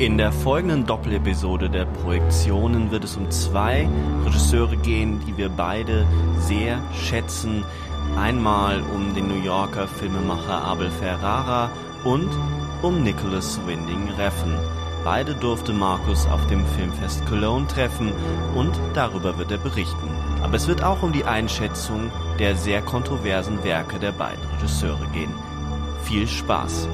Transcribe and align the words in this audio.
In 0.00 0.16
der 0.16 0.32
folgenden 0.32 0.86
Doppelepisode 0.86 1.68
der 1.68 1.84
Projektionen 1.84 2.90
wird 2.90 3.04
es 3.04 3.18
um 3.18 3.30
zwei 3.30 3.86
Regisseure 4.24 4.78
gehen, 4.78 5.20
die 5.26 5.36
wir 5.36 5.50
beide 5.50 6.06
sehr 6.38 6.78
schätzen. 6.94 7.64
Einmal 8.16 8.80
um 8.80 9.14
den 9.14 9.28
New 9.28 9.44
Yorker 9.44 9.86
Filmemacher 9.86 10.64
Abel 10.64 10.90
Ferrara 10.90 11.70
und 12.02 12.30
um 12.80 13.02
Nicholas 13.02 13.60
Winding 13.66 14.08
Refn. 14.16 14.54
Beide 15.04 15.34
durfte 15.34 15.74
Markus 15.74 16.26
auf 16.28 16.46
dem 16.46 16.64
Filmfest 16.78 17.26
Cologne 17.26 17.66
treffen 17.66 18.10
und 18.54 18.72
darüber 18.94 19.36
wird 19.36 19.52
er 19.52 19.58
berichten. 19.58 20.08
Aber 20.42 20.54
es 20.54 20.66
wird 20.66 20.82
auch 20.82 21.02
um 21.02 21.12
die 21.12 21.24
Einschätzung 21.24 22.10
der 22.38 22.56
sehr 22.56 22.80
kontroversen 22.80 23.62
Werke 23.64 23.98
der 23.98 24.12
beiden 24.12 24.42
Regisseure 24.56 25.06
gehen. 25.12 25.34
Viel 26.04 26.26
Spaß! 26.26 26.88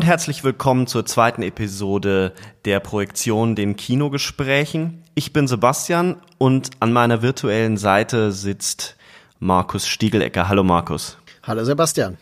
Und 0.00 0.06
herzlich 0.06 0.44
willkommen 0.44 0.86
zur 0.86 1.04
zweiten 1.04 1.42
Episode 1.42 2.32
der 2.64 2.80
Projektion 2.80 3.54
den 3.54 3.76
Kinogesprächen. 3.76 5.04
Ich 5.14 5.34
bin 5.34 5.46
Sebastian 5.46 6.16
und 6.38 6.70
an 6.80 6.90
meiner 6.90 7.20
virtuellen 7.20 7.76
Seite 7.76 8.32
sitzt 8.32 8.96
Markus 9.40 9.86
Stiegelecker. 9.86 10.48
Hallo 10.48 10.64
Markus. 10.64 11.18
Hallo 11.42 11.64
Sebastian. 11.64 12.16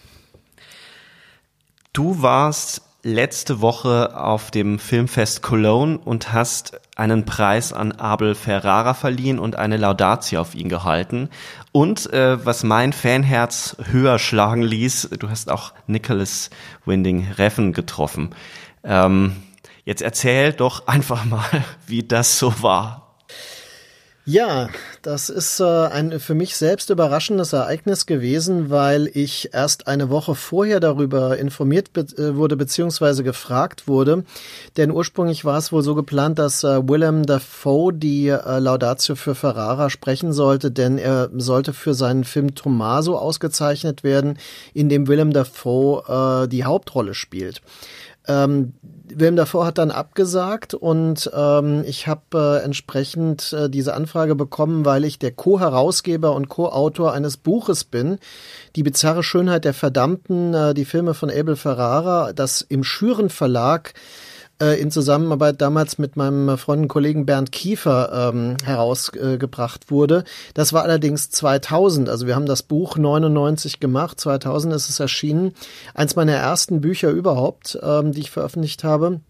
Du 1.92 2.20
warst 2.20 2.82
letzte 3.04 3.60
Woche 3.60 4.18
auf 4.20 4.50
dem 4.50 4.80
Filmfest 4.80 5.42
Cologne 5.42 5.98
und 5.98 6.32
hast 6.32 6.80
einen 6.96 7.26
Preis 7.26 7.72
an 7.72 7.92
Abel 7.92 8.34
Ferrara 8.34 8.94
verliehen 8.94 9.38
und 9.38 9.54
eine 9.54 9.76
Laudatio 9.76 10.40
auf 10.40 10.56
ihn 10.56 10.68
gehalten. 10.68 11.30
Und 11.78 12.12
äh, 12.12 12.44
was 12.44 12.64
mein 12.64 12.92
Fanherz 12.92 13.76
höher 13.92 14.18
schlagen 14.18 14.62
ließ, 14.62 15.10
du 15.16 15.30
hast 15.30 15.48
auch 15.48 15.72
Nicholas 15.86 16.50
Winding 16.86 17.28
Reffen 17.36 17.72
getroffen. 17.72 18.30
Ähm, 18.82 19.36
jetzt 19.84 20.02
erzähl 20.02 20.52
doch 20.52 20.86
einfach 20.88 21.24
mal, 21.24 21.64
wie 21.86 22.02
das 22.02 22.36
so 22.36 22.64
war. 22.64 23.07
Ja, 24.30 24.68
das 25.00 25.30
ist 25.30 25.58
äh, 25.58 25.64
ein 25.64 26.20
für 26.20 26.34
mich 26.34 26.54
selbst 26.54 26.90
überraschendes 26.90 27.54
Ereignis 27.54 28.04
gewesen, 28.04 28.68
weil 28.68 29.10
ich 29.14 29.54
erst 29.54 29.86
eine 29.86 30.10
Woche 30.10 30.34
vorher 30.34 30.80
darüber 30.80 31.38
informiert 31.38 31.96
äh, 31.96 32.36
wurde 32.36 32.58
beziehungsweise 32.58 33.24
gefragt 33.24 33.88
wurde. 33.88 34.24
Denn 34.76 34.90
ursprünglich 34.90 35.46
war 35.46 35.56
es 35.56 35.72
wohl 35.72 35.82
so 35.82 35.94
geplant, 35.94 36.38
dass 36.38 36.62
äh, 36.62 36.86
Willem 36.86 37.24
Dafoe 37.24 37.94
die 37.94 38.28
Laudatio 38.28 39.14
für 39.14 39.34
Ferrara 39.34 39.88
sprechen 39.88 40.34
sollte, 40.34 40.70
denn 40.70 40.98
er 40.98 41.30
sollte 41.34 41.72
für 41.72 41.94
seinen 41.94 42.24
Film 42.24 42.54
Tommaso 42.54 43.16
ausgezeichnet 43.16 44.04
werden, 44.04 44.38
in 44.74 44.90
dem 44.90 45.08
Willem 45.08 45.32
Dafoe 45.32 46.46
die 46.48 46.64
Hauptrolle 46.64 47.14
spielt. 47.14 47.62
Ähm, 48.28 48.74
Wilhelm 49.10 49.36
davor 49.36 49.66
hat 49.66 49.78
dann 49.78 49.90
abgesagt 49.90 50.74
und 50.74 51.30
ähm, 51.34 51.82
ich 51.86 52.06
habe 52.06 52.60
äh, 52.60 52.64
entsprechend 52.64 53.52
äh, 53.52 53.70
diese 53.70 53.94
Anfrage 53.94 54.34
bekommen, 54.34 54.84
weil 54.84 55.04
ich 55.04 55.18
der 55.18 55.32
Co-Herausgeber 55.32 56.34
und 56.34 56.48
Co-Autor 56.48 57.12
eines 57.12 57.36
Buches 57.36 57.84
bin. 57.84 58.18
Die 58.76 58.82
bizarre 58.82 59.22
Schönheit 59.22 59.64
der 59.64 59.74
Verdammten, 59.74 60.54
äh, 60.54 60.74
die 60.74 60.84
Filme 60.84 61.14
von 61.14 61.30
Abel 61.30 61.56
Ferrara, 61.56 62.32
das 62.32 62.60
im 62.60 62.84
Schüren 62.84 63.30
Verlag 63.30 63.94
äh, 64.60 64.80
in 64.80 64.90
Zusammenarbeit 64.90 65.60
damals 65.60 65.98
mit 65.98 66.16
meinem 66.16 66.58
Freund 66.58 66.82
und 66.82 66.88
Kollegen 66.88 67.26
Bernd 67.26 67.52
Kiefer 67.52 68.30
ähm, 68.32 68.56
herausgebracht 68.64 69.90
wurde. 69.90 70.24
Das 70.54 70.72
war 70.72 70.82
allerdings 70.82 71.30
2000, 71.30 72.08
also 72.08 72.26
wir 72.26 72.34
haben 72.34 72.46
das 72.46 72.62
Buch 72.62 72.96
99 72.96 73.80
gemacht, 73.80 74.20
2000 74.20 74.74
ist 74.74 74.88
es 74.88 75.00
erschienen. 75.00 75.52
Eins 75.94 76.16
meiner 76.16 76.34
ersten 76.34 76.80
Bücher 76.80 77.10
überhaupt, 77.10 77.78
ähm, 77.82 78.12
die 78.12 78.20
ich 78.20 78.30
veröffentlicht 78.30 78.84
habe. 78.84 79.20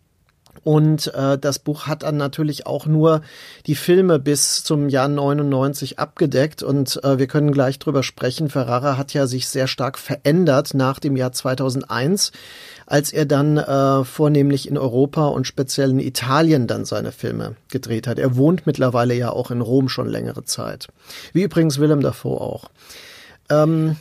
Und 0.65 1.13
äh, 1.15 1.39
das 1.39 1.59
Buch 1.59 1.87
hat 1.87 2.03
dann 2.03 2.17
natürlich 2.17 2.67
auch 2.67 2.87
nur 2.87 3.23
die 3.67 3.75
Filme 3.75 4.19
bis 4.19 4.65
zum 4.65 4.89
Jahr 4.89 5.09
99 5.09 5.99
abgedeckt. 5.99 6.63
Und 6.63 7.03
äh, 7.05 7.19
wir 7.19 7.27
können 7.27 7.53
gleich 7.53 7.79
drüber 7.79 8.03
sprechen. 8.03 8.51
Ferrara 8.51 8.97
hat 8.97 9.15
ja 9.15 9.27
sich 9.27 9.49
sehr 9.49 9.67
stark 9.67 9.99
verändert 9.99 10.75
nach 10.75 10.99
dem 10.99 11.17
Jahr 11.17 11.33
2001, 11.33 12.33
als 12.89 13.13
er 13.13 13.27
dann 13.27 13.59
äh, 13.59 14.03
vornehmlich 14.05 14.67
in 14.67 14.79
Europa 14.79 15.27
und 15.27 15.47
speziell 15.47 15.91
in 15.91 15.99
Italien 15.99 16.67
dann 16.67 16.87
seine 16.87 17.13
Filme 17.13 17.55
gedreht 17.69 18.07
hat. 18.07 18.19
Er 18.19 18.37
wohnt 18.37 18.67
mittlerweile 18.67 19.15
ja 19.15 19.31
auch 19.31 19.51
in 19.51 19.61
Rom 19.61 19.91
schon 19.91 20.09
längere 20.09 20.45
Zeit. 20.45 20.89
Wie 21.35 21.43
übrigens 21.43 21.79
Willem 21.79 22.01
Dafoe 22.01 22.41
auch. 22.41 22.71
Ähm, 23.51 23.97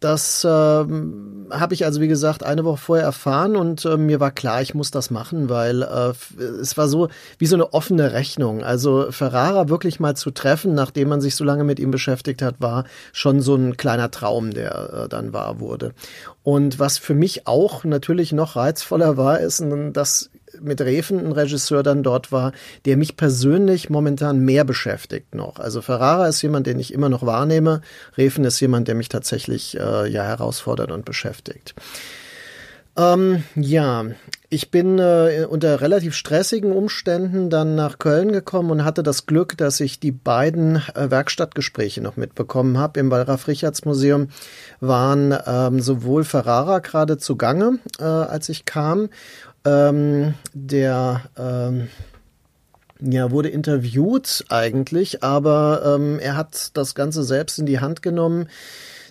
das 0.00 0.46
ähm, 0.48 1.46
habe 1.50 1.74
ich 1.74 1.84
also, 1.84 2.00
wie 2.00 2.08
gesagt, 2.08 2.42
eine 2.42 2.64
Woche 2.64 2.78
vorher 2.78 3.04
erfahren 3.04 3.54
und 3.54 3.84
äh, 3.84 3.98
mir 3.98 4.18
war 4.18 4.30
klar, 4.30 4.62
ich 4.62 4.74
muss 4.74 4.90
das 4.90 5.10
machen, 5.10 5.50
weil 5.50 5.82
äh, 5.82 6.42
es 6.60 6.76
war 6.78 6.88
so 6.88 7.08
wie 7.38 7.46
so 7.46 7.56
eine 7.56 7.74
offene 7.74 8.12
Rechnung. 8.12 8.64
Also 8.64 9.12
Ferrara 9.12 9.68
wirklich 9.68 10.00
mal 10.00 10.16
zu 10.16 10.30
treffen, 10.30 10.74
nachdem 10.74 11.08
man 11.08 11.20
sich 11.20 11.36
so 11.36 11.44
lange 11.44 11.64
mit 11.64 11.78
ihm 11.78 11.90
beschäftigt 11.90 12.40
hat, 12.40 12.56
war 12.60 12.84
schon 13.12 13.42
so 13.42 13.54
ein 13.54 13.76
kleiner 13.76 14.10
Traum, 14.10 14.52
der 14.52 15.04
äh, 15.04 15.08
dann 15.08 15.34
wahr 15.34 15.60
wurde. 15.60 15.92
Und 16.42 16.78
was 16.78 16.96
für 16.96 17.14
mich 17.14 17.46
auch 17.46 17.84
natürlich 17.84 18.32
noch 18.32 18.56
reizvoller 18.56 19.18
war, 19.18 19.40
ist, 19.40 19.62
dass 19.92 20.30
mit 20.62 20.80
Refen 20.80 21.18
ein 21.18 21.32
Regisseur 21.32 21.82
dann 21.82 22.02
dort 22.02 22.32
war, 22.32 22.52
der 22.84 22.96
mich 22.96 23.16
persönlich 23.16 23.90
momentan 23.90 24.40
mehr 24.40 24.64
beschäftigt 24.64 25.34
noch. 25.34 25.58
Also 25.58 25.82
Ferrara 25.82 26.28
ist 26.28 26.42
jemand, 26.42 26.66
den 26.66 26.78
ich 26.78 26.92
immer 26.92 27.08
noch 27.08 27.24
wahrnehme. 27.26 27.82
Refen 28.16 28.44
ist 28.44 28.60
jemand, 28.60 28.88
der 28.88 28.94
mich 28.94 29.08
tatsächlich 29.08 29.78
äh, 29.78 30.08
ja 30.08 30.24
herausfordert 30.24 30.90
und 30.90 31.04
beschäftigt. 31.04 31.74
Ähm, 32.96 33.44
ja, 33.54 34.04
ich 34.52 34.72
bin 34.72 34.98
äh, 34.98 35.46
unter 35.48 35.80
relativ 35.80 36.14
stressigen 36.14 36.72
Umständen 36.72 37.50
dann 37.50 37.76
nach 37.76 37.98
Köln 37.98 38.32
gekommen 38.32 38.72
und 38.72 38.84
hatte 38.84 39.04
das 39.04 39.26
Glück, 39.26 39.56
dass 39.56 39.78
ich 39.78 40.00
die 40.00 40.10
beiden 40.10 40.82
äh, 40.94 41.08
Werkstattgespräche 41.08 42.00
noch 42.00 42.16
mitbekommen 42.16 42.76
habe. 42.76 42.98
Im 42.98 43.12
Wallraf 43.12 43.46
Richards 43.46 43.84
Museum 43.84 44.28
waren 44.80 45.34
ähm, 45.46 45.80
sowohl 45.80 46.24
Ferrara 46.24 46.80
gerade 46.80 47.16
zugange, 47.16 47.78
äh, 48.00 48.04
als 48.04 48.48
ich 48.48 48.64
kam, 48.64 49.08
ähm, 49.64 50.34
der 50.54 51.22
ähm, 51.36 51.88
ja, 53.00 53.30
wurde 53.30 53.48
interviewt 53.48 54.44
eigentlich, 54.48 55.22
aber 55.22 55.96
ähm, 55.96 56.18
er 56.18 56.36
hat 56.36 56.70
das 56.74 56.94
Ganze 56.94 57.22
selbst 57.22 57.58
in 57.58 57.66
die 57.66 57.80
Hand 57.80 58.02
genommen. 58.02 58.48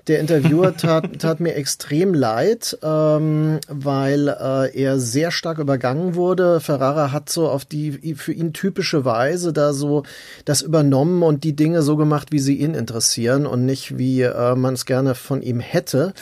Der 0.07 0.19
Interviewer 0.19 0.75
tat, 0.77 1.19
tat 1.19 1.39
mir 1.39 1.55
extrem 1.55 2.13
leid, 2.13 2.77
ähm, 2.81 3.59
weil 3.67 4.27
äh, 4.27 4.75
er 4.75 4.99
sehr 4.99 5.31
stark 5.31 5.59
übergangen 5.59 6.15
wurde. 6.15 6.59
Ferrara 6.59 7.11
hat 7.11 7.29
so 7.29 7.47
auf 7.47 7.65
die 7.65 8.15
für 8.15 8.33
ihn 8.33 8.53
typische 8.53 9.05
Weise 9.05 9.53
da 9.53 9.73
so 9.73 10.03
das 10.45 10.61
übernommen 10.61 11.21
und 11.21 11.43
die 11.43 11.55
Dinge 11.55 11.81
so 11.81 11.95
gemacht, 11.95 12.31
wie 12.31 12.39
sie 12.39 12.55
ihn 12.55 12.73
interessieren 12.73 13.45
und 13.45 13.65
nicht 13.65 13.97
wie 13.97 14.21
äh, 14.21 14.55
man 14.55 14.73
es 14.73 14.85
gerne 14.85 15.15
von 15.15 15.41
ihm 15.41 15.59
hätte. 15.59 16.13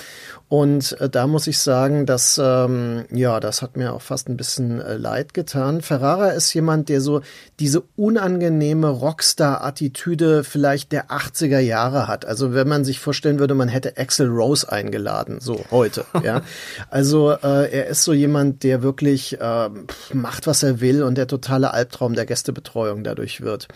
Und 0.50 0.94
äh, 1.02 1.10
da 1.10 1.28
muss 1.28 1.46
ich 1.48 1.60
sagen, 1.60 2.06
dass 2.06 2.40
ähm, 2.42 3.04
ja, 3.12 3.42
das 3.42 3.62
hat 3.62 3.76
mir 3.76 3.94
auch 3.94 4.02
fast 4.02 4.30
ein 4.30 4.38
bisschen 4.38 4.80
äh, 4.80 4.96
leid 4.96 5.34
getan. 5.34 5.82
Ferrara 5.82 6.30
ist 6.30 6.54
jemand, 6.54 6.88
der 6.88 7.02
so 7.02 7.22
diese 7.60 7.84
unangenehme 7.98 8.88
Rockstar-Attitüde 8.88 10.46
vielleicht 10.46 10.94
der 10.94 11.10
80er 11.10 11.60
Jahre 11.60 12.08
hat. 12.08 12.26
Also 12.26 12.54
wenn 12.54 12.68
man 12.70 12.86
sich 12.86 13.00
vorstellen 13.00 13.40
würde, 13.40 13.56
man 13.56 13.68
hätte 13.68 13.98
Axel 13.98 14.30
Rose 14.30 14.72
eingeladen, 14.72 15.42
so 15.42 15.66
heute. 15.70 16.06
ja, 16.24 16.42
also 16.90 17.32
äh, 17.32 17.70
er 17.70 17.88
ist 17.88 18.06
so 18.06 18.14
jemand, 18.14 18.64
der 18.64 18.82
wirklich 18.82 19.42
äh, 19.42 19.70
macht, 20.14 20.48
was 20.48 20.64
er 20.64 20.80
will 20.80 21.04
und 21.04 21.18
der 21.18 21.28
totale 21.28 21.74
Albtraum 21.74 22.14
der 22.14 22.26
Gästebetreuung 22.26 23.04
dadurch 23.04 23.42
wird. 23.42 23.68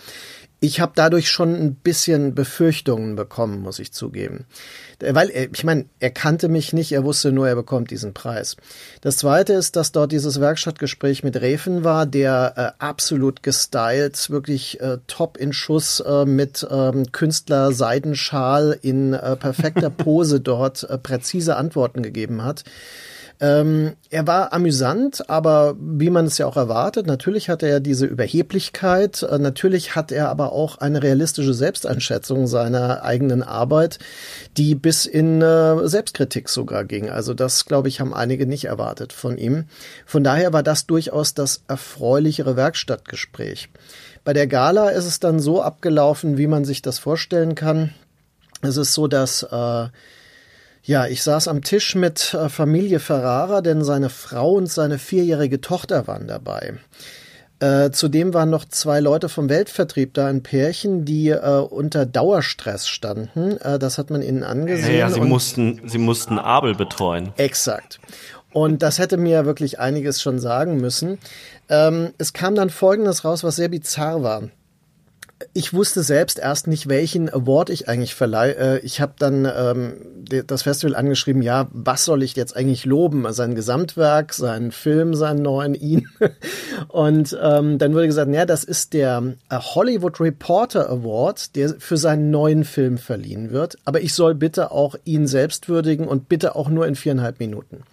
ich 0.62 0.80
habe 0.80 0.94
dadurch 0.96 1.30
schon 1.30 1.56
ein 1.56 1.76
bisschen 1.76 2.34
Befürchtungen 2.36 3.16
bekommen, 3.16 3.62
muss 3.62 3.80
ich 3.80 3.92
zugeben. 3.92 4.46
Weil, 5.02 5.50
ich 5.52 5.64
meine, 5.64 5.86
er 6.00 6.12
kannte 6.12 6.48
mich 6.48 6.74
nicht, 6.74 6.92
er 6.92 7.04
wusste 7.04 7.32
nur, 7.32 7.48
er 7.48 7.56
bekommt 7.56 7.92
diesen 7.92 8.14
Preis. 8.14 8.56
Das 9.02 9.18
zweite 9.18 9.54
ist, 9.54 9.76
dass 9.76 9.92
dort 9.92 10.12
dieses 10.12 10.40
Werkstattgespräch 10.40 11.24
mit 11.24 11.40
Refen 11.42 11.84
war, 11.84 12.06
der 12.06 12.54
äh, 12.56 12.84
absolut 12.84 13.44
gestylt, 13.44 14.30
wirklich 14.30 14.80
äh, 14.82 14.98
top 15.08 15.38
in 15.38 15.54
Schuss 15.54 16.00
äh, 16.00 16.26
mit 16.26 16.66
ähm, 16.70 17.12
Künstler 17.12 17.72
Seidenschal 17.72 18.78
in 18.82 19.14
äh, 19.14 19.36
perfekter 19.36 19.90
Pose 19.90 20.40
dort 20.40 20.84
äh, 20.84 20.98
präzise 20.98 21.56
Antworten 21.56 22.04
gegeben 22.04 22.44
hat. 22.44 22.64
Ähm, 23.42 23.94
er 24.12 24.28
war 24.28 24.54
amüsant, 24.54 25.28
aber 25.28 25.76
wie 25.80 26.12
man 26.12 26.26
es 26.28 26.38
ja 26.38 26.46
auch 26.46 26.58
erwartet, 26.58 27.08
natürlich 27.08 27.50
hatte 27.50 27.68
er 27.68 27.80
diese 27.80 28.06
Überheblichkeit, 28.06 29.24
äh, 29.24 29.40
natürlich 29.40 29.96
hat 29.96 30.12
er 30.12 30.30
aber 30.30 30.52
auch 30.52 30.78
eine 30.78 31.02
realistische 31.02 31.56
Selbsteinschätzung 31.56 32.46
seiner 32.46 33.04
eigenen 33.04 33.42
Arbeit, 33.42 33.98
die 34.58 34.76
bis 34.76 34.91
in 35.06 35.42
äh, 35.42 35.88
Selbstkritik 35.88 36.50
sogar 36.50 36.86
ging. 36.86 37.10
Also 37.10 37.34
das, 37.34 37.66
glaube 37.66 37.88
ich, 37.88 38.00
haben 38.00 38.14
einige 38.14 38.46
nicht 38.46 38.66
erwartet 38.66 39.14
von 39.14 39.38
ihm. 39.38 39.66
Von 40.06 40.24
daher 40.24 40.54
war 40.54 40.64
das 40.64 40.86
durchaus 40.88 41.34
das 41.34 41.64
erfreulichere 41.68 42.56
Werkstattgespräch. 42.56 43.70
Bei 44.24 44.34
der 44.34 44.48
Gala 44.48 44.90
ist 44.90 45.06
es 45.06 45.20
dann 45.20 45.40
so 45.40 45.62
abgelaufen, 45.62 46.38
wie 46.38 46.48
man 46.48 46.66
sich 46.66 46.82
das 46.82 47.00
vorstellen 47.00 47.56
kann. 47.56 47.94
Es 48.62 48.78
ist 48.78 48.94
so, 48.94 49.08
dass 49.08 49.44
äh, 49.44 49.88
ja, 50.84 51.06
ich 51.08 51.22
saß 51.24 51.48
am 51.48 51.62
Tisch 51.62 51.96
mit 51.96 52.34
äh, 52.34 52.50
Familie 52.50 53.00
Ferrara, 53.00 53.62
denn 53.62 53.84
seine 53.84 54.10
Frau 54.10 54.54
und 54.54 54.68
seine 54.68 54.98
vierjährige 54.98 55.62
Tochter 55.62 56.08
waren 56.08 56.28
dabei. 56.28 56.76
Äh, 57.62 57.92
zudem 57.92 58.34
waren 58.34 58.50
noch 58.50 58.66
zwei 58.66 59.00
Leute 59.00 59.30
vom 59.30 59.48
Weltvertrieb 59.48 60.16
da, 60.16 60.26
ein 60.26 60.42
Pärchen, 60.42 61.06
die 61.06 61.30
äh, 61.30 61.60
unter 61.60 62.08
Dauerstress 62.08 62.88
standen. 62.88 63.58
Äh, 63.58 63.78
das 63.78 64.00
hat 64.00 64.10
man 64.10 64.24
ihnen 64.24 64.44
angesehen. 64.44 64.94
Ja, 64.94 65.08
ja 65.08 65.10
sie 65.12 65.22
mussten, 65.22 65.80
sie 65.88 66.00
mussten 66.00 66.40
Abel 66.40 66.74
betreuen. 66.74 67.34
Exakt. 67.38 68.00
Und 68.52 68.82
das 68.82 68.98
hätte 68.98 69.18
mir 69.18 69.46
wirklich 69.46 69.80
einiges 69.80 70.22
schon 70.22 70.40
sagen 70.40 70.78
müssen. 70.78 71.20
Ähm, 71.70 72.14
es 72.18 72.34
kam 72.34 72.56
dann 72.56 72.72
Folgendes 72.72 73.24
raus, 73.24 73.44
was 73.44 73.58
sehr 73.58 73.70
bizarr 73.70 74.24
war 74.24 74.50
ich 75.54 75.74
wusste 75.74 76.04
selbst 76.04 76.40
erst 76.40 76.68
nicht, 76.68 76.90
welchen 76.90 77.30
Award 77.32 77.70
ich 77.70 77.88
eigentlich 77.88 78.16
verleihe. 78.16 78.56
Äh, 78.56 78.80
ich 78.80 79.02
habe 79.02 79.14
dann 79.18 79.46
ähm, 79.46 79.94
das 80.48 80.64
Festival 80.64 80.96
angeschrieben, 80.96 81.42
ja, 81.42 81.68
was 81.72 82.06
soll 82.06 82.24
ich 82.24 82.36
jetzt 82.36 82.56
eigentlich 82.56 82.86
loben? 82.86 83.26
Sein 83.34 83.56
Gesamtwerk, 83.56 84.34
seinen 84.34 84.72
Film, 84.72 85.14
seinen 85.14 85.42
neuen, 85.42 85.76
ihn. 85.76 86.08
Und 86.88 87.38
ähm, 87.42 87.78
dann 87.78 87.94
wurde 87.94 88.08
gesagt, 88.08 88.32
ja, 88.34 88.46
das 88.46 88.64
ist 88.64 88.94
der 88.94 89.36
äh, 89.50 89.58
Hollywood 89.58 90.20
Reporter 90.20 90.90
Award, 90.90 91.56
der 91.56 91.76
für 91.80 91.98
seinen 91.98 92.32
neuen 92.32 92.64
Film 92.64 92.98
verliehen 92.98 93.52
wird. 93.52 93.78
Aber 93.86 94.02
ich 94.02 94.14
soll 94.14 94.36
bitte 94.36 94.72
auch 94.72 94.96
ihn 95.04 95.28
selbst 95.28 95.70
würdigen 95.70 96.08
und 96.08 96.30
bitte 96.30 96.56
auch 96.56 96.70
nur 96.70 96.88
in 96.88 96.96
viereinhalb 96.96 97.40
Minuten. 97.40 97.84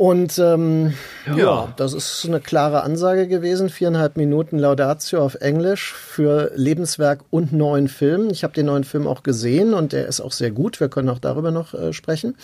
Und 0.00 0.38
ähm, 0.38 0.94
ja. 1.26 1.36
ja. 1.36 1.72
das 1.76 1.92
ist 1.92 2.24
eine 2.24 2.40
klare 2.40 2.84
Ansage 2.84 3.28
gewesen. 3.28 3.68
Viereinhalb 3.68 4.16
Minuten 4.16 4.58
Laudatio 4.58 5.22
auf 5.22 5.34
Englisch 5.34 5.92
für 5.92 6.52
Lebenswerk 6.54 7.20
und 7.28 7.52
neuen 7.52 7.86
Film. 7.86 8.30
Ich 8.30 8.42
habe 8.42 8.54
den 8.54 8.64
neuen 8.64 8.84
Film 8.84 9.06
auch 9.06 9.22
gesehen 9.22 9.74
und 9.74 9.92
der 9.92 10.06
ist 10.06 10.22
auch 10.22 10.32
sehr 10.32 10.52
gut. 10.52 10.80
Wir 10.80 10.88
können 10.88 11.10
auch 11.10 11.18
darüber 11.18 11.50
noch 11.50 11.74
äh, 11.74 11.92
sprechen. 11.92 12.34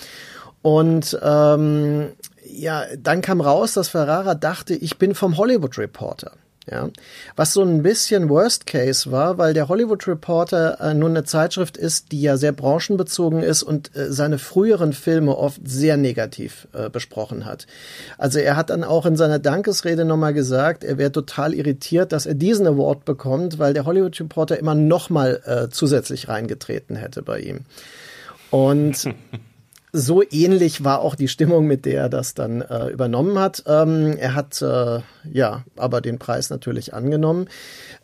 Und 0.61 1.19
ähm, 1.23 2.09
ja, 2.45 2.85
dann 2.99 3.23
kam 3.23 3.41
raus, 3.41 3.73
dass 3.73 3.89
Ferrara 3.89 4.35
dachte, 4.35 4.75
ich 4.75 4.99
bin 4.99 5.15
vom 5.15 5.39
Hollywood 5.39 5.79
Reporter. 5.79 6.33
Ja, 6.69 6.89
was 7.37 7.53
so 7.53 7.63
ein 7.63 7.85
bisschen 7.85 8.29
Worst 8.29 8.67
Case 8.67 9.13
war, 9.13 9.39
weil 9.39 9.55
der 9.55 9.69
Hollywood 9.69 10.09
Reporter 10.09 10.81
äh, 10.81 10.95
nun 10.95 11.13
eine 11.13 11.23
Zeitschrift 11.23 11.77
ist, 11.77 12.11
die 12.11 12.21
ja 12.21 12.37
sehr 12.37 12.51
branchenbezogen 12.51 13.41
ist 13.41 13.63
und 13.63 13.95
äh, 13.95 14.13
seine 14.13 14.39
früheren 14.39 14.93
Filme 14.93 15.37
oft 15.37 15.61
sehr 15.65 15.97
negativ 15.97 16.67
äh, 16.73 16.91
besprochen 16.91 17.45
hat. 17.45 17.69
Also 18.19 18.41
er 18.41 18.57
hat 18.57 18.71
dann 18.71 18.83
auch 18.83 19.07
in 19.07 19.17
seiner 19.17 19.39
Dankesrede 19.39 20.05
nochmal 20.05 20.35
gesagt, 20.35 20.83
er 20.83 20.99
wäre 20.99 21.13
total 21.13 21.55
irritiert, 21.55 22.11
dass 22.11 22.27
er 22.27 22.35
diesen 22.35 22.67
Award 22.67 23.05
bekommt, 23.05 23.61
weil 23.61 23.73
der 23.73 23.85
Hollywood 23.85 24.19
Reporter 24.19 24.59
immer 24.59 24.75
nochmal 24.75 25.43
äh, 25.45 25.69
zusätzlich 25.71 26.27
reingetreten 26.27 26.97
hätte 26.97 27.23
bei 27.23 27.39
ihm. 27.39 27.61
Und 28.51 29.05
so 29.97 30.23
ähnlich 30.31 30.85
war 30.85 31.01
auch 31.01 31.15
die 31.15 31.29
Stimmung, 31.29 31.67
mit 31.67 31.87
der 31.87 32.03
er 32.03 32.09
das 32.09 32.35
dann 32.35 32.61
äh, 32.61 32.89
übernommen 32.89 33.39
hat. 33.39 33.65
Ähm, 33.67 34.17
er 34.19 34.35
hat 34.35 34.61
äh, 34.63 35.01
ja 35.33 35.65
aber 35.77 36.01
den 36.01 36.19
Preis 36.19 36.51
natürlich 36.51 36.95
angenommen. 36.95 37.49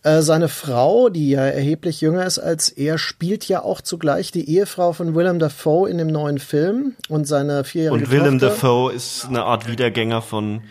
Äh, 0.03 0.23
seine 0.23 0.49
Frau, 0.49 1.09
die 1.11 1.31
ja 1.31 1.45
erheblich 1.45 2.01
jünger 2.01 2.25
ist 2.25 2.39
als 2.39 2.71
er, 2.71 2.99
spielt 2.99 3.47
ja 3.47 3.63
auch 3.63 3.81
zugleich 3.81 4.33
die 4.33 4.49
Ehefrau 4.49 4.93
von 4.93 5.15
Willem 5.15 5.39
Dafoe 5.39 5.89
in 5.89 5.99
dem 5.99 6.09
neuen 6.09 6.39
Film 6.39 6.95
und 7.09 7.27
seine 7.27 7.65
vierjährige 7.65 8.05
Und 8.05 8.11
Willem 8.11 8.39
Tochter. 8.39 8.55
Dafoe 8.55 8.93
ist 8.93 9.27
eine 9.29 9.45
Art 9.45 9.69
Wiedergänger 9.69 10.23
von 10.23 10.63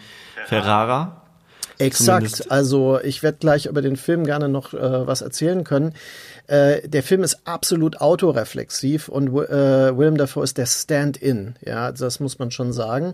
Ferrara. 0.48 1.22
Exakt. 1.82 2.28
Zumindest. 2.28 2.52
Also 2.52 3.00
ich 3.02 3.24
werde 3.24 3.40
gleich 3.40 3.66
über 3.66 3.82
den 3.82 3.96
Film 3.96 4.26
gerne 4.26 4.50
noch 4.50 4.74
äh, 4.74 5.08
was 5.08 5.22
erzählen 5.22 5.64
können. 5.64 5.94
Äh, 6.52 6.86
der 6.86 7.02
Film 7.02 7.24
ist 7.24 7.48
absolut 7.48 8.02
autoreflexiv 8.02 9.08
und 9.08 9.30
äh, 9.30 9.98
Willem 9.98 10.18
Dafoe 10.18 10.44
ist 10.44 10.58
der 10.58 10.66
Stand-in. 10.66 11.56
Ja, 11.66 11.94
das 11.94 12.20
muss 12.20 12.40
man 12.40 12.52
schon 12.52 12.74
sagen. 12.74 13.14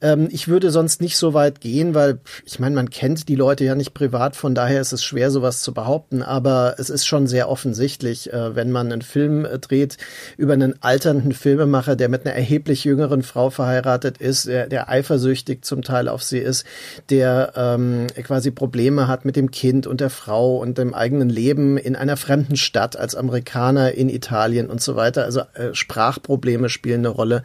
Ähm, 0.00 0.28
ich 0.30 0.48
würde 0.48 0.70
sonst 0.70 1.00
nicht 1.00 1.16
so 1.16 1.34
weit 1.34 1.60
gehen, 1.60 1.94
weil 1.94 2.20
ich 2.44 2.58
meine, 2.58 2.74
man 2.74 2.90
kennt 2.90 3.28
die 3.28 3.36
Leute 3.36 3.64
ja 3.64 3.74
nicht 3.74 3.94
privat, 3.94 4.36
von 4.36 4.54
daher 4.54 4.80
ist 4.80 4.92
es 4.92 5.04
schwer, 5.04 5.30
sowas 5.30 5.62
zu 5.62 5.72
behaupten. 5.72 6.22
Aber 6.22 6.76
es 6.78 6.90
ist 6.90 7.06
schon 7.06 7.26
sehr 7.26 7.48
offensichtlich, 7.48 8.32
äh, 8.32 8.54
wenn 8.54 8.70
man 8.70 8.92
einen 8.92 9.02
Film 9.02 9.44
äh, 9.44 9.58
dreht 9.58 9.96
über 10.36 10.52
einen 10.52 10.82
alternden 10.82 11.32
Filmemacher, 11.32 11.96
der 11.96 12.08
mit 12.08 12.26
einer 12.26 12.34
erheblich 12.34 12.84
jüngeren 12.84 13.22
Frau 13.22 13.50
verheiratet 13.50 14.18
ist, 14.18 14.46
der, 14.46 14.66
der 14.66 14.88
eifersüchtig 14.88 15.64
zum 15.64 15.82
Teil 15.82 16.08
auf 16.08 16.22
sie 16.22 16.38
ist, 16.38 16.64
der 17.10 17.52
ähm, 17.56 18.06
quasi 18.22 18.50
Probleme 18.50 19.08
hat 19.08 19.24
mit 19.24 19.36
dem 19.36 19.50
Kind 19.50 19.86
und 19.86 20.00
der 20.00 20.10
Frau 20.10 20.58
und 20.58 20.78
dem 20.78 20.94
eigenen 20.94 21.28
Leben 21.28 21.76
in 21.76 21.96
einer 21.96 22.16
fremden 22.16 22.56
Stadt 22.56 22.96
als 22.96 23.14
Amerikaner 23.14 23.92
in 23.92 24.08
Italien 24.08 24.70
und 24.70 24.80
so 24.80 24.96
weiter. 24.96 25.24
Also 25.24 25.40
äh, 25.54 25.74
Sprachprobleme 25.74 26.68
spielen 26.68 27.00
eine 27.00 27.08
Rolle. 27.08 27.42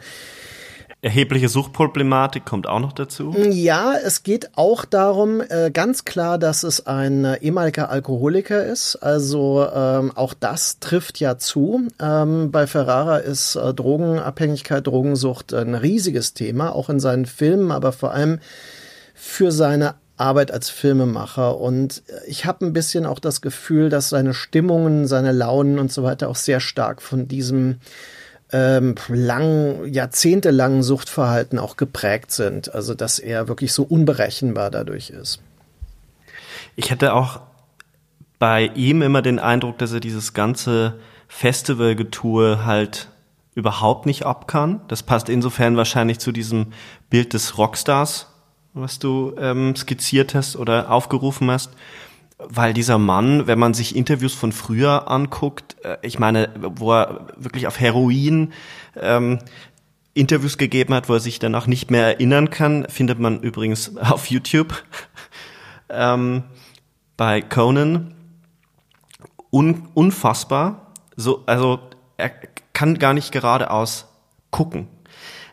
Erhebliche 1.02 1.48
Suchtproblematik 1.48 2.44
kommt 2.44 2.66
auch 2.66 2.78
noch 2.78 2.92
dazu. 2.92 3.34
Ja, 3.50 3.94
es 3.94 4.22
geht 4.22 4.50
auch 4.56 4.84
darum, 4.84 5.40
äh, 5.40 5.70
ganz 5.70 6.04
klar, 6.04 6.36
dass 6.36 6.62
es 6.62 6.86
ein 6.86 7.24
äh, 7.24 7.36
ehemaliger 7.38 7.88
Alkoholiker 7.88 8.66
ist. 8.66 8.96
Also 8.96 9.66
ähm, 9.74 10.12
auch 10.14 10.34
das 10.34 10.78
trifft 10.78 11.18
ja 11.18 11.38
zu. 11.38 11.88
Ähm, 11.98 12.50
bei 12.50 12.66
Ferrara 12.66 13.16
ist 13.16 13.56
äh, 13.56 13.72
Drogenabhängigkeit, 13.72 14.86
Drogensucht 14.86 15.54
ein 15.54 15.74
riesiges 15.74 16.34
Thema, 16.34 16.74
auch 16.74 16.90
in 16.90 17.00
seinen 17.00 17.24
Filmen, 17.24 17.72
aber 17.72 17.92
vor 17.92 18.12
allem 18.12 18.38
für 19.14 19.52
seine 19.52 19.94
Arbeit 20.18 20.50
als 20.50 20.68
Filmemacher. 20.68 21.58
Und 21.58 22.02
ich 22.26 22.44
habe 22.44 22.66
ein 22.66 22.74
bisschen 22.74 23.06
auch 23.06 23.20
das 23.20 23.40
Gefühl, 23.40 23.88
dass 23.88 24.10
seine 24.10 24.34
Stimmungen, 24.34 25.06
seine 25.06 25.32
Launen 25.32 25.78
und 25.78 25.90
so 25.90 26.02
weiter 26.02 26.28
auch 26.28 26.36
sehr 26.36 26.60
stark 26.60 27.00
von 27.00 27.26
diesem 27.26 27.80
ähm, 28.52 28.94
lang, 29.08 29.86
jahrzehntelangen 29.86 30.82
Suchtverhalten 30.82 31.58
auch 31.58 31.76
geprägt 31.76 32.32
sind. 32.32 32.74
Also 32.74 32.94
dass 32.94 33.18
er 33.18 33.48
wirklich 33.48 33.72
so 33.72 33.82
unberechenbar 33.82 34.70
dadurch 34.70 35.10
ist. 35.10 35.40
Ich 36.76 36.90
hätte 36.90 37.14
auch 37.14 37.40
bei 38.38 38.70
ihm 38.74 39.02
immer 39.02 39.22
den 39.22 39.38
Eindruck, 39.38 39.78
dass 39.78 39.92
er 39.92 40.00
dieses 40.00 40.32
ganze 40.32 40.98
Festivalgetue 41.28 42.64
halt 42.64 43.08
überhaupt 43.54 44.06
nicht 44.06 44.24
ab 44.24 44.48
kann. 44.48 44.80
Das 44.88 45.02
passt 45.02 45.28
insofern 45.28 45.76
wahrscheinlich 45.76 46.18
zu 46.18 46.32
diesem 46.32 46.68
Bild 47.10 47.34
des 47.34 47.58
Rockstars, 47.58 48.28
was 48.72 48.98
du 48.98 49.34
ähm, 49.38 49.76
skizziert 49.76 50.34
hast 50.34 50.56
oder 50.56 50.90
aufgerufen 50.90 51.50
hast 51.50 51.70
weil 52.48 52.72
dieser 52.72 52.98
Mann, 52.98 53.46
wenn 53.46 53.58
man 53.58 53.74
sich 53.74 53.94
Interviews 53.96 54.34
von 54.34 54.52
früher 54.52 55.10
anguckt, 55.10 55.76
äh, 55.84 55.98
ich 56.02 56.18
meine, 56.18 56.50
wo 56.58 56.92
er 56.92 57.28
wirklich 57.36 57.66
auf 57.66 57.78
Heroin 57.80 58.52
ähm, 58.96 59.38
Interviews 60.14 60.58
gegeben 60.58 60.94
hat, 60.94 61.08
wo 61.08 61.14
er 61.14 61.20
sich 61.20 61.38
danach 61.38 61.66
nicht 61.66 61.90
mehr 61.90 62.04
erinnern 62.04 62.50
kann, 62.50 62.86
findet 62.88 63.18
man 63.18 63.40
übrigens 63.40 63.96
auf 63.98 64.26
YouTube 64.26 64.82
ähm, 65.88 66.44
bei 67.16 67.40
Conan. 67.40 68.14
Un 69.52 69.88
unfassbar. 69.94 70.92
So, 71.16 71.42
also 71.46 71.80
er 72.16 72.30
kann 72.72 72.98
gar 72.98 73.14
nicht 73.14 73.32
geradeaus 73.32 74.06
gucken. 74.50 74.86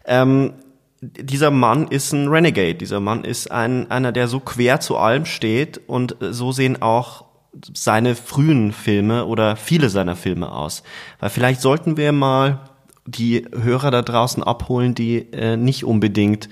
Ähm, 0.06 0.53
dieser 1.01 1.51
Mann 1.51 1.88
ist 1.88 2.12
ein 2.12 2.27
Renegade. 2.27 2.75
Dieser 2.75 3.00
Mann 3.00 3.24
ist 3.24 3.51
ein, 3.51 3.92
einer, 3.92 4.12
der 4.12 4.27
so 4.27 4.39
quer 4.39 4.80
zu 4.80 4.98
allem 4.98 5.25
steht 5.25 5.82
und 5.88 6.16
so 6.20 6.51
sehen 6.51 6.82
auch 6.82 7.25
seine 7.74 8.16
frühen 8.16 8.72
Filme 8.72 9.25
oder 9.25 9.56
viele 9.56 9.89
seiner 9.89 10.16
Filme 10.16 10.51
aus. 10.51 10.84
Weil 11.20 11.30
vielleicht 11.30 11.62
sollten 11.62 11.98
wir 11.98 12.12
mal 12.12 12.62
die 13.06 13.46
Hörer 13.54 13.92
da 13.92 14.01
draußen 14.01 14.44
abholen, 14.44 14.96
die 14.96 15.32
äh, 15.32 15.56
nicht 15.56 15.86
unbedingt 15.86 16.50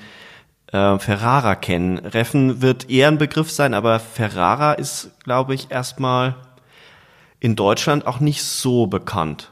äh, 0.71 0.97
Ferrara 0.99 1.55
kennen. 1.55 1.97
Reffen 1.97 2.61
wird 2.61 2.89
eher 2.89 3.09
ein 3.09 3.17
Begriff 3.17 3.51
sein, 3.51 3.73
aber 3.73 3.99
Ferrara 3.99 4.73
ist, 4.73 5.11
glaube 5.23 5.53
ich, 5.53 5.69
erstmal 5.71 6.35
in 7.39 7.55
Deutschland 7.55 8.07
auch 8.07 8.19
nicht 8.19 8.43
so 8.43 8.87
bekannt. 8.87 9.51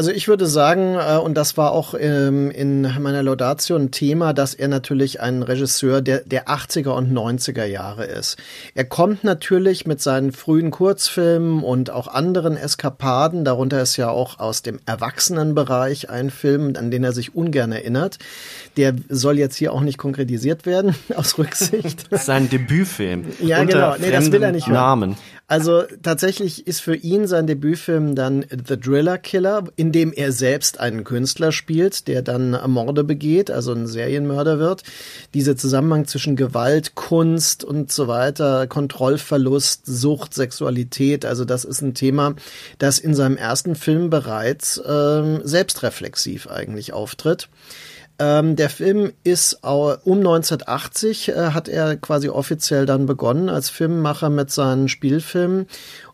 Also 0.00 0.12
ich 0.12 0.28
würde 0.28 0.46
sagen, 0.46 0.94
äh, 0.94 1.18
und 1.18 1.34
das 1.34 1.58
war 1.58 1.72
auch 1.72 1.92
ähm, 1.92 2.50
in 2.50 2.80
meiner 3.02 3.22
Laudatio 3.22 3.76
ein 3.76 3.90
Thema, 3.90 4.32
dass 4.32 4.54
er 4.54 4.68
natürlich 4.68 5.20
ein 5.20 5.42
Regisseur 5.42 6.00
der, 6.00 6.20
der 6.20 6.48
80er 6.48 6.88
und 6.88 7.12
90er 7.12 7.66
Jahre 7.66 8.06
ist. 8.06 8.38
Er 8.74 8.86
kommt 8.86 9.24
natürlich 9.24 9.86
mit 9.86 10.00
seinen 10.00 10.32
frühen 10.32 10.70
Kurzfilmen 10.70 11.62
und 11.62 11.90
auch 11.90 12.08
anderen 12.08 12.56
Eskapaden, 12.56 13.44
darunter 13.44 13.82
ist 13.82 13.98
ja 13.98 14.08
auch 14.08 14.40
aus 14.40 14.62
dem 14.62 14.80
Erwachsenenbereich 14.86 16.08
ein 16.08 16.30
Film, 16.30 16.72
an 16.78 16.90
den 16.90 17.04
er 17.04 17.12
sich 17.12 17.34
ungern 17.34 17.70
erinnert. 17.70 18.16
Der 18.78 18.94
soll 19.10 19.36
jetzt 19.36 19.56
hier 19.56 19.70
auch 19.74 19.82
nicht 19.82 19.98
konkretisiert 19.98 20.64
werden, 20.64 20.94
aus 21.14 21.36
Rücksicht. 21.36 22.06
Sein 22.10 22.48
Debütfilm. 22.48 23.26
Ja, 23.42 23.64
genau. 23.64 23.96
Nee, 23.98 24.12
das 24.12 24.32
will 24.32 24.42
er 24.42 24.52
nicht 24.52 24.66
hören. 24.66 25.16
Also 25.50 25.82
tatsächlich 26.04 26.68
ist 26.68 26.78
für 26.78 26.94
ihn 26.94 27.26
sein 27.26 27.48
Debütfilm 27.48 28.14
dann 28.14 28.44
The 28.68 28.78
Driller 28.78 29.18
Killer, 29.18 29.64
in 29.74 29.90
dem 29.90 30.12
er 30.12 30.30
selbst 30.30 30.78
einen 30.78 31.02
Künstler 31.02 31.50
spielt, 31.50 32.06
der 32.06 32.22
dann 32.22 32.56
Morde 32.70 33.02
begeht, 33.02 33.50
also 33.50 33.72
ein 33.72 33.88
Serienmörder 33.88 34.60
wird. 34.60 34.84
Dieser 35.34 35.56
Zusammenhang 35.56 36.06
zwischen 36.06 36.36
Gewalt, 36.36 36.94
Kunst 36.94 37.64
und 37.64 37.90
so 37.90 38.06
weiter, 38.06 38.68
Kontrollverlust, 38.68 39.86
Sucht, 39.86 40.34
Sexualität, 40.34 41.24
also 41.24 41.44
das 41.44 41.64
ist 41.64 41.80
ein 41.80 41.94
Thema, 41.94 42.36
das 42.78 43.00
in 43.00 43.16
seinem 43.16 43.36
ersten 43.36 43.74
Film 43.74 44.08
bereits 44.08 44.80
ähm, 44.86 45.40
selbstreflexiv 45.42 46.46
eigentlich 46.46 46.92
auftritt. 46.92 47.48
Ähm, 48.20 48.54
der 48.54 48.68
Film 48.68 49.12
ist 49.24 49.64
um 49.64 50.18
1980 50.18 51.30
äh, 51.30 51.34
hat 51.52 51.68
er 51.68 51.96
quasi 51.96 52.28
offiziell 52.28 52.84
dann 52.84 53.06
begonnen 53.06 53.48
als 53.48 53.70
Filmemacher 53.70 54.28
mit 54.28 54.50
seinen 54.50 54.88
Spielfilmen 54.88 55.66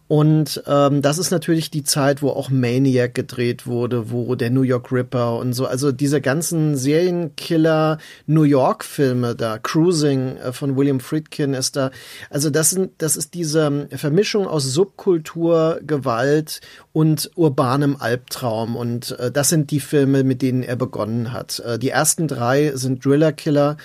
und 0.08 0.62
ähm, 0.66 1.02
das 1.02 1.18
ist 1.18 1.32
natürlich 1.32 1.70
die 1.70 1.82
Zeit, 1.82 2.22
wo 2.22 2.30
auch 2.30 2.48
Maniac 2.48 3.14
gedreht 3.14 3.66
wurde, 3.66 4.10
wo 4.10 4.36
der 4.36 4.50
New 4.50 4.62
York 4.62 4.92
Ripper 4.92 5.36
und 5.38 5.52
so, 5.52 5.66
also 5.66 5.90
diese 5.90 6.20
ganzen 6.20 6.76
Serienkiller 6.76 7.98
New 8.26 8.44
York 8.44 8.84
Filme 8.84 9.34
da, 9.34 9.58
Cruising 9.58 10.36
äh, 10.36 10.52
von 10.52 10.76
William 10.76 11.00
Friedkin 11.00 11.54
ist 11.54 11.74
da, 11.74 11.90
also 12.30 12.50
das 12.50 12.70
sind, 12.70 12.92
das 12.98 13.16
ist 13.16 13.34
diese 13.34 13.88
Vermischung 13.90 14.46
aus 14.46 14.64
Subkultur, 14.64 15.80
Gewalt 15.84 16.60
und 16.92 17.30
urbanem 17.34 17.96
Albtraum. 17.98 18.76
Und 18.76 19.18
äh, 19.18 19.32
das 19.32 19.48
sind 19.48 19.70
die 19.70 19.80
Filme, 19.80 20.24
mit 20.24 20.40
denen 20.40 20.62
er 20.62 20.76
begonnen 20.76 21.32
hat. 21.32 21.60
Äh, 21.60 21.78
die 21.78 21.90
ersten 21.90 22.28
drei 22.28 22.72
sind 22.74 23.04
Driller 23.04 23.32
Killer, 23.32 23.76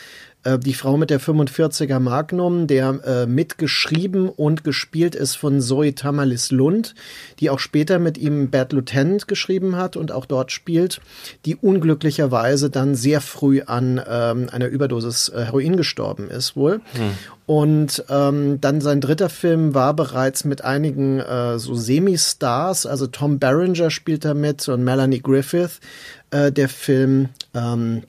äh, 0.44 0.58
die 0.58 0.74
Frau 0.74 0.98
mit 0.98 1.10
der 1.10 1.20
45er 1.20 2.00
Magnum, 2.00 2.68
der 2.68 3.00
äh, 3.06 3.26
mitgeschrieben 3.26 4.30
und 4.30 4.64
gespielt 4.64 5.16
ist 5.16 5.36
von 5.36 5.62
Zoe 5.62 5.94
Tamalis 5.94 6.52
Lund, 6.52 6.96
die 7.40 7.50
auch 7.50 7.60
später 7.60 8.00
mit 8.00 8.18
ihm 8.18 8.50
Bad 8.50 8.74
Lieutenant 8.74 9.28
geschrieben 9.28 9.76
hat 9.76 9.96
und 9.96 10.12
auch 10.12 10.26
dort 10.26 10.52
spielt, 10.52 11.02
die 11.46 11.56
unglücklicherweise 11.56 12.70
dann 12.70 12.96
sehr 12.96 13.22
früh 13.22 13.62
an 13.62 14.02
ähm, 14.08 14.50
einer 14.52 14.68
Überdosis 14.68 15.30
äh, 15.30 15.46
Heroin 15.46 15.78
gestorben 15.78 16.30
ist 16.30 16.56
wohl. 16.56 16.82
Hm. 16.94 17.12
Und 17.46 18.06
ähm, 18.10 18.62
dann 18.62 18.80
sein 18.80 19.02
dritter 19.02 19.30
Film 19.30 19.74
war 19.74 19.94
bereits 19.94 20.46
mit 20.46 20.64
einigen 20.64 21.20
äh, 21.20 21.60
so 21.60 21.76
Semi-Stars, 21.76 22.86
also 22.86 23.08
Tom 23.08 23.40
Berenger 23.40 23.92
spielt 23.92 24.24
da 24.24 24.34
mit 24.34 24.68
und 24.70 24.84
Melanie 24.84 25.22
Griffith. 25.22 25.82
Äh, 26.30 26.52
der 26.52 26.70
Film 26.70 27.28
ähm, 27.54 28.04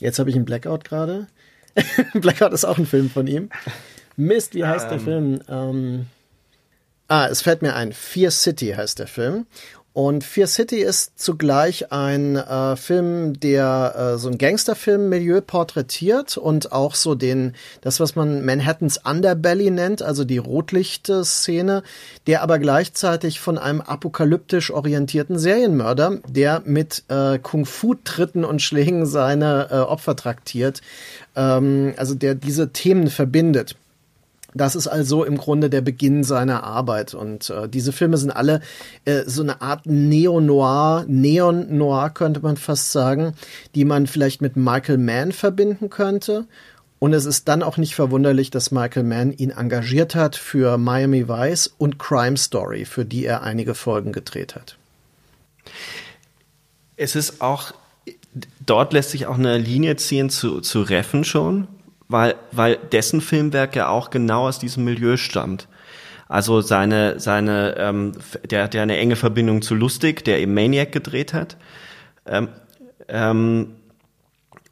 Jetzt 0.00 0.18
habe 0.18 0.30
ich 0.30 0.36
einen 0.36 0.44
Blackout 0.44 0.84
gerade. 0.84 1.26
Blackout 2.14 2.52
ist 2.52 2.64
auch 2.64 2.78
ein 2.78 2.86
Film 2.86 3.10
von 3.10 3.26
ihm. 3.26 3.50
Mist, 4.16 4.54
wie 4.54 4.64
heißt 4.64 4.90
um. 4.90 4.90
der 4.90 4.98
ähm. 4.98 5.04
Film? 5.04 5.40
Ähm, 5.48 6.06
ah, 7.08 7.26
es 7.26 7.42
fällt 7.42 7.62
mir 7.62 7.74
ein. 7.74 7.92
Fear 7.92 8.30
City 8.30 8.74
heißt 8.76 8.98
der 8.98 9.06
Film. 9.06 9.46
Und 9.96 10.24
Fear 10.24 10.46
City 10.46 10.82
ist 10.82 11.18
zugleich 11.18 11.90
ein 11.90 12.36
äh, 12.36 12.76
Film, 12.76 13.40
der 13.40 13.94
äh, 13.96 14.18
so 14.18 14.28
ein 14.28 14.36
Gangsterfilm-Milieu 14.36 15.40
porträtiert 15.40 16.36
und 16.36 16.70
auch 16.70 16.94
so 16.94 17.14
den, 17.14 17.54
das, 17.80 17.98
was 17.98 18.14
man 18.14 18.44
Manhattans 18.44 19.00
Underbelly 19.02 19.70
nennt, 19.70 20.02
also 20.02 20.24
die 20.24 20.36
Rotlicht-Szene, 20.36 21.82
der 22.26 22.42
aber 22.42 22.58
gleichzeitig 22.58 23.40
von 23.40 23.56
einem 23.56 23.80
apokalyptisch 23.80 24.70
orientierten 24.70 25.38
Serienmörder, 25.38 26.18
der 26.28 26.60
mit 26.66 27.04
äh, 27.08 27.38
Kung-Fu-Tritten 27.38 28.44
und 28.44 28.60
Schlägen 28.60 29.06
seine 29.06 29.68
äh, 29.70 29.76
Opfer 29.76 30.14
traktiert, 30.14 30.82
ähm, 31.36 31.94
also 31.96 32.14
der 32.14 32.34
diese 32.34 32.70
Themen 32.70 33.08
verbindet. 33.08 33.76
Das 34.56 34.74
ist 34.74 34.86
also 34.86 35.24
im 35.24 35.36
Grunde 35.36 35.68
der 35.68 35.82
Beginn 35.82 36.24
seiner 36.24 36.64
Arbeit. 36.64 37.12
Und 37.14 37.50
äh, 37.50 37.68
diese 37.68 37.92
Filme 37.92 38.16
sind 38.16 38.30
alle 38.30 38.60
äh, 39.04 39.22
so 39.26 39.42
eine 39.42 39.60
Art 39.60 39.84
Neo-Noir, 39.84 41.04
Neon-Noir 41.06 42.10
könnte 42.10 42.40
man 42.40 42.56
fast 42.56 42.92
sagen, 42.92 43.34
die 43.74 43.84
man 43.84 44.06
vielleicht 44.06 44.40
mit 44.40 44.56
Michael 44.56 44.98
Mann 44.98 45.32
verbinden 45.32 45.90
könnte. 45.90 46.46
Und 46.98 47.12
es 47.12 47.26
ist 47.26 47.46
dann 47.48 47.62
auch 47.62 47.76
nicht 47.76 47.94
verwunderlich, 47.94 48.50
dass 48.50 48.70
Michael 48.70 49.02
Mann 49.02 49.32
ihn 49.32 49.50
engagiert 49.50 50.14
hat 50.14 50.36
für 50.36 50.78
Miami 50.78 51.28
Vice 51.28 51.74
und 51.76 51.98
Crime 51.98 52.38
Story, 52.38 52.86
für 52.86 53.04
die 53.04 53.26
er 53.26 53.42
einige 53.42 53.74
Folgen 53.74 54.12
gedreht 54.12 54.54
hat. 54.54 54.78
Es 56.96 57.14
ist 57.14 57.42
auch, 57.42 57.74
dort 58.64 58.94
lässt 58.94 59.10
sich 59.10 59.26
auch 59.26 59.38
eine 59.38 59.58
Linie 59.58 59.96
ziehen 59.96 60.30
zu, 60.30 60.62
zu 60.62 60.80
Reffen 60.80 61.24
schon 61.24 61.68
weil, 62.08 62.34
weil 62.52 62.76
dessen 62.76 63.20
Filmwerk 63.20 63.76
ja 63.76 63.88
auch 63.88 64.10
genau 64.10 64.46
aus 64.48 64.58
diesem 64.58 64.84
Milieu 64.84 65.16
stammt. 65.16 65.68
Also 66.28 66.60
seine, 66.60 67.20
seine, 67.20 67.76
ähm, 67.78 68.12
der 68.50 68.64
hat 68.64 68.74
ja 68.74 68.82
eine 68.82 68.96
enge 68.96 69.16
Verbindung 69.16 69.62
zu 69.62 69.74
Lustig, 69.74 70.24
der 70.24 70.40
eben 70.40 70.54
Maniac 70.54 70.90
gedreht 70.90 71.32
hat. 71.32 71.56
Ähm, 72.26 72.48
ähm, 73.08 73.76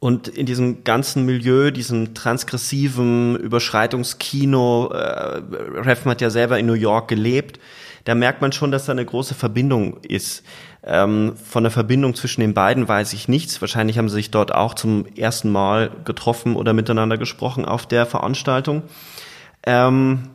und 0.00 0.28
in 0.28 0.44
diesem 0.44 0.84
ganzen 0.84 1.24
Milieu, 1.24 1.70
diesem 1.70 2.14
transgressiven 2.14 3.36
Überschreitungskino, 3.36 4.90
äh, 4.92 5.40
Refn 5.80 6.10
hat 6.10 6.20
ja 6.20 6.28
selber 6.28 6.58
in 6.58 6.66
New 6.66 6.74
York 6.74 7.08
gelebt, 7.08 7.58
da 8.04 8.14
merkt 8.14 8.42
man 8.42 8.52
schon, 8.52 8.70
dass 8.70 8.84
da 8.84 8.92
eine 8.92 9.06
große 9.06 9.34
Verbindung 9.34 9.98
ist. 10.02 10.44
Ähm, 10.86 11.34
von 11.36 11.64
der 11.64 11.70
Verbindung 11.70 12.14
zwischen 12.14 12.42
den 12.42 12.52
beiden 12.52 12.86
weiß 12.86 13.14
ich 13.14 13.26
nichts. 13.26 13.60
Wahrscheinlich 13.60 13.96
haben 13.96 14.10
sie 14.10 14.16
sich 14.16 14.30
dort 14.30 14.54
auch 14.54 14.74
zum 14.74 15.06
ersten 15.16 15.50
Mal 15.50 15.90
getroffen 16.04 16.56
oder 16.56 16.74
miteinander 16.74 17.16
gesprochen 17.16 17.64
auf 17.64 17.86
der 17.86 18.04
Veranstaltung. 18.04 18.82
Ähm, 19.64 20.28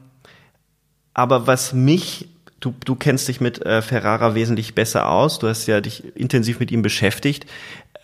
aber 1.14 1.46
was 1.46 1.74
mich, 1.74 2.30
du, 2.60 2.74
du 2.84 2.96
kennst 2.96 3.28
dich 3.28 3.42
mit 3.42 3.64
äh, 3.64 3.84
Ferrara 3.84 4.34
wesentlich 4.34 4.74
besser 4.74 5.10
aus, 5.10 5.38
du 5.38 5.48
hast 5.48 5.68
ja 5.68 5.82
dich 5.82 6.16
intensiv 6.16 6.60
mit 6.60 6.72
ihm 6.72 6.82
beschäftigt. 6.82 7.46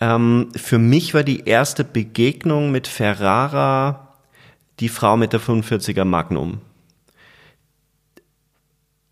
Ähm, 0.00 0.50
für 0.54 0.78
mich 0.78 1.14
war 1.14 1.24
die 1.24 1.46
erste 1.46 1.82
Begegnung 1.82 2.70
mit 2.70 2.86
Ferrara 2.86 4.14
die 4.78 4.88
Frau 4.88 5.16
mit 5.16 5.32
der 5.32 5.40
45er 5.40 6.04
Magnum. 6.04 6.60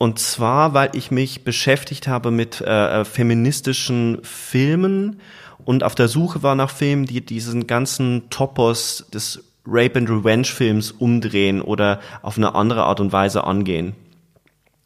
Und 0.04 0.18
zwar, 0.18 0.74
weil 0.74 0.90
ich 0.92 1.10
mich 1.10 1.44
beschäftigt 1.44 2.08
habe 2.08 2.30
mit 2.30 2.60
äh, 2.60 3.00
äh, 3.00 3.04
feministischen 3.06 4.18
Filmen 4.22 5.18
und 5.64 5.82
auf 5.82 5.94
der 5.94 6.08
Suche 6.08 6.42
war 6.42 6.54
nach 6.54 6.68
Filmen, 6.68 7.06
die 7.06 7.24
diesen 7.24 7.66
ganzen 7.66 8.28
Topos 8.28 9.06
des 9.14 9.42
Rape 9.66 9.98
and 9.98 10.10
Revenge 10.10 10.44
Films 10.44 10.90
umdrehen 10.90 11.62
oder 11.62 12.00
auf 12.20 12.36
eine 12.36 12.54
andere 12.54 12.82
Art 12.82 13.00
und 13.00 13.14
Weise 13.14 13.44
angehen. 13.44 13.94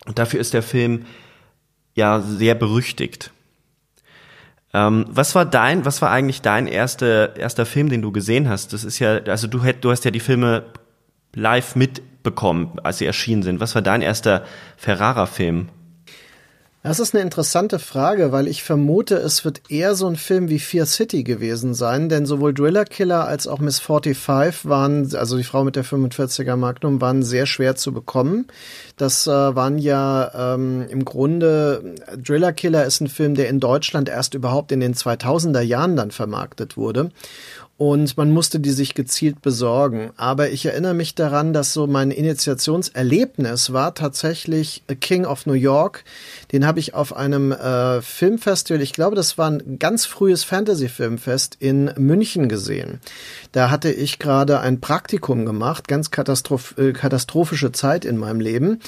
Und 0.06 0.20
dafür 0.20 0.38
ist 0.38 0.54
der 0.54 0.62
Film 0.62 1.04
ja 1.96 2.20
sehr 2.20 2.54
berüchtigt. 2.54 3.32
Ähm, 4.72 5.04
was 5.08 5.34
war 5.34 5.46
dein, 5.46 5.84
was 5.84 6.00
war 6.00 6.12
eigentlich 6.12 6.42
dein 6.42 6.68
erster 6.68 7.34
erster 7.34 7.66
Film, 7.66 7.88
den 7.88 8.02
du 8.02 8.12
gesehen 8.12 8.48
hast? 8.48 8.72
Das 8.72 8.84
ist 8.84 9.00
ja, 9.00 9.16
also 9.24 9.48
du, 9.48 9.58
du 9.80 9.90
hast 9.90 10.04
ja 10.04 10.12
die 10.12 10.20
Filme 10.20 10.66
live 11.34 11.74
mit 11.74 12.02
bekommen, 12.28 12.78
als 12.82 12.98
sie 12.98 13.06
erschienen 13.06 13.42
sind? 13.42 13.60
Was 13.60 13.74
war 13.74 13.82
dein 13.82 14.02
erster 14.02 14.44
Ferrara-Film? 14.76 15.68
Das 16.84 17.00
ist 17.00 17.12
eine 17.12 17.24
interessante 17.24 17.80
Frage, 17.80 18.30
weil 18.30 18.46
ich 18.46 18.62
vermute, 18.62 19.16
es 19.16 19.44
wird 19.44 19.62
eher 19.68 19.96
so 19.96 20.06
ein 20.06 20.14
Film 20.14 20.48
wie 20.48 20.60
Fear 20.60 20.86
City 20.86 21.24
gewesen 21.24 21.74
sein, 21.74 22.08
denn 22.08 22.24
sowohl 22.24 22.54
Driller 22.54 22.84
Killer 22.84 23.26
als 23.26 23.48
auch 23.48 23.58
Miss 23.58 23.80
45 23.80 24.64
waren, 24.64 25.14
also 25.16 25.36
die 25.36 25.42
Frau 25.42 25.64
mit 25.64 25.74
der 25.74 25.84
45er 25.84 26.54
Magnum, 26.54 27.00
waren 27.00 27.24
sehr 27.24 27.46
schwer 27.46 27.74
zu 27.74 27.92
bekommen. 27.92 28.46
Das 28.96 29.26
äh, 29.26 29.30
waren 29.30 29.78
ja 29.78 30.54
ähm, 30.54 30.86
im 30.88 31.04
Grunde, 31.04 31.96
Driller 32.16 32.52
Killer 32.52 32.84
ist 32.84 33.00
ein 33.00 33.08
Film, 33.08 33.34
der 33.34 33.48
in 33.48 33.58
Deutschland 33.58 34.08
erst 34.08 34.34
überhaupt 34.34 34.70
in 34.70 34.78
den 34.78 34.94
2000er 34.94 35.60
Jahren 35.60 35.96
dann 35.96 36.12
vermarktet 36.12 36.76
wurde 36.76 37.10
und 37.78 38.16
man 38.16 38.32
musste 38.32 38.58
die 38.58 38.72
sich 38.72 38.94
gezielt 38.94 39.40
besorgen. 39.40 40.10
Aber 40.16 40.50
ich 40.50 40.66
erinnere 40.66 40.94
mich 40.94 41.14
daran, 41.14 41.52
dass 41.52 41.72
so 41.72 41.86
mein 41.86 42.10
Initiationserlebnis 42.10 43.72
war 43.72 43.94
tatsächlich 43.94 44.82
King 45.00 45.24
of 45.24 45.46
New 45.46 45.52
York. 45.52 46.04
Den 46.50 46.66
habe 46.66 46.80
ich 46.80 46.94
auf 46.94 47.14
einem 47.14 47.52
äh, 47.52 48.02
Filmfestival, 48.02 48.82
ich 48.82 48.92
glaube, 48.92 49.14
das 49.14 49.38
war 49.38 49.52
ein 49.52 49.78
ganz 49.78 50.06
frühes 50.06 50.42
Fantasy-Filmfest 50.42 51.56
in 51.60 51.92
München 51.96 52.48
gesehen. 52.48 52.98
Da 53.52 53.70
hatte 53.70 53.92
ich 53.92 54.18
gerade 54.18 54.58
ein 54.58 54.80
Praktikum 54.80 55.46
gemacht, 55.46 55.86
ganz 55.86 56.10
katastroph 56.10 56.76
äh, 56.78 56.92
katastrophische 56.92 57.70
Zeit 57.70 58.04
in 58.04 58.16
meinem 58.16 58.40
Leben. 58.40 58.80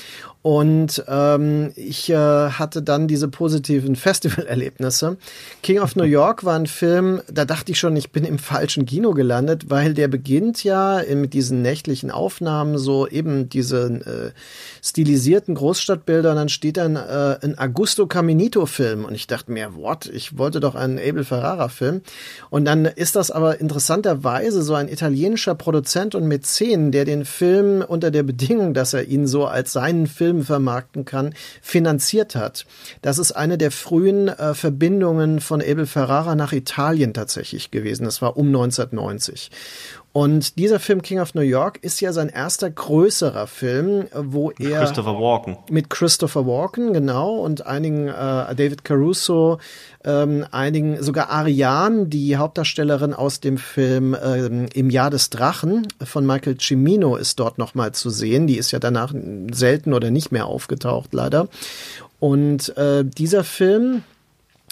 Und 0.42 1.04
ähm, 1.06 1.70
ich 1.76 2.09
äh, 2.09 2.16
hatte 2.16 2.80
dann 2.80 3.09
diese 3.09 3.28
positiven 3.28 3.94
Festivalerlebnisse. 3.97 5.18
King 5.62 5.80
of 5.80 5.97
New 5.97 6.04
York 6.04 6.44
war 6.44 6.59
ein 6.59 6.66
Film, 6.66 7.20
da 7.30 7.44
dachte 7.44 7.73
ich 7.73 7.78
schon, 7.78 7.94
ich 7.97 8.11
bin 8.11 8.25
im 8.25 8.38
falschen 8.38 8.87
Kino 8.87 9.11
gelandet, 9.11 9.68
weil 9.68 9.92
der 9.92 10.09
beginnt 10.09 10.64
ja 10.64 11.02
mit 11.14 11.35
diesen 11.35 11.61
nächtlichen 11.61 12.11
Aufnahmen, 12.11 12.78
so 12.78 13.06
eben 13.06 13.50
diese 13.50 14.32
äh, 14.32 14.38
stilisierten 14.82 15.54
Großstadtbilder. 15.56 16.30
Und 16.30 16.37
dann 16.37 16.49
steht 16.49 16.78
dann 16.78 16.97
äh, 16.97 17.37
ein 17.42 17.59
Augusto 17.59 18.06
Caminito-Film. 18.06 19.04
Und 19.04 19.14
ich 19.14 19.26
dachte 19.26 19.52
mir, 19.52 19.76
what? 19.76 20.06
Ich 20.06 20.38
wollte 20.38 20.61
doch 20.61 20.75
einen 20.75 20.99
Abel 20.99 21.25
Ferrara-Film. 21.25 22.00
Und 22.49 22.64
dann 22.64 22.87
ist 22.87 23.14
das 23.14 23.30
aber 23.30 23.61
interessanterweise 23.61 24.62
so 24.62 24.73
ein 24.75 24.88
italienischer 24.88 25.54
Produzent 25.54 26.14
und 26.14 26.26
Mäzen, 26.26 26.92
der 26.92 27.04
den 27.04 27.26
Film 27.26 27.85
unter 27.87 28.11
der 28.11 28.23
Bedingung, 28.23 28.73
dass 28.73 28.94
er 28.94 29.04
ihn 29.04 29.26
so 29.26 29.44
als 29.44 29.73
seinen 29.73 30.06
Film 30.06 30.29
Filmen 30.30 30.44
vermarkten 30.44 31.04
kann, 31.04 31.34
finanziert 31.60 32.37
hat. 32.37 32.64
Das 33.02 33.18
ist 33.18 33.32
eine 33.32 33.58
der 33.58 33.72
frühen 33.72 34.28
äh, 34.28 34.54
Verbindungen 34.54 35.40
von 35.40 35.60
Abel 35.60 35.87
Ferrara 35.87 36.37
nach 36.37 36.52
Italien 36.52 37.12
tatsächlich 37.14 37.72
gewesen. 37.72 38.04
Das 38.04 38.22
war 38.22 38.37
um 38.37 38.46
1990. 38.46 39.50
Und 40.12 40.59
dieser 40.59 40.81
Film 40.81 41.02
King 41.02 41.21
of 41.21 41.35
New 41.35 41.40
York 41.40 41.79
ist 41.83 42.00
ja 42.00 42.12
sein 42.12 42.29
erster 42.29 42.69
größerer 42.69 43.47
Film, 43.47 44.07
wo 44.12 44.50
er 44.50 44.81
Christopher 44.81 45.14
Walken 45.21 45.57
mit 45.71 45.88
Christopher 45.88 46.47
Walken 46.47 46.93
genau 46.93 47.37
und 47.37 47.64
einigen 47.64 48.09
äh, 48.09 48.12
David 48.57 48.85
Caruso, 48.85 49.61
ähm, 50.05 50.45
einigen 50.50 51.00
sogar 51.00 51.31
Ariane, 51.31 52.07
die 52.07 52.37
Hauptdarstellerin 52.37 53.14
aus 53.14 53.38
dem 53.38 53.57
Film 53.57 54.17
ähm, 54.21 54.67
Im 54.75 54.90
Jahr 54.90 55.11
des 55.11 55.31
Drachen 55.31 55.87
von 56.02 56.26
Michael 56.26 56.57
Cimino 56.59 57.14
ist 57.14 57.38
dort 57.38 57.59
noch 57.59 57.76
mal 57.76 57.93
zu 57.93 58.11
sehen. 58.11 58.49
Die 58.49 58.57
ist 58.59 58.73
ja 58.73 58.81
danach 58.81 59.14
selten 59.52 59.93
oder 59.93 60.11
nicht 60.11 60.33
mehr 60.33 60.47
aufgetaucht 60.47 61.14
leider. 61.14 61.47
Und 62.19 62.76
äh, 62.76 63.05
dieser 63.05 63.45
Film 63.45 64.02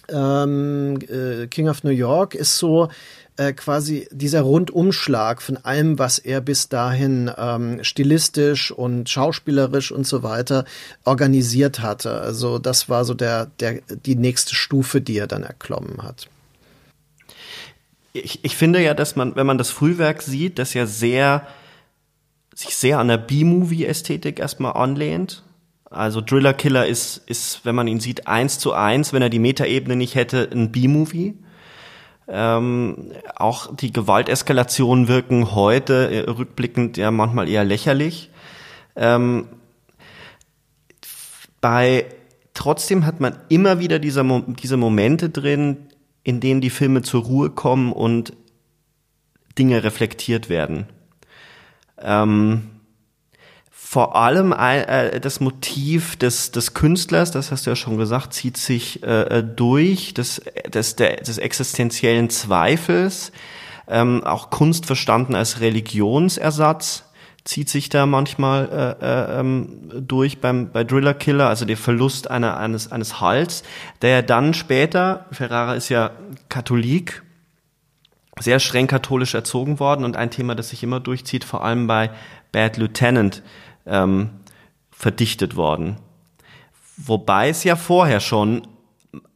ähm, 0.09 0.99
äh, 1.09 1.47
King 1.47 1.69
of 1.69 1.85
New 1.85 1.91
York 1.91 2.35
ist 2.35 2.59
so 2.59 2.89
äh, 3.39 3.53
quasi 3.53 4.09
dieser 4.11 4.43
Rundumschlag 4.43 5.41
von 5.41 5.59
allem, 5.59 5.99
was 5.99 6.19
er 6.19 6.41
bis 6.41 6.69
dahin 6.69 7.31
ähm, 7.39 7.83
stilistisch 7.85 8.73
und 8.73 9.09
schauspielerisch 9.09 9.93
und 9.93 10.07
so 10.09 10.25
weiter 10.25 10.65
organisiert 11.05 11.79
hatte. 11.79 12.21
Also 12.21 12.59
das 12.59 12.89
war 12.89 13.05
so 13.05 13.15
der, 13.15 13.47
der, 13.61 13.81
die 14.05 14.17
nächste 14.17 14.57
Stufe, 14.57 15.01
die 15.01 15.19
er 15.19 15.29
dann 15.29 15.45
erklommen 15.45 16.03
hat. 16.03 16.29
Ich, 18.13 18.45
ich 18.45 18.57
finde 18.57 18.83
ja, 18.83 18.93
dass 18.93 19.15
man, 19.15 19.37
wenn 19.37 19.47
man 19.47 19.59
das 19.59 19.71
Frühwerk 19.71 20.23
sieht, 20.23 20.59
das 20.59 20.75
ja 20.75 20.87
sehr, 20.87 21.47
sich 22.57 22.75
sehr 22.75 22.99
an 22.99 23.07
der 23.07 23.19
B-Movie-Ästhetik 23.19 24.41
erstmal 24.41 24.73
anlehnt. 24.73 25.45
Also 25.85 26.21
Driller 26.21 26.55
Killer 26.55 26.87
ist, 26.87 27.23
ist, 27.27 27.61
wenn 27.65 27.77
man 27.77 27.87
ihn 27.87 28.01
sieht, 28.01 28.27
eins 28.27 28.59
zu 28.59 28.73
eins, 28.73 29.13
wenn 29.13 29.23
er 29.23 29.31
die 29.31 29.39
Metaebene 29.39 29.95
nicht 29.95 30.17
hätte, 30.17 30.49
ein 30.51 30.73
B-Movie. 30.73 31.37
Ähm, 32.29 33.13
auch 33.37 33.75
die 33.75 33.93
Gewalteskalationen 33.93 35.09
wirken 35.09 35.55
heute 35.55 36.11
äh, 36.11 36.31
rückblickend 36.31 36.99
ja 36.99 37.11
manchmal 37.11 37.49
eher 37.49 37.65
lächerlich. 37.65 38.31
Ähm, 38.97 39.49
bei 41.61 42.05
trotzdem 42.53 43.07
hat 43.07 43.21
man 43.21 43.39
immer 43.49 43.81
wieder 43.81 43.99
diese, 43.99 44.25
diese 44.61 44.77
Momente 44.77 45.31
drin, 45.31 45.89
in 46.23 46.41
denen 46.41 46.61
die 46.61 46.71
Filme 46.71 47.03
zur 47.03 47.23
Ruhe 47.25 47.51
kommen 47.51 47.93
und 47.93 48.35
Dinge 49.59 49.83
reflektiert 49.83 50.51
werden. 50.51 50.87
Ähm, 52.01 52.78
vor 53.91 54.17
allem 54.17 54.53
äh, 54.53 55.19
das 55.19 55.41
Motiv 55.41 56.17
des, 56.17 56.51
des 56.51 56.75
Künstlers, 56.75 57.31
das 57.31 57.51
hast 57.51 57.65
du 57.65 57.71
ja 57.71 57.75
schon 57.75 57.97
gesagt, 57.97 58.35
zieht 58.35 58.59
sich 58.59 59.03
äh, 59.03 59.43
durch, 59.43 60.13
des, 60.13 60.43
des, 60.69 60.95
des 60.97 61.39
existenziellen 61.39 62.29
Zweifels, 62.29 63.33
ähm, 63.89 64.23
auch 64.25 64.51
Kunst 64.51 64.85
verstanden 64.85 65.35
als 65.35 65.61
Religionsersatz 65.61 67.05
zieht 67.45 67.71
sich 67.71 67.89
da 67.89 68.05
manchmal 68.05 68.97
äh, 69.01 69.07
äh, 69.07 69.41
ähm, 69.41 69.91
durch 70.07 70.43
beim 70.43 70.71
bei 70.71 70.85
Driller 70.85 71.15
Killer, 71.15 71.49
also 71.49 71.65
der 71.65 71.79
Verlust 71.79 72.31
einer, 72.31 72.59
eines 72.59 72.93
eines 72.93 73.23
Hals, 73.23 73.63
der 74.03 74.11
ja 74.11 74.21
dann 74.21 74.53
später, 74.53 75.25
Ferrara 75.33 75.75
ist 75.75 75.89
ja 75.89 76.11
Katholik, 76.51 77.23
sehr 78.39 78.61
streng 78.61 78.87
katholisch 78.87 79.35
erzogen 79.35 79.81
worden 79.81 80.05
und 80.05 80.15
ein 80.15 80.31
Thema, 80.31 80.55
das 80.55 80.69
sich 80.69 80.83
immer 80.83 81.01
durchzieht, 81.01 81.43
vor 81.45 81.65
allem 81.65 81.87
bei 81.87 82.11
Bad 82.53 82.77
Lieutenant, 82.77 83.43
ähm, 83.89 84.31
verdichtet 84.91 85.57
worden. 85.57 85.97
Wobei 86.97 87.49
es 87.49 87.65
ja 87.65 87.77
vorher 87.77 88.21
schon 88.21 88.63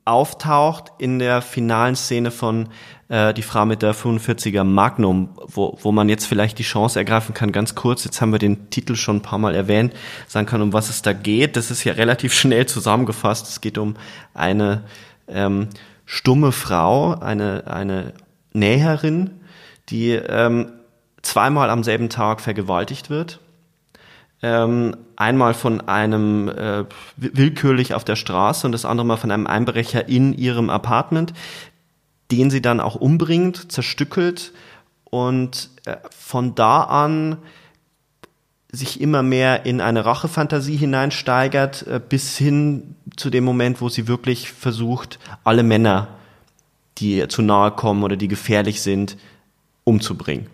auftaucht 0.04 0.92
in 0.98 1.20
der 1.20 1.42
finalen 1.42 1.94
Szene 1.94 2.32
von 2.32 2.68
äh, 3.08 3.32
Die 3.34 3.42
Frau 3.42 3.64
mit 3.64 3.82
der 3.82 3.94
45er 3.94 4.64
Magnum, 4.64 5.28
wo, 5.46 5.78
wo 5.80 5.92
man 5.92 6.08
jetzt 6.08 6.26
vielleicht 6.26 6.58
die 6.58 6.64
Chance 6.64 6.98
ergreifen 6.98 7.34
kann, 7.34 7.52
ganz 7.52 7.76
kurz, 7.76 8.04
jetzt 8.04 8.20
haben 8.20 8.32
wir 8.32 8.40
den 8.40 8.70
Titel 8.70 8.96
schon 8.96 9.18
ein 9.18 9.22
paar 9.22 9.38
Mal 9.38 9.54
erwähnt, 9.54 9.94
sagen 10.26 10.46
kann, 10.46 10.60
um 10.60 10.72
was 10.72 10.90
es 10.90 11.02
da 11.02 11.12
geht. 11.12 11.56
Das 11.56 11.70
ist 11.70 11.84
ja 11.84 11.92
relativ 11.92 12.34
schnell 12.34 12.66
zusammengefasst. 12.66 13.48
Es 13.48 13.60
geht 13.60 13.78
um 13.78 13.94
eine 14.34 14.82
ähm, 15.28 15.68
stumme 16.04 16.50
Frau, 16.50 17.12
eine, 17.14 17.68
eine 17.68 18.14
Näherin, 18.52 19.30
die 19.88 20.10
ähm, 20.10 20.72
zweimal 21.22 21.70
am 21.70 21.84
selben 21.84 22.08
Tag 22.08 22.40
vergewaltigt 22.40 23.08
wird 23.08 23.38
ähm, 24.42 24.96
einmal 25.16 25.54
von 25.54 25.80
einem 25.88 26.48
äh, 26.48 26.84
willkürlich 27.16 27.94
auf 27.94 28.04
der 28.04 28.16
Straße 28.16 28.66
und 28.66 28.72
das 28.72 28.84
andere 28.84 29.06
Mal 29.06 29.16
von 29.16 29.30
einem 29.30 29.46
Einbrecher 29.46 30.08
in 30.08 30.34
ihrem 30.34 30.68
Apartment, 30.68 31.32
den 32.30 32.50
sie 32.50 32.60
dann 32.60 32.80
auch 32.80 32.96
umbringt, 32.96 33.70
zerstückelt 33.70 34.52
und 35.04 35.70
äh, 35.84 35.96
von 36.10 36.54
da 36.54 36.82
an 36.82 37.38
sich 38.72 39.00
immer 39.00 39.22
mehr 39.22 39.66
in 39.66 39.80
eine 39.80 40.04
Rachefantasie 40.04 40.76
hineinsteigert, 40.76 41.86
äh, 41.86 42.00
bis 42.06 42.36
hin 42.36 42.96
zu 43.16 43.30
dem 43.30 43.44
Moment, 43.44 43.80
wo 43.80 43.88
sie 43.88 44.08
wirklich 44.08 44.50
versucht, 44.50 45.18
alle 45.44 45.62
Männer, 45.62 46.08
die 46.98 47.18
ihr 47.18 47.28
zu 47.28 47.42
nahe 47.42 47.70
kommen 47.70 48.02
oder 48.02 48.16
die 48.16 48.28
gefährlich 48.28 48.80
sind, 48.80 49.18
umzubringen. 49.84 50.46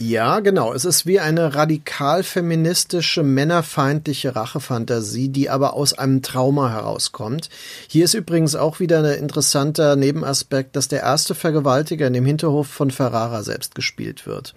Ja, 0.00 0.38
genau. 0.38 0.72
Es 0.72 0.84
ist 0.84 1.06
wie 1.06 1.18
eine 1.18 1.56
radikal 1.56 2.22
feministische, 2.22 3.24
männerfeindliche 3.24 4.36
Rachefantasie, 4.36 5.28
die 5.28 5.50
aber 5.50 5.74
aus 5.74 5.92
einem 5.92 6.22
Trauma 6.22 6.70
herauskommt. 6.70 7.50
Hier 7.88 8.04
ist 8.04 8.14
übrigens 8.14 8.54
auch 8.54 8.78
wieder 8.78 9.00
ein 9.00 9.18
interessanter 9.18 9.96
Nebenaspekt, 9.96 10.76
dass 10.76 10.86
der 10.86 11.00
erste 11.00 11.34
Vergewaltiger 11.34 12.06
in 12.06 12.12
dem 12.12 12.26
Hinterhof 12.26 12.68
von 12.68 12.92
Ferrara 12.92 13.42
selbst 13.42 13.74
gespielt 13.74 14.24
wird. 14.24 14.54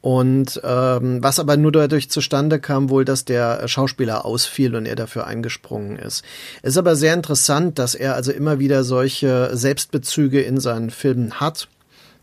Und 0.00 0.58
ähm, 0.64 1.22
was 1.22 1.38
aber 1.38 1.58
nur 1.58 1.72
dadurch 1.72 2.10
zustande 2.10 2.58
kam, 2.58 2.88
wohl, 2.88 3.04
dass 3.04 3.26
der 3.26 3.68
Schauspieler 3.68 4.24
ausfiel 4.24 4.74
und 4.74 4.86
er 4.86 4.96
dafür 4.96 5.26
eingesprungen 5.26 5.98
ist. 5.98 6.24
Es 6.62 6.70
ist 6.70 6.78
aber 6.78 6.96
sehr 6.96 7.12
interessant, 7.12 7.78
dass 7.78 7.94
er 7.94 8.14
also 8.14 8.32
immer 8.32 8.58
wieder 8.58 8.82
solche 8.82 9.50
Selbstbezüge 9.52 10.40
in 10.40 10.58
seinen 10.58 10.88
Filmen 10.88 11.38
hat 11.38 11.68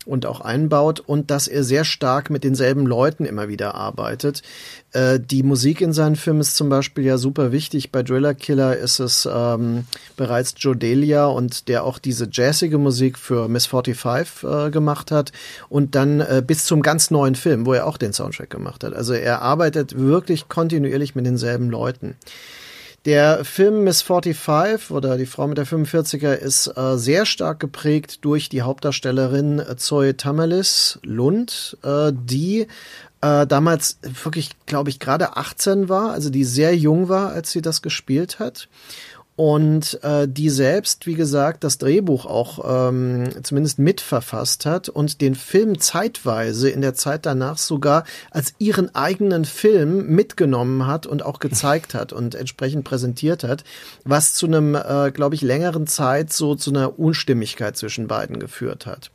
und 0.08 0.24
auch 0.24 0.40
einbaut 0.40 1.00
und 1.00 1.30
dass 1.30 1.48
er 1.48 1.62
sehr 1.62 1.84
stark 1.84 2.30
mit 2.30 2.42
denselben 2.42 2.86
Leuten 2.86 3.26
immer 3.26 3.48
wieder 3.48 3.74
arbeitet. 3.74 4.42
Äh, 4.92 5.20
die 5.20 5.42
Musik 5.42 5.82
in 5.82 5.92
seinen 5.92 6.16
Filmen 6.16 6.40
ist 6.40 6.56
zum 6.56 6.70
Beispiel 6.70 7.04
ja 7.04 7.18
super 7.18 7.52
wichtig. 7.52 7.92
Bei 7.92 8.02
Driller 8.02 8.34
Killer 8.34 8.76
ist 8.76 9.00
es 9.00 9.28
ähm, 9.30 9.84
bereits 10.16 10.54
Joe 10.56 10.74
Delia 10.74 11.26
und 11.26 11.68
der 11.68 11.84
auch 11.84 11.98
diese 11.98 12.26
jazzige 12.32 12.78
Musik 12.78 13.18
für 13.18 13.48
Miss 13.48 13.66
45 13.66 14.44
äh, 14.44 14.70
gemacht 14.70 15.10
hat 15.10 15.32
und 15.68 15.94
dann 15.94 16.20
äh, 16.20 16.42
bis 16.44 16.64
zum 16.64 16.80
ganz 16.80 17.10
neuen 17.10 17.34
Film, 17.34 17.66
wo 17.66 17.74
er 17.74 17.86
auch 17.86 17.98
den 17.98 18.14
Soundtrack 18.14 18.48
gemacht 18.48 18.84
hat. 18.84 18.94
Also 18.94 19.12
er 19.12 19.42
arbeitet 19.42 19.98
wirklich 19.98 20.48
kontinuierlich 20.48 21.14
mit 21.14 21.26
denselben 21.26 21.68
Leuten. 21.68 22.16
Der 23.08 23.42
Film 23.42 23.84
Miss 23.84 24.02
45 24.02 24.90
oder 24.90 25.16
die 25.16 25.24
Frau 25.24 25.46
mit 25.46 25.56
der 25.56 25.66
45er 25.66 26.34
ist 26.34 26.66
äh, 26.76 26.98
sehr 26.98 27.24
stark 27.24 27.58
geprägt 27.58 28.22
durch 28.22 28.50
die 28.50 28.60
Hauptdarstellerin 28.60 29.62
Zoe 29.78 30.18
Tamerlis 30.18 30.98
Lund, 31.04 31.78
äh, 31.82 32.12
die 32.12 32.66
äh, 33.22 33.46
damals 33.46 33.98
wirklich, 34.02 34.50
glaube 34.66 34.90
ich, 34.90 35.00
gerade 35.00 35.38
18 35.38 35.88
war, 35.88 36.10
also 36.10 36.28
die 36.28 36.44
sehr 36.44 36.76
jung 36.76 37.08
war, 37.08 37.30
als 37.30 37.50
sie 37.50 37.62
das 37.62 37.80
gespielt 37.80 38.40
hat. 38.40 38.68
Und 39.38 40.02
äh, 40.02 40.26
die 40.26 40.50
selbst, 40.50 41.06
wie 41.06 41.14
gesagt, 41.14 41.62
das 41.62 41.78
Drehbuch 41.78 42.26
auch 42.26 42.88
ähm, 42.88 43.28
zumindest 43.44 43.78
mitverfasst 43.78 44.66
hat 44.66 44.88
und 44.88 45.20
den 45.20 45.36
Film 45.36 45.78
zeitweise 45.78 46.68
in 46.68 46.80
der 46.80 46.94
Zeit 46.94 47.24
danach 47.24 47.56
sogar 47.56 48.02
als 48.32 48.54
ihren 48.58 48.92
eigenen 48.96 49.44
Film 49.44 50.08
mitgenommen 50.08 50.88
hat 50.88 51.06
und 51.06 51.24
auch 51.24 51.38
gezeigt 51.38 51.94
hat 51.94 52.12
und 52.12 52.34
entsprechend 52.34 52.82
präsentiert 52.82 53.44
hat, 53.44 53.62
was 54.02 54.34
zu 54.34 54.46
einem, 54.46 54.74
äh, 54.74 55.12
glaube 55.12 55.36
ich, 55.36 55.42
längeren 55.42 55.86
Zeit 55.86 56.32
so 56.32 56.56
zu 56.56 56.70
einer 56.70 56.98
Unstimmigkeit 56.98 57.76
zwischen 57.76 58.08
beiden 58.08 58.40
geführt 58.40 58.86
hat. 58.86 59.12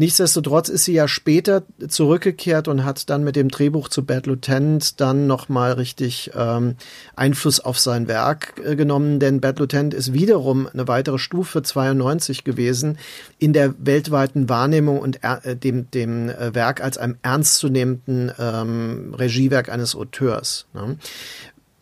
Nichtsdestotrotz 0.00 0.68
ist 0.68 0.84
sie 0.84 0.92
ja 0.92 1.08
später 1.08 1.64
zurückgekehrt 1.88 2.68
und 2.68 2.84
hat 2.84 3.10
dann 3.10 3.24
mit 3.24 3.34
dem 3.34 3.48
Drehbuch 3.48 3.88
zu 3.88 4.04
Bad 4.04 4.26
Lieutenant 4.26 5.00
dann 5.00 5.26
nochmal 5.26 5.72
richtig 5.72 6.30
ähm, 6.36 6.76
Einfluss 7.16 7.58
auf 7.58 7.80
sein 7.80 8.06
Werk 8.06 8.60
äh, 8.64 8.76
genommen, 8.76 9.18
denn 9.18 9.40
Bad 9.40 9.58
Lieutenant 9.58 9.94
ist 9.94 10.12
wiederum 10.12 10.68
eine 10.72 10.86
weitere 10.86 11.18
Stufe 11.18 11.62
92 11.62 12.44
gewesen 12.44 12.96
in 13.40 13.52
der 13.52 13.74
weltweiten 13.84 14.48
Wahrnehmung 14.48 15.00
und 15.00 15.18
äh, 15.24 15.56
dem, 15.56 15.90
dem 15.90 16.28
äh, 16.28 16.54
Werk 16.54 16.80
als 16.80 16.96
einem 16.96 17.16
ernstzunehmenden 17.22 18.30
ähm, 18.38 19.14
Regiewerk 19.18 19.68
eines 19.68 19.96
Auteurs. 19.96 20.66
Ne? 20.74 20.96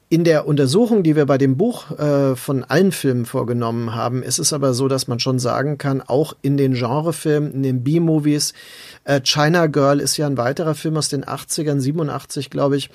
In 0.08 0.22
der 0.22 0.46
Untersuchung, 0.46 1.02
die 1.02 1.16
wir 1.16 1.26
bei 1.26 1.36
dem 1.36 1.56
Buch 1.56 1.90
äh, 1.98 2.36
von 2.36 2.62
allen 2.62 2.92
Filmen 2.92 3.26
vorgenommen 3.26 3.96
haben, 3.96 4.22
ist 4.22 4.38
es 4.38 4.52
aber 4.52 4.72
so, 4.72 4.86
dass 4.86 5.08
man 5.08 5.18
schon 5.18 5.40
sagen 5.40 5.78
kann, 5.78 6.00
auch 6.00 6.36
in 6.42 6.56
den 6.56 6.74
Genrefilmen, 6.74 7.52
in 7.52 7.62
den 7.64 7.82
B-Movies, 7.82 8.54
äh, 9.02 9.20
China 9.24 9.66
Girl 9.66 9.98
ist 9.98 10.16
ja 10.16 10.28
ein 10.28 10.36
weiterer 10.36 10.76
Film 10.76 10.96
aus 10.96 11.08
den 11.08 11.24
80ern, 11.24 11.80
87 11.80 12.50
glaube 12.50 12.76
ich, 12.76 12.90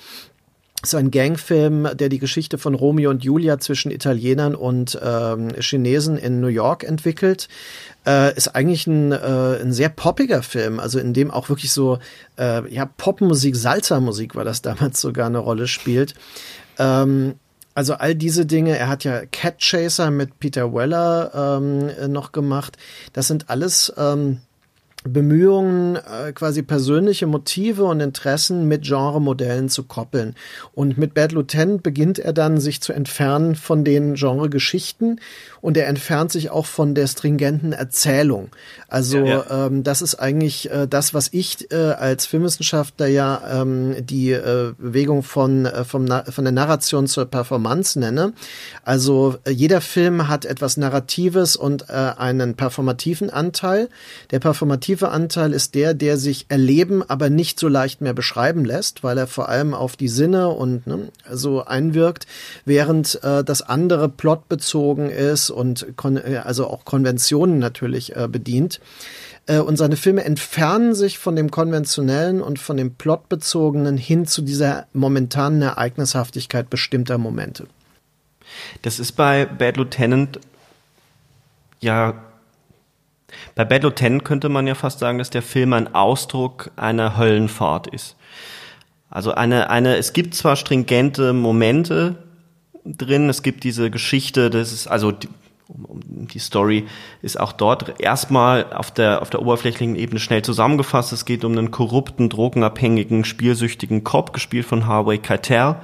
so 0.84 0.96
ein 0.96 1.10
Gangfilm, 1.10 1.88
der 1.94 2.08
die 2.08 2.18
Geschichte 2.18 2.58
von 2.58 2.74
Romeo 2.74 3.10
und 3.10 3.22
Julia 3.22 3.58
zwischen 3.58 3.92
Italienern 3.92 4.54
und 4.54 4.98
ähm, 5.02 5.50
Chinesen 5.60 6.16
in 6.16 6.40
New 6.40 6.48
York 6.48 6.82
entwickelt. 6.82 7.48
Äh, 8.04 8.34
ist 8.36 8.48
eigentlich 8.48 8.86
ein, 8.88 9.12
äh, 9.12 9.60
ein 9.62 9.72
sehr 9.72 9.90
poppiger 9.90 10.42
Film, 10.42 10.80
also 10.80 10.98
in 10.98 11.14
dem 11.14 11.30
auch 11.30 11.48
wirklich 11.48 11.70
so 11.70 11.98
äh, 12.36 12.68
ja 12.72 12.84
Popmusik, 12.84 13.54
Salsa-Musik 13.54 14.34
war 14.34 14.44
das 14.44 14.62
damals 14.62 15.00
sogar 15.00 15.26
eine 15.26 15.38
Rolle 15.38 15.68
spielt. 15.68 16.14
Ähm, 16.82 17.34
also 17.74 17.94
all 17.94 18.14
diese 18.14 18.44
Dinge, 18.44 18.76
er 18.76 18.88
hat 18.88 19.04
ja 19.04 19.24
Cat 19.26 19.58
Chaser 19.58 20.10
mit 20.10 20.38
Peter 20.38 20.74
Weller 20.74 21.58
ähm, 21.58 22.12
noch 22.12 22.32
gemacht. 22.32 22.76
Das 23.14 23.28
sind 23.28 23.48
alles 23.48 23.92
ähm, 23.96 24.40
Bemühungen, 25.04 25.96
äh, 25.96 26.32
quasi 26.32 26.62
persönliche 26.62 27.26
Motive 27.26 27.84
und 27.84 28.00
Interessen 28.00 28.68
mit 28.68 28.82
Genremodellen 28.82 29.68
zu 29.68 29.84
koppeln. 29.84 30.36
Und 30.74 30.98
mit 30.98 31.14
Bad 31.14 31.32
Lieutenant 31.32 31.82
beginnt 31.82 32.18
er 32.18 32.32
dann, 32.32 32.60
sich 32.60 32.80
zu 32.80 32.92
entfernen 32.92 33.56
von 33.56 33.84
den 33.84 34.14
Genregeschichten 34.14 35.20
und 35.62 35.76
er 35.76 35.86
entfernt 35.86 36.32
sich 36.32 36.50
auch 36.50 36.66
von 36.66 36.94
der 36.94 37.06
stringenten 37.06 37.72
Erzählung. 37.72 38.50
Also 38.88 39.18
ja, 39.18 39.44
ja. 39.48 39.66
Ähm, 39.66 39.84
das 39.84 40.02
ist 40.02 40.16
eigentlich 40.16 40.70
äh, 40.70 40.86
das, 40.86 41.14
was 41.14 41.28
ich 41.32 41.70
äh, 41.70 41.76
als 41.76 42.26
Filmwissenschaftler 42.26 43.06
ja 43.06 43.62
ähm, 43.62 43.94
die 44.04 44.32
äh, 44.32 44.74
Bewegung 44.76 45.22
von, 45.22 45.64
äh, 45.64 45.84
vom 45.84 46.02
von 46.02 46.44
der 46.44 46.52
Narration 46.52 47.06
zur 47.06 47.26
Performance 47.26 47.98
nenne. 47.98 48.32
Also 48.84 49.36
äh, 49.44 49.50
jeder 49.50 49.80
Film 49.80 50.28
hat 50.28 50.44
etwas 50.44 50.76
Narratives 50.76 51.54
und 51.54 51.88
äh, 51.88 51.92
einen 51.92 52.54
performativen 52.56 53.30
Anteil. 53.30 53.88
Der 54.32 54.40
performative 54.40 55.10
Anteil 55.10 55.52
ist 55.52 55.76
der, 55.76 55.94
der 55.94 56.16
sich 56.16 56.46
erleben, 56.48 57.04
aber 57.08 57.30
nicht 57.30 57.60
so 57.60 57.68
leicht 57.68 58.00
mehr 58.00 58.14
beschreiben 58.14 58.64
lässt, 58.64 59.04
weil 59.04 59.16
er 59.16 59.28
vor 59.28 59.48
allem 59.48 59.74
auf 59.74 59.94
die 59.94 60.08
Sinne 60.08 60.48
und 60.48 60.88
ne, 60.88 61.08
so 61.30 61.64
einwirkt, 61.64 62.26
während 62.64 63.22
äh, 63.22 63.44
das 63.44 63.62
andere 63.62 64.08
plotbezogen 64.08 65.08
ist 65.08 65.51
und 65.52 65.86
äh, 66.04 66.36
also 66.36 66.66
auch 66.66 66.84
Konventionen 66.84 67.58
natürlich 67.58 68.16
äh, 68.16 68.28
bedient. 68.28 68.80
Äh, 69.46 69.58
und 69.58 69.76
seine 69.76 69.96
Filme 69.96 70.24
entfernen 70.24 70.94
sich 70.94 71.18
von 71.18 71.36
dem 71.36 71.50
konventionellen 71.50 72.40
und 72.40 72.58
von 72.58 72.76
dem 72.76 72.94
plotbezogenen 72.94 73.96
hin 73.96 74.26
zu 74.26 74.42
dieser 74.42 74.86
momentanen 74.92 75.62
Ereignishaftigkeit 75.62 76.70
bestimmter 76.70 77.18
Momente. 77.18 77.66
Das 78.82 78.98
ist 78.98 79.12
bei 79.12 79.46
Bad 79.46 79.76
Lieutenant 79.76 80.40
ja 81.80 82.14
bei 83.54 83.64
Bad 83.64 83.82
Lieutenant 83.82 84.24
könnte 84.24 84.48
man 84.48 84.66
ja 84.66 84.74
fast 84.74 84.98
sagen, 84.98 85.18
dass 85.18 85.30
der 85.30 85.42
Film 85.42 85.72
ein 85.72 85.94
Ausdruck 85.94 86.70
einer 86.76 87.16
Höllenfahrt 87.16 87.86
ist. 87.86 88.16
Also 89.10 89.32
eine, 89.32 89.68
eine, 89.68 89.96
es 89.96 90.12
gibt 90.12 90.34
zwar 90.34 90.56
stringente 90.56 91.32
Momente 91.32 92.16
drin, 92.84 93.28
es 93.28 93.42
gibt 93.42 93.64
diese 93.64 93.90
Geschichte, 93.90 94.48
das 94.48 94.72
ist, 94.72 94.86
also 94.86 95.12
die, 95.72 96.26
die 96.26 96.38
Story 96.38 96.86
ist 97.22 97.38
auch 97.38 97.52
dort 97.52 98.00
erstmal 98.00 98.72
auf 98.72 98.90
der, 98.90 99.22
auf 99.22 99.30
der 99.30 99.42
oberflächlichen 99.42 99.96
Ebene 99.96 100.20
schnell 100.20 100.42
zusammengefasst. 100.42 101.12
Es 101.12 101.24
geht 101.24 101.44
um 101.44 101.52
einen 101.52 101.70
korrupten, 101.70 102.28
drogenabhängigen, 102.28 103.24
spielsüchtigen 103.24 104.04
Cop, 104.04 104.32
gespielt 104.32 104.66
von 104.66 104.86
Harvey 104.86 105.18
Keitel, 105.18 105.76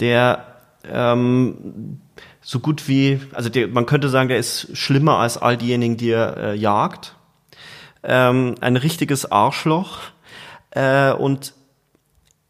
der 0.00 0.46
ähm, 0.90 2.00
so 2.40 2.60
gut 2.60 2.88
wie, 2.88 3.20
also 3.32 3.48
der, 3.48 3.68
man 3.68 3.86
könnte 3.86 4.08
sagen, 4.08 4.28
der 4.28 4.38
ist 4.38 4.76
schlimmer 4.76 5.18
als 5.18 5.36
all 5.36 5.56
diejenigen, 5.56 5.96
die 5.96 6.10
er 6.10 6.36
äh, 6.36 6.54
jagt. 6.54 7.16
Ähm, 8.04 8.54
ein 8.60 8.76
richtiges 8.76 9.30
Arschloch. 9.30 9.98
Äh, 10.70 11.12
und 11.12 11.54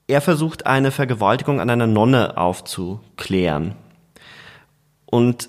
er 0.06 0.20
versucht 0.20 0.66
eine 0.66 0.90
Vergewaltigung 0.90 1.60
an 1.60 1.70
einer 1.70 1.86
Nonne 1.86 2.36
aufzuklären. 2.36 3.74
Und 5.06 5.48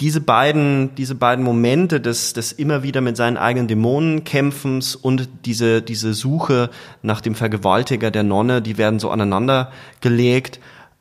diese 0.00 0.22
beiden, 0.22 0.94
diese 0.94 1.14
beiden 1.14 1.44
Momente 1.44 2.00
des, 2.00 2.32
des 2.32 2.52
immer 2.52 2.82
wieder 2.82 3.02
mit 3.02 3.16
seinen 3.16 3.36
eigenen 3.36 3.68
Dämonen 3.68 4.24
kämpfens 4.24 4.96
und 4.96 5.28
diese, 5.44 5.82
diese 5.82 6.14
Suche 6.14 6.70
nach 7.02 7.20
dem 7.20 7.34
Vergewaltiger 7.34 8.10
der 8.10 8.22
Nonne, 8.22 8.62
die 8.62 8.78
werden 8.78 8.98
so 8.98 9.10
aneinander 9.10 9.70
gelegt. 10.00 10.58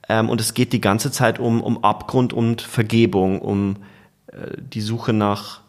Ähm, 0.10 0.30
und 0.30 0.42
es 0.42 0.54
geht 0.54 0.74
die 0.74 0.82
ganze 0.82 1.12
Zeit 1.12 1.40
um, 1.40 1.62
um 1.62 1.84
Abgrund 1.84 2.34
und 2.34 2.62
Vergebung, 2.62 3.42
um 3.42 3.78
äh, 4.28 4.58
die 4.58 4.82
Suche 4.82 5.14
nach 5.14 5.62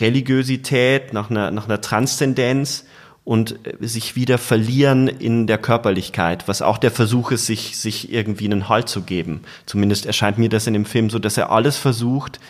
Religiosität, 0.00 1.14
nach 1.14 1.30
einer, 1.30 1.50
nach 1.50 1.64
einer 1.64 1.80
Transzendenz 1.80 2.84
und 3.26 3.58
äh, 3.66 3.86
sich 3.86 4.16
wieder 4.16 4.38
verlieren 4.38 5.08
in 5.08 5.46
der 5.46 5.58
Körperlichkeit, 5.58 6.48
was 6.48 6.62
auch 6.62 6.78
der 6.78 6.92
Versuch 6.92 7.32
ist, 7.32 7.44
sich, 7.44 7.76
sich 7.76 8.10
irgendwie 8.10 8.46
einen 8.46 8.70
Halt 8.70 8.88
zu 8.88 9.02
geben. 9.02 9.42
Zumindest 9.66 10.06
erscheint 10.06 10.38
mir 10.38 10.48
das 10.48 10.66
in 10.66 10.72
dem 10.72 10.86
Film 10.86 11.10
so, 11.10 11.18
dass 11.18 11.36
er 11.36 11.50
alles 11.50 11.76
versucht, 11.76 12.40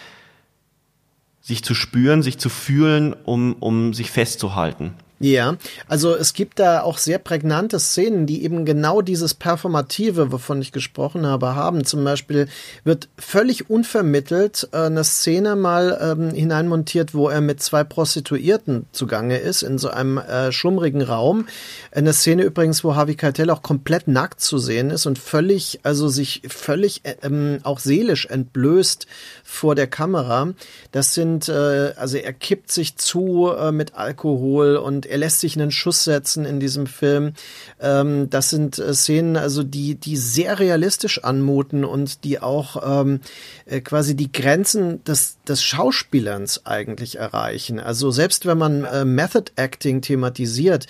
sich 1.40 1.64
zu 1.64 1.74
spüren, 1.74 2.22
sich 2.22 2.38
zu 2.38 2.50
fühlen, 2.50 3.14
um, 3.24 3.54
um 3.54 3.94
sich 3.94 4.10
festzuhalten. 4.10 4.94
Ja, 5.18 5.56
also 5.88 6.14
es 6.14 6.34
gibt 6.34 6.58
da 6.58 6.82
auch 6.82 6.98
sehr 6.98 7.18
prägnante 7.18 7.80
Szenen, 7.80 8.26
die 8.26 8.44
eben 8.44 8.66
genau 8.66 9.00
dieses 9.00 9.32
Performative, 9.32 10.30
wovon 10.30 10.60
ich 10.60 10.72
gesprochen 10.72 11.24
habe, 11.24 11.54
haben. 11.54 11.86
Zum 11.86 12.04
Beispiel 12.04 12.48
wird 12.84 13.08
völlig 13.16 13.70
unvermittelt 13.70 14.68
äh, 14.72 14.76
eine 14.76 15.04
Szene 15.04 15.56
mal 15.56 15.98
ähm, 16.02 16.34
hineinmontiert, 16.34 17.14
wo 17.14 17.30
er 17.30 17.40
mit 17.40 17.62
zwei 17.62 17.82
Prostituierten 17.82 18.84
zugange 18.92 19.38
ist, 19.38 19.62
in 19.62 19.78
so 19.78 19.88
einem 19.88 20.18
äh, 20.18 20.52
schummrigen 20.52 21.00
Raum. 21.00 21.46
Eine 21.92 22.12
Szene 22.12 22.42
übrigens, 22.42 22.84
wo 22.84 22.94
Harvey 22.94 23.14
Keitel 23.14 23.48
auch 23.48 23.62
komplett 23.62 24.08
nackt 24.08 24.42
zu 24.42 24.58
sehen 24.58 24.90
ist 24.90 25.06
und 25.06 25.18
völlig, 25.18 25.80
also 25.82 26.08
sich 26.08 26.42
völlig 26.46 27.06
äh, 27.06 27.14
ähm, 27.22 27.60
auch 27.62 27.78
seelisch 27.78 28.26
entblößt 28.26 29.06
vor 29.42 29.74
der 29.74 29.86
Kamera. 29.86 30.52
Das 30.92 31.14
sind, 31.14 31.48
äh, 31.48 31.94
also 31.96 32.18
er 32.18 32.34
kippt 32.34 32.70
sich 32.70 32.98
zu 32.98 33.50
äh, 33.58 33.72
mit 33.72 33.94
Alkohol 33.94 34.76
und 34.76 35.05
er 35.08 35.18
lässt 35.18 35.40
sich 35.40 35.56
einen 35.56 35.70
Schuss 35.70 36.04
setzen 36.04 36.44
in 36.44 36.60
diesem 36.60 36.86
Film. 36.86 37.32
Ähm, 37.80 38.28
das 38.30 38.50
sind 38.50 38.78
äh, 38.78 38.94
Szenen, 38.94 39.36
also 39.36 39.62
die, 39.62 39.94
die 39.94 40.16
sehr 40.16 40.58
realistisch 40.58 41.22
anmuten 41.24 41.84
und 41.84 42.24
die 42.24 42.40
auch 42.40 43.00
ähm, 43.00 43.20
äh, 43.66 43.80
quasi 43.80 44.14
die 44.14 44.32
Grenzen 44.32 45.02
des, 45.04 45.38
des 45.48 45.62
Schauspielerns 45.62 46.66
eigentlich 46.66 47.16
erreichen. 47.16 47.80
Also 47.80 48.10
selbst 48.10 48.46
wenn 48.46 48.58
man 48.58 48.84
äh, 48.84 49.04
Method 49.04 49.52
Acting 49.56 50.00
thematisiert, 50.02 50.86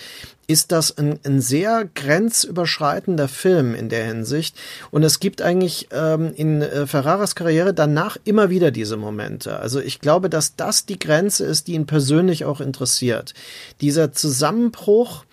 ist 0.47 0.71
das 0.71 0.97
ein, 0.97 1.19
ein 1.25 1.41
sehr 1.41 1.89
grenzüberschreitender 1.93 3.27
Film 3.27 3.75
in 3.75 3.89
der 3.89 4.05
Hinsicht. 4.05 4.55
Und 4.91 5.03
es 5.03 5.19
gibt 5.19 5.41
eigentlich 5.41 5.89
ähm, 5.91 6.33
in 6.35 6.61
äh, 6.61 6.87
Ferraras 6.87 7.35
Karriere 7.35 7.73
danach 7.73 8.17
immer 8.23 8.49
wieder 8.49 8.71
diese 8.71 8.95
Momente. 8.95 9.59
Also 9.59 9.81
ich 9.81 9.99
glaube, 9.99 10.29
dass 10.29 10.55
das 10.55 10.85
die 10.85 10.99
Grenze 10.99 11.45
ist, 11.45 11.67
die 11.67 11.73
ihn 11.73 11.85
persönlich 11.85 12.45
auch 12.45 12.61
interessiert. 12.61 13.33
Dieser 13.81 14.13
Zusammenbruch 14.13 15.25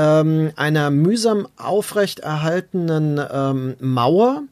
ähm, 0.00 0.52
einer 0.56 0.90
mühsam 0.90 1.46
aufrechterhaltenen 1.58 3.20
ähm, 3.30 3.76
Mauer, 3.80 4.42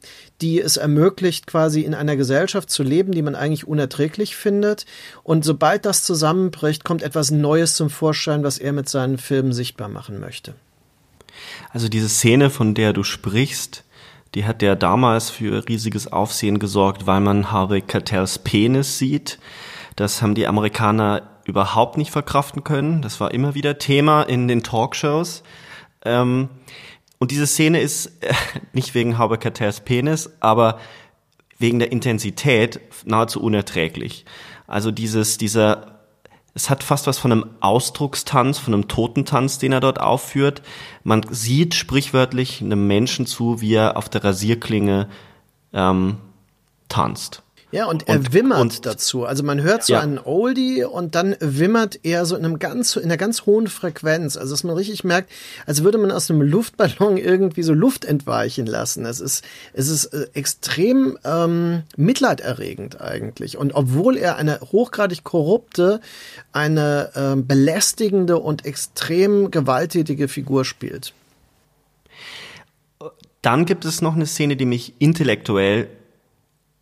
die 0.41 0.61
es 0.61 0.77
ermöglicht, 0.77 1.47
quasi 1.47 1.81
in 1.81 1.95
einer 1.95 2.15
Gesellschaft 2.15 2.69
zu 2.69 2.83
leben, 2.83 3.13
die 3.13 3.23
man 3.23 3.33
eigentlich 3.33 3.67
unerträglich 3.67 4.35
findet. 4.35 4.85
Und 5.23 5.43
sobald 5.43 5.85
das 5.85 6.03
zusammenbricht, 6.03 6.83
kommt 6.83 7.01
etwas 7.01 7.31
Neues 7.31 7.75
zum 7.75 7.89
Vorschein, 7.89 8.43
was 8.43 8.59
er 8.59 8.73
mit 8.73 8.87
seinen 8.87 9.17
Filmen 9.17 9.51
sichtbar 9.51 9.89
machen 9.89 10.19
möchte. 10.19 10.53
Also 11.71 11.89
diese 11.89 12.09
Szene, 12.09 12.51
von 12.51 12.75
der 12.75 12.93
du 12.93 13.03
sprichst, 13.03 13.83
Die 14.35 14.45
hat 14.45 14.61
ja 14.61 14.75
damals 14.75 15.31
für 15.31 15.67
riesiges 15.67 16.11
Aufsehen 16.11 16.59
gesorgt, 16.59 17.07
weil 17.07 17.19
man 17.19 17.51
Harvey 17.51 17.81
Keitels 17.81 18.37
Penis 18.37 18.99
sieht. 18.99 19.39
Das 19.95 20.21
haben 20.21 20.35
die 20.35 20.45
Amerikaner 20.45 21.23
überhaupt 21.49 21.97
nicht 21.97 22.11
verkraften 22.11 22.63
können. 22.63 23.01
Das 23.01 23.19
war 23.19 23.33
immer 23.33 23.55
wieder 23.55 23.77
Thema 23.77 24.23
in 24.23 24.47
den 24.47 24.63
Talkshows. 24.63 25.43
Ähm, 26.05 26.49
und 27.19 27.31
diese 27.31 27.47
Szene 27.47 27.81
ist 27.81 28.23
äh, 28.23 28.33
nicht 28.73 28.95
wegen 28.95 29.17
Harvey 29.17 29.37
Keitels 29.37 29.81
Penis, 29.81 30.31
aber 30.39 30.79
wegen 31.57 31.79
der 31.79 31.91
Intensität 31.91 32.79
nahezu 33.05 33.41
unerträglich. 33.41 34.25
Also 34.65 34.91
dieses, 34.91 35.37
dieser, 35.37 35.99
es 36.53 36.69
hat 36.69 36.83
fast 36.83 37.05
was 37.05 37.19
von 37.19 37.31
einem 37.31 37.45
Ausdruckstanz, 37.59 38.57
von 38.57 38.73
einem 38.73 38.87
Totentanz, 38.87 39.59
den 39.59 39.73
er 39.73 39.81
dort 39.81 39.99
aufführt. 39.99 40.61
Man 41.03 41.25
sieht 41.29 41.75
sprichwörtlich 41.75 42.61
einem 42.61 42.87
Menschen 42.87 43.25
zu, 43.25 43.59
wie 43.59 43.73
er 43.73 43.97
auf 43.97 44.07
der 44.07 44.23
Rasierklinge 44.23 45.09
ähm, 45.73 46.17
tanzt. 46.87 47.43
Ja, 47.71 47.85
und 47.85 48.07
er 48.07 48.15
und, 48.15 48.33
wimmert 48.33 48.61
und, 48.61 48.85
dazu. 48.87 49.25
Also 49.25 49.43
man 49.43 49.61
hört 49.61 49.83
so 49.83 49.93
ja. 49.93 49.99
einen 49.99 50.17
Oldie 50.17 50.83
und 50.83 51.13
dann 51.13 51.35
wimmert 51.39 51.99
er 52.01 52.25
so 52.25 52.35
in 52.35 52.43
einem 52.43 52.57
ganz, 52.57 52.95
in 52.95 53.03
einer 53.03 53.17
ganz 53.17 53.45
hohen 53.45 53.67
Frequenz. 53.67 54.37
Also 54.37 54.53
dass 54.53 54.63
man 54.63 54.75
richtig 54.75 55.03
merkt, 55.03 55.31
als 55.67 55.83
würde 55.83 55.99
man 55.99 56.11
aus 56.11 56.31
einem 56.31 56.41
Luftballon 56.41 57.17
irgendwie 57.17 57.61
so 57.61 57.73
Luft 57.73 58.05
entweichen 58.05 58.65
lassen. 58.65 59.05
Es 59.05 59.19
ist, 59.19 59.45
es 59.73 59.87
ist 59.87 60.05
äh, 60.05 60.27
extrem 60.33 61.19
ähm, 61.23 61.83
mitleiderregend 61.95 63.01
eigentlich. 63.01 63.55
Und 63.55 63.73
obwohl 63.73 64.17
er 64.17 64.37
eine 64.37 64.59
hochgradig 64.61 65.23
korrupte, 65.23 66.01
eine 66.51 67.11
ähm, 67.15 67.45
belästigende 67.45 68.39
und 68.39 68.65
extrem 68.65 69.51
gewalttätige 69.51 70.27
Figur 70.27 70.65
spielt. 70.65 71.13
Dann 73.43 73.65
gibt 73.65 73.85
es 73.85 74.01
noch 74.01 74.15
eine 74.15 74.25
Szene, 74.25 74.57
die 74.57 74.65
mich 74.65 74.95
intellektuell 74.99 75.87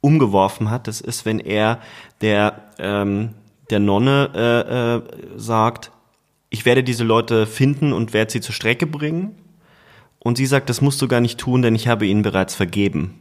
umgeworfen 0.07 0.71
hat. 0.71 0.87
Das 0.87 1.01
ist, 1.01 1.25
wenn 1.25 1.39
er 1.39 1.79
der, 2.21 2.63
ähm, 2.79 3.31
der 3.69 3.79
Nonne 3.79 4.31
äh, 4.33 4.95
äh, 4.95 5.37
sagt, 5.37 5.91
ich 6.49 6.65
werde 6.65 6.81
diese 6.81 7.03
Leute 7.03 7.45
finden 7.45 7.91
und 7.91 8.13
werde 8.13 8.31
sie 8.31 8.39
zur 8.39 8.55
Strecke 8.55 8.87
bringen. 8.87 9.35
Und 10.19 10.37
sie 10.37 10.45
sagt, 10.45 10.69
das 10.69 10.79
musst 10.81 11.01
du 11.01 11.09
gar 11.09 11.19
nicht 11.19 11.37
tun, 11.37 11.61
denn 11.61 11.75
ich 11.75 11.89
habe 11.89 12.05
ihnen 12.05 12.21
bereits 12.21 12.55
vergeben. 12.55 13.19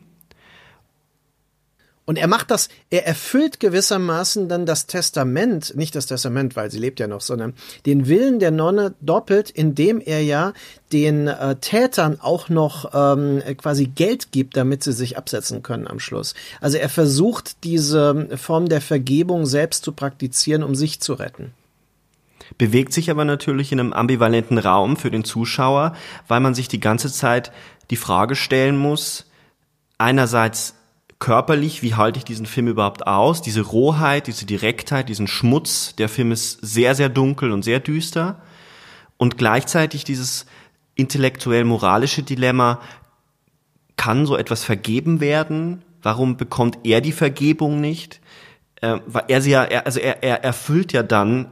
Und 2.06 2.18
er 2.18 2.28
macht 2.28 2.52
das, 2.52 2.68
er 2.88 3.04
erfüllt 3.04 3.58
gewissermaßen 3.58 4.48
dann 4.48 4.64
das 4.64 4.86
Testament, 4.86 5.76
nicht 5.76 5.96
das 5.96 6.06
Testament, 6.06 6.54
weil 6.54 6.70
sie 6.70 6.78
lebt 6.78 7.00
ja 7.00 7.08
noch, 7.08 7.20
sondern 7.20 7.52
den 7.84 8.06
Willen 8.06 8.38
der 8.38 8.52
Nonne 8.52 8.94
doppelt, 9.00 9.50
indem 9.50 10.00
er 10.00 10.22
ja 10.22 10.52
den 10.92 11.26
äh, 11.26 11.56
Tätern 11.56 12.20
auch 12.20 12.48
noch 12.48 12.92
ähm, 12.94 13.42
quasi 13.56 13.86
Geld 13.86 14.30
gibt, 14.30 14.56
damit 14.56 14.84
sie 14.84 14.92
sich 14.92 15.18
absetzen 15.18 15.64
können 15.64 15.88
am 15.88 15.98
Schluss. 15.98 16.34
Also 16.60 16.78
er 16.78 16.88
versucht 16.88 17.64
diese 17.64 18.28
Form 18.36 18.68
der 18.68 18.80
Vergebung 18.80 19.44
selbst 19.44 19.84
zu 19.84 19.90
praktizieren, 19.90 20.62
um 20.62 20.76
sich 20.76 21.00
zu 21.00 21.14
retten 21.14 21.52
bewegt 22.58 22.92
sich 22.92 23.10
aber 23.10 23.24
natürlich 23.24 23.72
in 23.72 23.80
einem 23.80 23.92
ambivalenten 23.92 24.58
Raum 24.58 24.96
für 24.96 25.10
den 25.10 25.24
Zuschauer, 25.24 25.94
weil 26.28 26.38
man 26.38 26.54
sich 26.54 26.68
die 26.68 26.78
ganze 26.78 27.10
Zeit 27.12 27.50
die 27.90 27.96
Frage 27.96 28.36
stellen 28.36 28.76
muss, 28.76 29.26
einerseits 29.98 30.74
körperlich, 31.18 31.82
wie 31.82 31.94
halte 31.94 32.18
ich 32.18 32.24
diesen 32.24 32.46
Film 32.46 32.68
überhaupt 32.68 33.06
aus? 33.06 33.42
Diese 33.42 33.62
Rohheit, 33.62 34.26
diese 34.26 34.46
Direktheit, 34.46 35.08
diesen 35.08 35.26
Schmutz. 35.26 35.94
Der 35.96 36.08
Film 36.08 36.32
ist 36.32 36.58
sehr, 36.60 36.94
sehr 36.94 37.08
dunkel 37.08 37.52
und 37.52 37.62
sehr 37.62 37.80
düster. 37.80 38.40
Und 39.16 39.38
gleichzeitig 39.38 40.04
dieses 40.04 40.46
intellektuell-moralische 40.94 42.22
Dilemma, 42.22 42.80
kann 43.96 44.26
so 44.26 44.36
etwas 44.36 44.62
vergeben 44.62 45.20
werden? 45.20 45.82
Warum 46.02 46.36
bekommt 46.36 46.78
er 46.84 47.00
die 47.00 47.12
Vergebung 47.12 47.80
nicht? 47.80 48.20
Äh, 48.80 48.98
weil 49.06 49.24
er 49.28 49.40
sie 49.40 49.50
ja, 49.50 49.64
er, 49.64 49.86
also 49.86 49.98
er, 50.00 50.22
er 50.22 50.44
erfüllt 50.44 50.92
ja 50.92 51.02
dann 51.02 51.46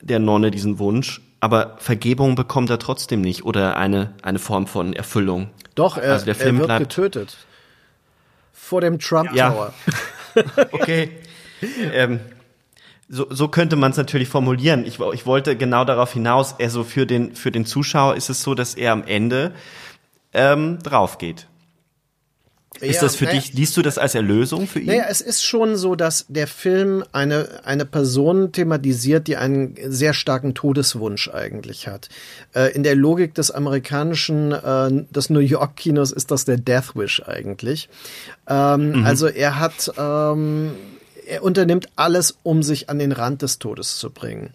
der 0.00 0.18
Nonne 0.18 0.50
diesen 0.50 0.78
Wunsch, 0.78 1.20
aber 1.40 1.76
Vergebung 1.78 2.36
bekommt 2.36 2.70
er 2.70 2.78
trotzdem 2.78 3.20
nicht 3.20 3.44
oder 3.44 3.76
eine, 3.76 4.14
eine 4.22 4.38
Form 4.38 4.66
von 4.66 4.92
Erfüllung. 4.92 5.50
Doch, 5.74 5.98
er, 5.98 6.12
also 6.12 6.24
der 6.24 6.34
Film 6.34 6.56
er 6.56 6.60
wird 6.60 6.68
bleibt, 6.68 6.88
getötet 6.88 7.36
vor 8.60 8.80
dem 8.80 8.98
Trump 8.98 9.30
Tower. 9.30 9.72
Ja. 10.34 10.44
okay. 10.72 11.10
ähm, 11.92 12.20
so, 13.08 13.26
so 13.30 13.48
könnte 13.48 13.74
man 13.74 13.90
es 13.90 13.96
natürlich 13.96 14.28
formulieren. 14.28 14.84
Ich, 14.86 15.00
ich 15.00 15.26
wollte 15.26 15.56
genau 15.56 15.84
darauf 15.84 16.12
hinaus, 16.12 16.54
also 16.60 16.84
für 16.84 17.06
den, 17.06 17.34
für 17.34 17.50
den 17.50 17.66
Zuschauer 17.66 18.14
ist 18.14 18.30
es 18.30 18.42
so, 18.42 18.54
dass 18.54 18.74
er 18.74 18.92
am 18.92 19.02
Ende 19.02 19.52
ähm, 20.32 20.78
drauf 20.82 21.18
geht. 21.18 21.48
Ist 22.78 22.96
ja, 22.96 23.02
das 23.02 23.16
für 23.16 23.24
naja, 23.24 23.40
dich, 23.40 23.52
liest 23.52 23.76
du 23.76 23.82
das 23.82 23.98
als 23.98 24.14
Erlösung 24.14 24.68
für 24.68 24.78
ihn? 24.78 24.86
Naja, 24.86 25.04
es 25.08 25.20
ist 25.20 25.44
schon 25.44 25.76
so, 25.76 25.96
dass 25.96 26.26
der 26.28 26.46
Film 26.46 27.04
eine, 27.10 27.60
eine 27.64 27.84
Person 27.84 28.52
thematisiert, 28.52 29.26
die 29.26 29.36
einen 29.36 29.74
sehr 29.88 30.14
starken 30.14 30.54
Todeswunsch 30.54 31.28
eigentlich 31.28 31.88
hat. 31.88 32.08
Äh, 32.54 32.72
in 32.72 32.84
der 32.84 32.94
Logik 32.94 33.34
des 33.34 33.50
amerikanischen, 33.50 34.52
äh, 34.52 35.04
des 35.10 35.30
New 35.30 35.40
York 35.40 35.76
Kinos 35.76 36.12
ist 36.12 36.30
das 36.30 36.44
der 36.44 36.58
Death 36.58 36.94
Wish 36.94 37.22
eigentlich. 37.26 37.88
Ähm, 38.48 39.00
mhm. 39.00 39.04
Also 39.04 39.26
er 39.26 39.58
hat, 39.58 39.92
ähm, 39.98 40.70
er 41.30 41.42
unternimmt 41.42 41.88
alles, 41.96 42.36
um 42.42 42.62
sich 42.62 42.90
an 42.90 42.98
den 42.98 43.12
Rand 43.12 43.42
des 43.42 43.58
Todes 43.58 43.98
zu 43.98 44.10
bringen. 44.10 44.50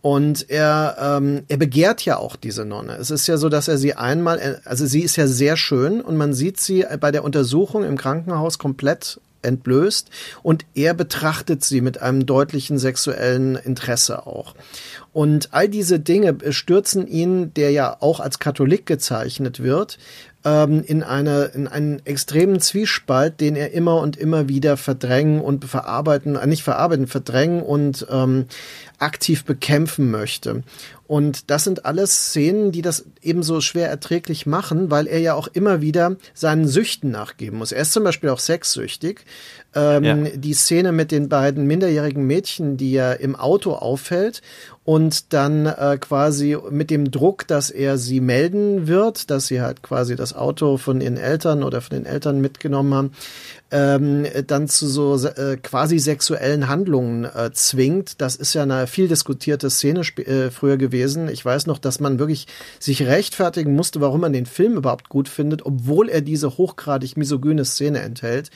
Und 0.00 0.48
er, 0.48 0.96
ähm, 0.98 1.42
er 1.48 1.58
begehrt 1.58 2.04
ja 2.04 2.16
auch 2.16 2.36
diese 2.36 2.64
Nonne. 2.64 2.96
Es 2.96 3.10
ist 3.10 3.26
ja 3.26 3.36
so, 3.36 3.48
dass 3.48 3.68
er 3.68 3.76
sie 3.76 3.94
einmal, 3.94 4.60
also 4.64 4.86
sie 4.86 5.02
ist 5.02 5.16
ja 5.16 5.26
sehr 5.26 5.56
schön 5.56 6.00
und 6.00 6.16
man 6.16 6.32
sieht 6.32 6.58
sie 6.58 6.86
bei 7.00 7.10
der 7.10 7.24
Untersuchung 7.24 7.84
im 7.84 7.98
Krankenhaus 7.98 8.58
komplett 8.58 9.20
entblößt 9.42 10.10
und 10.42 10.66
er 10.74 10.94
betrachtet 10.94 11.64
sie 11.64 11.80
mit 11.80 12.00
einem 12.02 12.26
deutlichen 12.26 12.78
sexuellen 12.78 13.56
Interesse 13.56 14.26
auch. 14.26 14.54
Und 15.12 15.48
all 15.52 15.68
diese 15.68 15.98
Dinge 15.98 16.36
stürzen 16.52 17.06
ihn, 17.06 17.52
der 17.54 17.70
ja 17.70 17.96
auch 18.00 18.20
als 18.20 18.38
Katholik 18.38 18.86
gezeichnet 18.86 19.62
wird, 19.62 19.98
ähm, 20.44 20.82
in, 20.86 21.02
eine, 21.02 21.44
in 21.54 21.68
einen 21.68 22.04
extremen 22.06 22.60
Zwiespalt, 22.60 23.40
den 23.40 23.56
er 23.56 23.72
immer 23.72 24.00
und 24.00 24.16
immer 24.16 24.48
wieder 24.48 24.76
verdrängen 24.76 25.40
und 25.40 25.64
verarbeiten, 25.64 26.36
äh, 26.36 26.46
nicht 26.46 26.62
verarbeiten, 26.62 27.06
verdrängen 27.06 27.62
und 27.62 28.06
ähm, 28.10 28.46
aktiv 28.98 29.44
bekämpfen 29.44 30.10
möchte. 30.10 30.62
Und 31.06 31.50
das 31.50 31.64
sind 31.64 31.84
alles 31.86 32.28
Szenen, 32.28 32.70
die 32.70 32.82
das 32.82 33.04
ebenso 33.20 33.60
schwer 33.60 33.90
erträglich 33.90 34.46
machen, 34.46 34.90
weil 34.90 35.06
er 35.06 35.18
ja 35.18 35.34
auch 35.34 35.48
immer 35.48 35.80
wieder 35.80 36.16
seinen 36.34 36.68
Süchten 36.68 37.10
nachgeben 37.10 37.58
muss. 37.58 37.72
Er 37.72 37.82
ist 37.82 37.92
zum 37.92 38.04
Beispiel 38.04 38.30
auch 38.30 38.38
sexsüchtig. 38.38 39.24
Ähm, 39.74 40.04
ja. 40.04 40.16
Die 40.34 40.54
Szene 40.54 40.90
mit 40.90 41.12
den 41.12 41.28
beiden 41.28 41.66
minderjährigen 41.66 42.26
Mädchen, 42.26 42.76
die 42.76 42.94
er 42.94 43.20
im 43.20 43.36
Auto 43.36 43.72
auffällt 43.72 44.42
und 44.84 45.32
dann 45.32 45.66
äh, 45.66 45.98
quasi 46.00 46.56
mit 46.70 46.90
dem 46.90 47.12
Druck, 47.12 47.46
dass 47.46 47.70
er 47.70 47.96
sie 47.96 48.20
melden 48.20 48.88
wird, 48.88 49.30
dass 49.30 49.46
sie 49.46 49.60
halt 49.60 49.84
quasi 49.84 50.16
das 50.16 50.34
Auto 50.34 50.78
von 50.78 51.00
ihren 51.00 51.16
Eltern 51.16 51.62
oder 51.62 51.80
von 51.80 51.98
den 51.98 52.06
Eltern 52.06 52.40
mitgenommen 52.40 52.94
haben, 52.94 53.12
ähm, 53.70 54.26
dann 54.48 54.66
zu 54.66 54.88
so 54.88 55.14
äh, 55.28 55.56
quasi 55.62 56.00
sexuellen 56.00 56.66
Handlungen 56.66 57.24
äh, 57.24 57.52
zwingt. 57.52 58.20
Das 58.20 58.34
ist 58.34 58.54
ja 58.54 58.64
eine 58.64 58.88
viel 58.88 59.06
diskutierte 59.06 59.70
Szene 59.70 60.00
äh, 60.00 60.50
früher 60.50 60.78
gewesen. 60.78 61.28
Ich 61.28 61.44
weiß 61.44 61.66
noch, 61.66 61.78
dass 61.78 62.00
man 62.00 62.18
wirklich 62.18 62.48
sich 62.80 63.04
rechtfertigen 63.04 63.76
musste, 63.76 64.00
warum 64.00 64.22
man 64.22 64.32
den 64.32 64.46
Film 64.46 64.76
überhaupt 64.76 65.08
gut 65.08 65.28
findet, 65.28 65.64
obwohl 65.64 66.08
er 66.08 66.22
diese 66.22 66.58
hochgradig 66.58 67.16
misogyne 67.16 67.64
Szene 67.64 68.00
enthält 68.00 68.50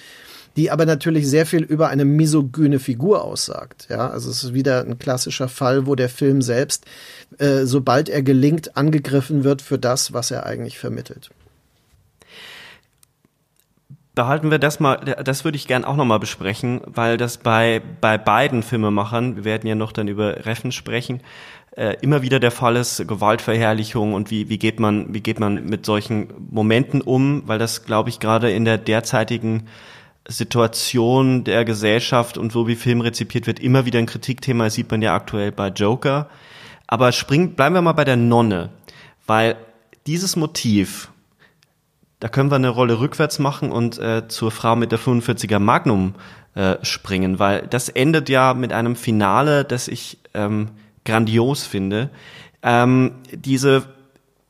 die 0.57 0.71
aber 0.71 0.87
natürlich 0.87 1.29
sehr 1.29 1.47
viel 1.47 1.63
über 1.63 1.89
eine 1.89 2.05
misogyne 2.05 2.79
Figur 2.79 3.25
aussagt. 3.25 3.89
Ja, 3.91 4.09
also 4.11 4.31
es 4.31 4.45
ist 4.45 4.55
wieder 4.55 4.81
ein 4.83 4.99
klassischer 4.99 5.49
Fall, 5.49 5.87
wo 5.87 5.95
der 5.95 6.09
Film 6.09 6.43
selbst, 6.43 6.85
äh, 7.39 7.65
sobald 7.65 8.09
er 8.09 8.23
gelingt, 8.23 8.77
angegriffen 8.77 9.45
wird 9.45 9.63
für 9.63 9.79
das, 9.79 10.13
was 10.13 10.31
er 10.31 10.47
eigentlich 10.47 10.79
vermittelt 10.79 11.31
behalten 14.15 14.51
wir 14.51 14.59
das 14.59 14.81
mal, 14.81 14.97
das 14.97 15.45
würde 15.45 15.57
ich 15.57 15.67
gern 15.67 15.85
auch 15.85 15.97
nochmal 15.97 16.21
besprechen, 16.21 16.81
weil 16.87 17.17
das 17.17 17.39
bei, 17.39 17.83
bei 18.01 18.17
beiden 18.17 18.63
Filmemachern, 18.63 19.37
wir 19.37 19.45
werden 19.45 19.67
ja 19.67 19.75
noch 19.75 19.93
dann 19.93 20.09
über 20.09 20.47
Reffen 20.47 20.73
sprechen, 20.73 21.21
äh, 21.77 21.97
immer 22.01 22.23
wieder 22.23 22.39
der 22.39 22.53
Fall 22.53 22.77
ist, 22.77 23.07
Gewaltverherrlichung 23.07 24.15
und 24.15 24.31
wie, 24.31 24.49
wie 24.49 24.59
geht 24.59 24.79
man, 24.79 25.13
wie 25.13 25.21
geht 25.21 25.41
man 25.41 25.65
mit 25.65 25.85
solchen 25.85 26.29
Momenten 26.51 27.01
um, 27.01 27.43
weil 27.47 27.59
das, 27.59 27.85
glaube 27.85 28.09
ich, 28.11 28.21
gerade 28.21 28.53
in 28.53 28.65
der 28.65 28.79
derzeitigen 28.79 29.65
Situation 30.27 31.45
der 31.45 31.65
Gesellschaft 31.65 32.39
und 32.39 32.53
so 32.53 32.67
wie 32.67 32.77
Film 32.77 33.01
rezipiert 33.01 33.47
wird, 33.47 33.61
immer 33.61 33.85
wieder 33.85 33.99
ein 33.99 34.07
Kritikthema, 34.07 34.65
das 34.65 34.75
sieht 34.75 34.91
man 34.91 35.03
ja 35.03 35.15
aktuell 35.15 35.53
bei 35.53 35.69
Joker. 35.69 36.29
Aber 36.87 37.13
spring, 37.13 37.55
bleiben 37.55 37.75
wir 37.75 37.83
mal 37.83 37.93
bei 37.93 38.05
der 38.05 38.17
Nonne, 38.17 38.71
weil 39.27 39.57
dieses 40.07 40.37
Motiv, 40.37 41.11
da 42.21 42.29
können 42.29 42.51
wir 42.51 42.57
eine 42.57 42.69
Rolle 42.69 43.01
rückwärts 43.01 43.39
machen 43.39 43.71
und 43.71 43.99
äh, 43.99 44.29
zur 44.29 44.51
Frau 44.51 44.77
mit 44.77 44.93
der 44.93 44.99
45er 44.99 45.59
Magnum 45.59 46.15
äh, 46.55 46.77
springen, 46.83 47.39
weil 47.39 47.67
das 47.67 47.89
endet 47.89 48.29
ja 48.29 48.55
mit 48.55 48.73
einem 48.73 48.97
Finale, 48.97 49.65
das 49.65 49.89
ich 49.89 50.19
ähm, 50.35 50.71
grandios 51.05 51.65
finde. 51.65 52.11
Ähm, 52.63 53.13
diese 53.33 53.85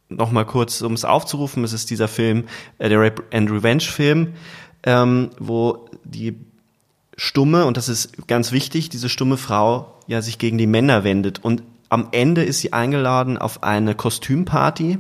nochmal 0.09 0.45
kurz, 0.45 0.83
um 0.83 0.93
es 0.93 1.05
aufzurufen, 1.05 1.65
es 1.65 1.73
ist 1.73 1.91
dieser 1.91 2.09
Film, 2.09 2.45
äh, 2.79 2.89
der 2.89 3.01
Rape 3.01 3.23
and 3.33 3.51
Revenge 3.51 3.83
Film, 3.83 4.35
ähm, 4.85 5.31
wo 5.39 5.89
die 6.05 6.37
stumme, 7.17 7.65
und 7.65 7.77
das 7.77 7.89
ist 7.89 8.27
ganz 8.27 8.53
wichtig, 8.53 8.89
diese 8.89 9.09
stumme 9.09 9.37
Frau 9.37 9.95
ja 10.07 10.23
sich 10.23 10.39
gegen 10.39 10.59
die 10.59 10.67
Männer 10.67 11.05
wendet. 11.05 11.43
Und 11.43 11.63
am 11.89 12.09
Ende 12.13 12.43
ist 12.43 12.61
sie 12.61 12.73
eingeladen 12.73 13.39
auf 13.39 13.63
eine 13.63 13.95
Kostümparty 13.95 14.99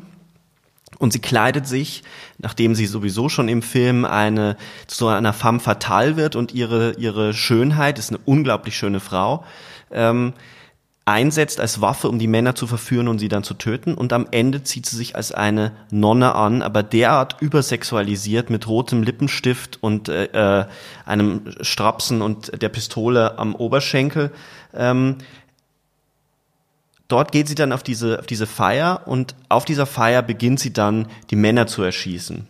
und 0.98 1.12
sie 1.12 1.18
kleidet 1.18 1.66
sich, 1.66 2.02
nachdem 2.38 2.74
sie 2.74 2.86
sowieso 2.86 3.28
schon 3.28 3.48
im 3.48 3.62
Film 3.62 4.04
eine 4.04 4.56
zu 4.86 5.08
einer 5.08 5.32
femme 5.32 5.60
fatale 5.60 6.16
wird 6.16 6.36
und 6.36 6.54
ihre 6.54 6.92
ihre 6.92 7.34
Schönheit 7.34 7.98
ist 7.98 8.10
eine 8.10 8.20
unglaublich 8.24 8.76
schöne 8.76 9.00
Frau. 9.00 9.44
Ähm, 9.90 10.34
einsetzt 11.06 11.60
als 11.60 11.80
Waffe, 11.80 12.08
um 12.08 12.18
die 12.18 12.26
Männer 12.26 12.54
zu 12.54 12.66
verführen 12.66 13.08
und 13.08 13.18
sie 13.18 13.28
dann 13.28 13.44
zu 13.44 13.54
töten. 13.54 13.94
Und 13.94 14.12
am 14.12 14.26
Ende 14.30 14.62
zieht 14.62 14.86
sie 14.86 14.96
sich 14.96 15.16
als 15.16 15.32
eine 15.32 15.72
Nonne 15.90 16.34
an, 16.34 16.62
aber 16.62 16.82
derart 16.82 17.36
übersexualisiert 17.40 18.48
mit 18.48 18.66
rotem 18.66 19.02
Lippenstift 19.02 19.78
und 19.82 20.08
äh, 20.08 20.24
äh, 20.60 20.66
einem 21.04 21.42
Strapsen 21.60 22.22
und 22.22 22.62
der 22.62 22.70
Pistole 22.70 23.38
am 23.38 23.54
Oberschenkel. 23.54 24.30
Ähm, 24.72 25.16
dort 27.08 27.32
geht 27.32 27.48
sie 27.48 27.54
dann 27.54 27.72
auf 27.72 27.82
diese, 27.82 28.18
auf 28.18 28.26
diese 28.26 28.46
Feier 28.46 29.02
und 29.04 29.34
auf 29.50 29.66
dieser 29.66 29.86
Feier 29.86 30.22
beginnt 30.22 30.60
sie 30.60 30.72
dann, 30.72 31.08
die 31.30 31.36
Männer 31.36 31.66
zu 31.66 31.82
erschießen 31.82 32.48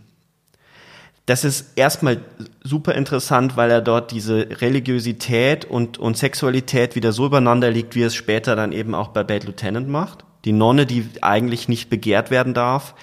das 1.27 1.45
ist 1.45 1.73
erstmal 1.77 2.21
super 2.63 2.95
interessant, 2.95 3.57
weil 3.57 3.71
er 3.71 3.81
dort 3.81 4.11
diese 4.11 4.61
Religiosität 4.61 5.65
und, 5.65 5.97
und 5.99 6.19
Sexualität 6.19 6.97
wieder 6.97 7.13
so 7.13 7.27
übereinander 7.27 7.71
liegt, 7.71 7.95
wie 7.95 8.03
es 8.03 8.15
später 8.15 8.57
dann 8.57 8.73
eben 8.73 8.95
auch 8.95 9.09
bei 9.09 9.25
Bad 9.25 9.45
Lieutenant 9.45 9.89
macht. 9.89 10.25
Die 10.45 10.53
Nonne, 10.53 10.85
die 10.85 11.09
eigentlich 11.23 11.69
nicht 11.69 11.89
begehrt 11.89 12.31
werden 12.31 12.53
darf, 12.53 12.95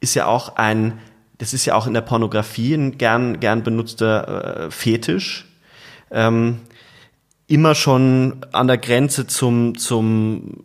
ist 0.00 0.14
ja 0.14 0.26
auch 0.26 0.56
ein, 0.56 0.98
das 1.38 1.54
ist 1.54 1.64
ja 1.64 1.74
auch 1.74 1.86
in 1.86 1.94
der 1.94 2.02
Pornografie 2.02 2.74
ein 2.74 2.98
gern, 2.98 3.40
gern 3.40 3.62
benutzter 3.62 4.66
äh, 4.66 4.70
Fetisch. 4.70 5.46
Ähm, 6.10 6.60
immer 7.46 7.74
schon 7.74 8.44
an 8.52 8.66
der 8.66 8.78
Grenze 8.78 9.26
zum, 9.26 9.78
zum 9.78 10.58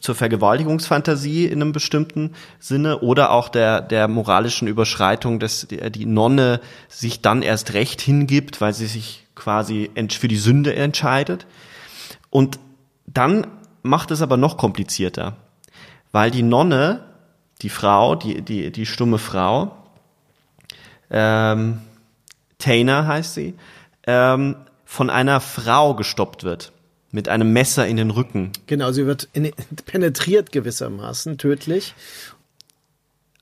zur 0.00 0.14
Vergewaltigungsfantasie 0.14 1.46
in 1.46 1.60
einem 1.60 1.72
bestimmten 1.72 2.34
Sinne 2.58 3.00
oder 3.00 3.30
auch 3.30 3.48
der, 3.48 3.80
der 3.80 4.08
moralischen 4.08 4.68
Überschreitung, 4.68 5.38
dass 5.40 5.66
die, 5.68 5.90
die 5.90 6.06
Nonne 6.06 6.60
sich 6.88 7.20
dann 7.20 7.42
erst 7.42 7.74
recht 7.74 8.00
hingibt, 8.00 8.60
weil 8.60 8.72
sie 8.72 8.86
sich 8.86 9.26
quasi 9.34 9.90
für 10.10 10.28
die 10.28 10.36
Sünde 10.36 10.74
entscheidet. 10.74 11.46
Und 12.30 12.58
dann 13.06 13.46
macht 13.82 14.10
es 14.10 14.22
aber 14.22 14.36
noch 14.36 14.56
komplizierter, 14.56 15.36
weil 16.12 16.30
die 16.30 16.42
Nonne, 16.42 17.04
die 17.62 17.68
Frau, 17.68 18.14
die, 18.14 18.42
die, 18.42 18.70
die 18.70 18.86
stumme 18.86 19.18
Frau, 19.18 19.76
ähm, 21.10 21.80
Tainer 22.58 23.06
heißt 23.06 23.34
sie, 23.34 23.54
ähm, 24.06 24.56
von 24.84 25.10
einer 25.10 25.40
Frau 25.40 25.94
gestoppt 25.94 26.44
wird 26.44 26.72
mit 27.12 27.28
einem 27.28 27.52
Messer 27.52 27.86
in 27.86 27.98
den 27.98 28.10
Rücken. 28.10 28.50
Genau, 28.66 28.90
sie 28.90 29.06
wird 29.06 29.28
in, 29.32 29.52
penetriert 29.86 30.50
gewissermaßen, 30.50 31.38
tödlich. 31.38 31.94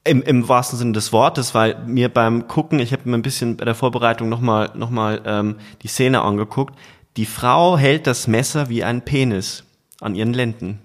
Im, 0.03 0.23
Im 0.23 0.49
wahrsten 0.49 0.79
Sinne 0.79 0.93
des 0.93 1.13
Wortes, 1.13 1.55
weil 1.55 1.79
mir 1.87 2.09
beim 2.09 2.49
Gucken, 2.49 2.81
ich 2.81 2.93
habe 2.93 3.09
mir 3.09 3.17
ein 3.17 3.23
bisschen 3.23 3.57
bei 3.57 3.65
der 3.65 3.75
Vorbereitung 3.75 4.29
nochmal 4.29 4.73
noch 4.75 4.91
mal, 4.91 5.23
ähm, 5.25 5.57
die 5.83 5.89
Szene 5.89 6.23
angeguckt, 6.23 6.75
die 7.17 7.27
Frau 7.27 7.79
hält 7.79 8.07
das 8.07 8.27
Messer 8.27 8.69
wie 8.69 8.83
ein 8.83 9.05
Penis 9.05 9.65
an 10.01 10.15
ihren 10.15 10.33
Lenden. 10.33 10.81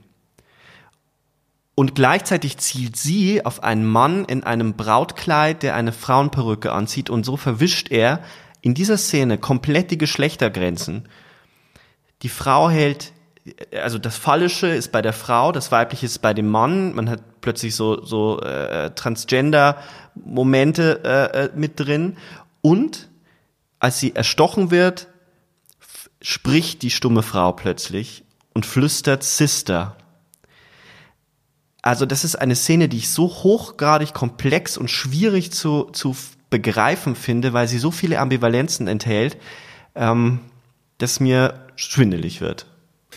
Und 1.76 1.96
gleichzeitig 1.96 2.58
zielt 2.58 2.96
sie 2.96 3.46
auf 3.46 3.64
einen 3.64 3.86
Mann 3.86 4.26
in 4.26 4.44
einem 4.44 4.76
Brautkleid, 4.76 5.64
der 5.64 5.76
eine 5.76 5.92
Frauenperücke 5.92 6.72
anzieht 6.72 7.10
und 7.10 7.26
so 7.26 7.36
verwischt 7.36 7.92
er 7.92 8.22
in 8.62 8.74
dieser 8.74 8.98
Szene 8.98 9.38
komplett 9.38 9.92
die 9.92 9.98
Geschlechtergrenzen 9.98 11.08
die 12.22 12.30
Frau 12.30 12.70
hält, 12.70 13.14
also 13.82 13.98
das 13.98 14.18
Phallische 14.18 14.68
ist 14.68 14.92
bei 14.92 15.02
der 15.02 15.14
Frau, 15.14 15.52
das 15.52 15.72
Weibliche 15.72 16.06
ist 16.06 16.22
bei 16.22 16.34
dem 16.34 16.50
Mann. 16.50 16.94
Man 16.96 17.10
hat 17.10 17.42
plötzlich 17.42 17.76
so, 17.76 18.04
so 18.04 18.42
äh, 18.42 18.92
Transgender-Momente 18.92 21.02
äh, 21.04 21.46
äh 21.46 21.50
mit 21.56 21.80
drin. 21.80 22.18
Und 22.62 23.10
als 23.80 24.00
sie 24.00 24.16
erstochen 24.16 24.72
wird, 24.72 25.08
spricht 26.22 26.82
die 26.82 26.90
stumme 26.90 27.22
Frau 27.22 27.52
plötzlich 27.52 28.24
und 28.54 28.66
flüstert 28.66 29.24
Sister. 29.24 29.96
Also 31.84 32.08
das 32.08 32.24
ist 32.24 32.36
eine 32.36 32.56
Szene, 32.56 32.90
die 32.90 32.98
ich 32.98 33.10
so 33.10 33.28
hochgradig 33.28 34.16
komplex 34.16 34.76
und 34.76 34.90
schwierig 34.90 35.52
zu, 35.52 35.84
zu 35.92 36.16
begreifen 36.50 37.16
finde, 37.16 37.54
weil 37.54 37.68
sie 37.68 37.78
so 37.78 37.92
viele 37.92 38.20
Ambivalenzen 38.20 38.88
enthält, 38.88 39.38
ähm, 39.94 40.40
dass 40.98 41.20
mir 41.20 41.66
schwindelig 41.76 42.42
wird. 42.42 42.66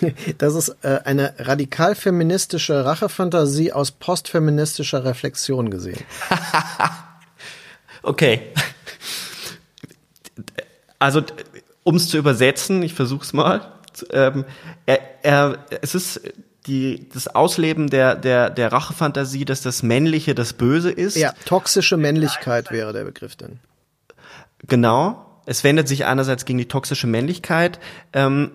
Das 0.39 0.55
ist 0.55 0.77
äh, 0.83 1.01
eine 1.05 1.35
radikal 1.39 1.97
feministische 1.97 2.85
Rachefantasie 2.85 3.73
aus 3.73 3.91
postfeministischer 3.91 5.05
Reflexion 5.05 5.71
gesehen. 5.71 6.01
okay. 8.03 8.43
Also, 11.01 11.23
um 11.83 11.97
es 11.97 12.09
zu 12.09 12.17
übersetzen, 12.17 12.83
ich 12.83 12.95
versuche 12.95 13.25
es 13.25 13.33
mal. 13.33 13.73
Ähm, 14.13 14.45
er, 14.87 15.01
er, 15.23 15.59
es 15.83 15.97
ist 15.97 16.21
die, 16.67 17.09
das 17.13 17.29
Ausleben 17.29 17.89
der, 17.89 18.15
der, 18.15 18.51
der 18.51 18.73
Rachefantasie, 18.73 19.45
dass 19.45 19.63
das 19.63 19.83
Männliche 19.83 20.35
das 20.35 20.53
Böse 20.53 20.91
ist. 20.91 21.17
Ja, 21.17 21.33
toxische 21.45 21.97
Männlichkeit 21.97 22.71
wäre 22.71 22.93
der 22.93 23.05
Begriff 23.05 23.37
denn. 23.37 23.59
Genau. 24.67 25.28
Es 25.49 25.65
wendet 25.65 25.89
sich 25.89 26.05
einerseits 26.05 26.45
gegen 26.45 26.59
die 26.59 26.69
toxische 26.69 27.07
Männlichkeit, 27.07 27.81
ähm, 28.13 28.51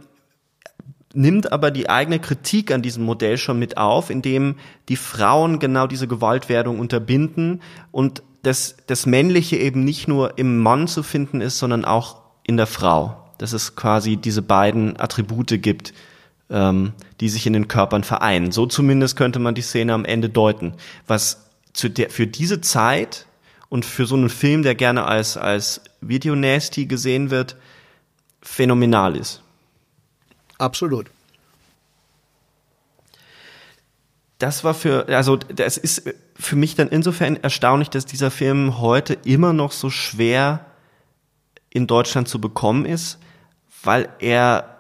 nimmt 1.12 1.52
aber 1.52 1.72
die 1.72 1.90
eigene 1.90 2.20
Kritik 2.20 2.72
an 2.72 2.84
diesem 2.84 3.04
Modell 3.04 3.40
schon 3.40 3.58
mit 3.58 3.78
auf, 3.78 4.12
indem 4.12 4.58
die 4.90 4.96
Frauen 4.96 5.58
genau 5.58 5.88
diese 5.88 6.08
Gewaltwerdung 6.08 6.80
unterbinden 6.80 7.64
und 7.92 8.22
das, 8.44 8.76
das 8.86 9.08
Männliche 9.08 9.58
eben 9.58 9.84
nicht 9.84 10.08
nur 10.08 10.38
im 10.38 10.60
Mann 10.60 10.88
zu 10.88 11.02
finden 11.02 11.42
ist, 11.42 11.58
sondern 11.58 11.84
auch 11.84 12.22
in 12.46 12.58
der 12.58 12.68
Frau. 12.68 13.18
Dass 13.40 13.54
es 13.54 13.76
quasi 13.76 14.18
diese 14.18 14.44
beiden 14.44 15.00
Attribute 15.00 15.60
gibt, 15.64 15.96
ähm, 16.52 16.94
die 17.20 17.30
sich 17.30 17.48
in 17.48 17.54
den 17.54 17.68
Körpern 17.68 18.04
vereinen. 18.04 18.52
So 18.52 18.68
zumindest 18.68 19.16
könnte 19.16 19.40
man 19.40 19.56
die 19.56 19.64
Szene 19.64 19.94
am 19.94 20.06
Ende 20.06 20.30
deuten. 20.30 20.74
Was 21.08 21.50
zu 21.74 21.90
der, 21.90 22.12
für 22.12 22.28
diese 22.28 22.62
Zeit 22.62 23.26
und 23.74 23.86
für 23.86 24.06
so 24.06 24.14
einen 24.14 24.30
Film, 24.30 24.62
der 24.62 24.76
gerne 24.76 25.06
als, 25.06 25.36
als 25.36 25.82
Video-Nasty 26.00 26.86
gesehen 26.86 27.32
wird, 27.32 27.56
phänomenal 28.40 29.16
ist. 29.16 29.42
Absolut. 30.60 31.10
Das 34.38 34.64
war 34.64 34.76
für, 34.76 35.08
also 35.08 35.38
das 35.38 35.78
ist 35.78 36.04
für 36.36 36.56
mich 36.56 36.76
dann 36.76 36.90
insofern 36.90 37.36
erstaunlich, 37.38 37.90
dass 37.90 38.06
dieser 38.06 38.30
Film 38.30 38.78
heute 38.78 39.18
immer 39.26 39.54
noch 39.54 39.72
so 39.72 39.90
schwer 39.90 40.64
in 41.72 41.88
Deutschland 41.88 42.28
zu 42.28 42.40
bekommen 42.40 42.86
ist, 42.86 43.18
weil 43.82 44.08
er, 44.20 44.78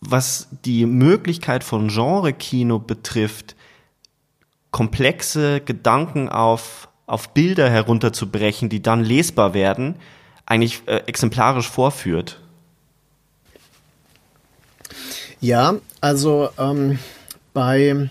was 0.00 0.48
die 0.64 0.86
Möglichkeit 0.86 1.62
von 1.62 1.88
Genre-Kino 1.88 2.78
betrifft, 2.78 3.54
komplexe 4.70 5.60
Gedanken 5.60 6.30
auf 6.30 6.87
auf 7.08 7.30
Bilder 7.30 7.68
herunterzubrechen, 7.70 8.68
die 8.68 8.82
dann 8.82 9.02
lesbar 9.02 9.54
werden, 9.54 9.96
eigentlich 10.46 10.82
äh, 10.86 11.02
exemplarisch 11.06 11.68
vorführt. 11.68 12.38
Ja, 15.40 15.76
also 16.00 16.50
ähm, 16.58 16.98
bei 17.54 18.10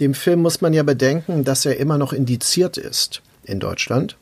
dem 0.00 0.14
Film 0.14 0.40
muss 0.40 0.60
man 0.60 0.72
ja 0.72 0.82
bedenken, 0.82 1.44
dass 1.44 1.64
er 1.64 1.76
immer 1.76 1.98
noch 1.98 2.12
indiziert 2.12 2.78
ist 2.78 3.22
in 3.44 3.60
Deutschland. 3.60 4.16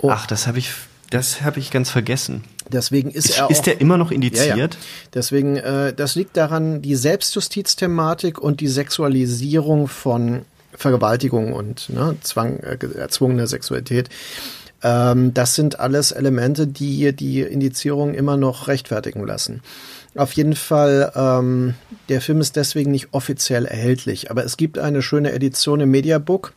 Oh. 0.00 0.10
Ach, 0.10 0.26
das 0.26 0.46
habe 0.46 0.58
ich, 0.58 0.70
das 1.10 1.42
habe 1.42 1.58
ich 1.58 1.70
ganz 1.70 1.90
vergessen. 1.90 2.44
Deswegen 2.70 3.10
ist, 3.10 3.30
ist 3.30 3.38
er 3.38 3.46
auch, 3.46 3.50
ist 3.50 3.66
er 3.66 3.80
immer 3.80 3.96
noch 3.96 4.12
indiziert. 4.12 4.46
Ja, 4.48 4.56
ja. 4.56 4.68
Deswegen, 5.12 5.56
äh, 5.56 5.92
das 5.92 6.14
liegt 6.14 6.36
daran, 6.36 6.82
die 6.82 6.94
Selbstjustizthematik 6.94 8.38
und 8.38 8.60
die 8.60 8.68
Sexualisierung 8.68 9.88
von 9.88 10.44
Vergewaltigung 10.78 11.52
und 11.52 11.90
ne, 11.90 12.16
Zwang, 12.22 12.60
äh, 12.60 12.78
erzwungene 12.96 13.46
Sexualität. 13.46 14.08
Ähm, 14.82 15.34
das 15.34 15.56
sind 15.56 15.80
alles 15.80 16.12
Elemente, 16.12 16.66
die 16.66 17.12
die 17.12 17.42
Indizierung 17.42 18.14
immer 18.14 18.36
noch 18.36 18.68
rechtfertigen 18.68 19.26
lassen. 19.26 19.60
Auf 20.14 20.32
jeden 20.32 20.54
Fall, 20.54 21.12
ähm, 21.16 21.74
der 22.08 22.20
Film 22.20 22.40
ist 22.40 22.56
deswegen 22.56 22.92
nicht 22.92 23.08
offiziell 23.10 23.66
erhältlich, 23.66 24.30
aber 24.30 24.44
es 24.44 24.56
gibt 24.56 24.78
eine 24.78 25.02
schöne 25.02 25.32
Edition 25.32 25.80
im 25.80 25.90
Mediabook, 25.90 26.54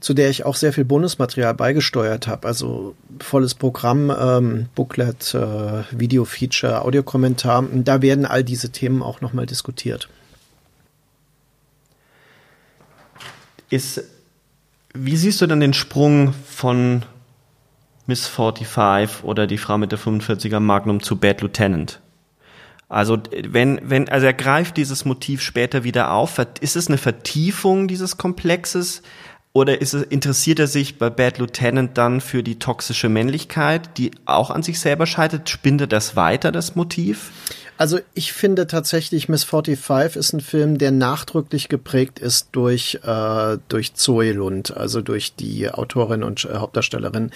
zu 0.00 0.14
der 0.14 0.28
ich 0.28 0.44
auch 0.44 0.54
sehr 0.54 0.72
viel 0.72 0.84
Bonusmaterial 0.84 1.54
beigesteuert 1.54 2.28
habe. 2.28 2.46
Also 2.46 2.94
volles 3.20 3.54
Programm, 3.54 4.14
ähm, 4.16 4.66
Booklet, 4.74 5.34
äh, 5.34 5.82
Video-Feature, 5.90 6.82
Audiokommentar. 6.82 7.64
Da 7.72 8.02
werden 8.02 8.26
all 8.26 8.44
diese 8.44 8.68
Themen 8.68 9.02
auch 9.02 9.22
nochmal 9.22 9.46
diskutiert. 9.46 10.08
Ist 13.70 14.02
Wie 14.94 15.16
siehst 15.16 15.40
du 15.40 15.46
dann 15.46 15.60
den 15.60 15.74
Sprung 15.74 16.34
von 16.46 17.02
Miss 18.06 18.26
45 18.26 19.24
oder 19.24 19.46
die 19.46 19.58
Frau 19.58 19.78
mit 19.78 19.92
der 19.92 19.98
45er 19.98 20.60
Magnum 20.60 21.02
zu 21.02 21.16
Bad 21.16 21.42
Lieutenant? 21.42 22.00
Also 22.88 23.18
wenn, 23.46 23.80
wenn, 23.82 24.08
also 24.08 24.26
er 24.26 24.32
greift 24.32 24.78
dieses 24.78 25.04
Motiv 25.04 25.42
später 25.42 25.84
wieder 25.84 26.12
auf. 26.12 26.38
Ist 26.60 26.76
es 26.76 26.88
eine 26.88 26.96
Vertiefung 26.96 27.86
dieses 27.86 28.16
Komplexes? 28.16 29.02
Oder 29.52 29.80
ist 29.80 29.92
es, 29.92 30.04
interessiert 30.04 30.58
er 30.58 30.66
sich 30.66 30.98
bei 30.98 31.10
Bad 31.10 31.38
Lieutenant 31.38 31.98
dann 31.98 32.20
für 32.20 32.42
die 32.42 32.58
toxische 32.58 33.08
Männlichkeit, 33.08 33.98
die 33.98 34.12
auch 34.24 34.50
an 34.50 34.62
sich 34.62 34.80
selber 34.80 35.06
scheitert? 35.06 35.50
Spinnt 35.50 35.80
er 35.80 35.86
das 35.86 36.16
weiter, 36.16 36.52
das 36.52 36.76
Motiv? 36.76 37.30
Also 37.78 38.00
ich 38.12 38.32
finde 38.32 38.66
tatsächlich 38.66 39.28
Miss 39.28 39.44
45 39.44 40.16
ist 40.16 40.32
ein 40.32 40.40
Film, 40.40 40.78
der 40.78 40.90
nachdrücklich 40.90 41.68
geprägt 41.68 42.18
ist 42.18 42.48
durch, 42.50 42.98
äh, 43.04 43.58
durch 43.68 43.94
Zoe 43.94 44.32
Lund, 44.32 44.76
also 44.76 45.00
durch 45.00 45.36
die 45.36 45.70
Autorin 45.70 46.24
und 46.24 46.44
äh, 46.44 46.56
Hauptdarstellerin. 46.56 47.30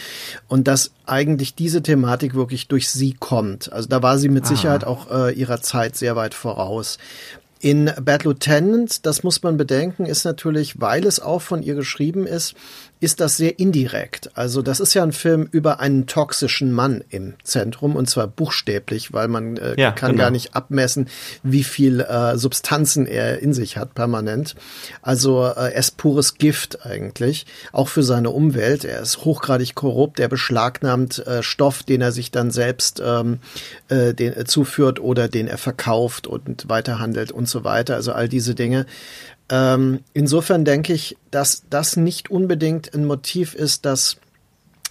Und 0.48 0.66
dass 0.66 0.90
eigentlich 1.06 1.54
diese 1.54 1.80
Thematik 1.80 2.34
wirklich 2.34 2.66
durch 2.66 2.90
sie 2.90 3.14
kommt. 3.14 3.72
Also 3.72 3.88
da 3.88 4.02
war 4.02 4.18
sie 4.18 4.28
mit 4.28 4.42
Aha. 4.42 4.48
Sicherheit 4.50 4.82
auch 4.82 5.08
äh, 5.12 5.32
ihrer 5.32 5.62
Zeit 5.62 5.94
sehr 5.94 6.16
weit 6.16 6.34
voraus. 6.34 6.98
In 7.60 7.92
Bad 8.02 8.24
Lieutenant, 8.24 9.06
das 9.06 9.22
muss 9.22 9.44
man 9.44 9.56
bedenken, 9.56 10.06
ist 10.06 10.24
natürlich, 10.24 10.80
weil 10.80 11.06
es 11.06 11.20
auch 11.20 11.40
von 11.40 11.62
ihr 11.62 11.76
geschrieben 11.76 12.26
ist, 12.26 12.56
ist 13.02 13.20
das 13.20 13.36
sehr 13.36 13.58
indirekt. 13.58 14.30
Also 14.34 14.62
das 14.62 14.78
ist 14.78 14.94
ja 14.94 15.02
ein 15.02 15.10
Film 15.10 15.48
über 15.50 15.80
einen 15.80 16.06
toxischen 16.06 16.70
Mann 16.70 17.02
im 17.10 17.34
Zentrum 17.42 17.96
und 17.96 18.08
zwar 18.08 18.28
buchstäblich, 18.28 19.12
weil 19.12 19.26
man 19.26 19.56
äh, 19.56 19.74
ja, 19.76 19.90
kann 19.90 20.12
genau. 20.12 20.22
gar 20.22 20.30
nicht 20.30 20.54
abmessen, 20.54 21.08
wie 21.42 21.64
viel 21.64 22.00
äh, 22.00 22.38
Substanzen 22.38 23.06
er 23.06 23.40
in 23.40 23.54
sich 23.54 23.76
hat 23.76 23.94
permanent. 23.94 24.54
Also 25.02 25.44
äh, 25.44 25.72
er 25.72 25.74
ist 25.74 25.96
pures 25.96 26.38
Gift 26.38 26.86
eigentlich, 26.86 27.46
auch 27.72 27.88
für 27.88 28.04
seine 28.04 28.30
Umwelt. 28.30 28.84
Er 28.84 29.00
ist 29.00 29.24
hochgradig 29.24 29.74
korrupt, 29.74 30.20
er 30.20 30.28
beschlagnahmt 30.28 31.26
äh, 31.26 31.42
Stoff, 31.42 31.82
den 31.82 32.02
er 32.02 32.12
sich 32.12 32.30
dann 32.30 32.52
selbst 32.52 33.02
ähm, 33.04 33.40
äh, 33.88 34.14
den, 34.14 34.32
äh, 34.36 34.44
zuführt 34.44 35.00
oder 35.00 35.26
den 35.26 35.48
er 35.48 35.58
verkauft 35.58 36.28
und 36.28 36.68
weiterhandelt 36.68 37.32
und 37.32 37.48
so 37.48 37.64
weiter. 37.64 37.96
Also 37.96 38.12
all 38.12 38.28
diese 38.28 38.54
Dinge. 38.54 38.86
Ähm, 39.52 40.00
insofern 40.14 40.64
denke 40.64 40.94
ich, 40.94 41.18
dass 41.30 41.64
das 41.68 41.96
nicht 41.98 42.30
unbedingt 42.30 42.94
ein 42.94 43.04
Motiv 43.04 43.54
ist, 43.54 43.84
das 43.84 44.16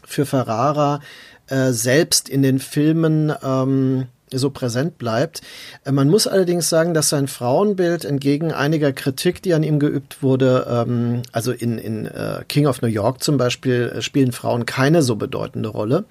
für 0.05 0.27
Ferrara 0.27 0.99
äh, 1.47 1.71
selbst 1.71 2.29
in 2.29 2.43
den 2.43 2.59
Filmen 2.59 3.33
ähm, 3.41 4.05
so 4.33 4.49
präsent 4.49 4.97
bleibt. 4.97 5.41
Äh, 5.85 5.91
man 5.91 6.09
muss 6.09 6.27
allerdings 6.27 6.69
sagen, 6.69 6.93
dass 6.93 7.09
sein 7.09 7.27
Frauenbild 7.27 8.05
entgegen 8.05 8.51
einiger 8.51 8.93
Kritik, 8.93 9.41
die 9.41 9.53
an 9.53 9.63
ihm 9.63 9.79
geübt 9.79 10.23
wurde, 10.23 10.67
ähm, 10.69 11.21
also 11.31 11.51
in, 11.51 11.77
in 11.77 12.05
äh, 12.05 12.43
King 12.47 12.67
of 12.67 12.81
New 12.81 12.87
York 12.87 13.23
zum 13.23 13.37
Beispiel, 13.37 13.93
äh, 13.95 14.01
spielen 14.01 14.31
Frauen 14.31 14.65
keine 14.65 15.01
so 15.01 15.15
bedeutende 15.15 15.69
Rolle. 15.69 16.05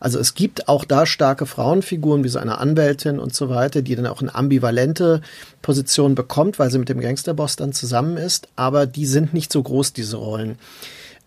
Also 0.00 0.18
es 0.18 0.34
gibt 0.34 0.68
auch 0.68 0.84
da 0.84 1.06
starke 1.06 1.46
Frauenfiguren 1.46 2.24
wie 2.24 2.28
so 2.28 2.38
eine 2.38 2.58
Anwältin 2.58 3.18
und 3.18 3.34
so 3.34 3.48
weiter, 3.48 3.82
die 3.82 3.96
dann 3.96 4.06
auch 4.06 4.22
eine 4.22 4.34
ambivalente 4.34 5.20
Position 5.62 6.14
bekommt, 6.14 6.58
weil 6.58 6.70
sie 6.70 6.78
mit 6.78 6.88
dem 6.88 7.00
Gangsterboss 7.00 7.56
dann 7.56 7.72
zusammen 7.72 8.16
ist, 8.16 8.48
aber 8.56 8.86
die 8.86 9.06
sind 9.06 9.34
nicht 9.34 9.52
so 9.52 9.62
groß, 9.62 9.92
diese 9.92 10.16
Rollen. 10.16 10.58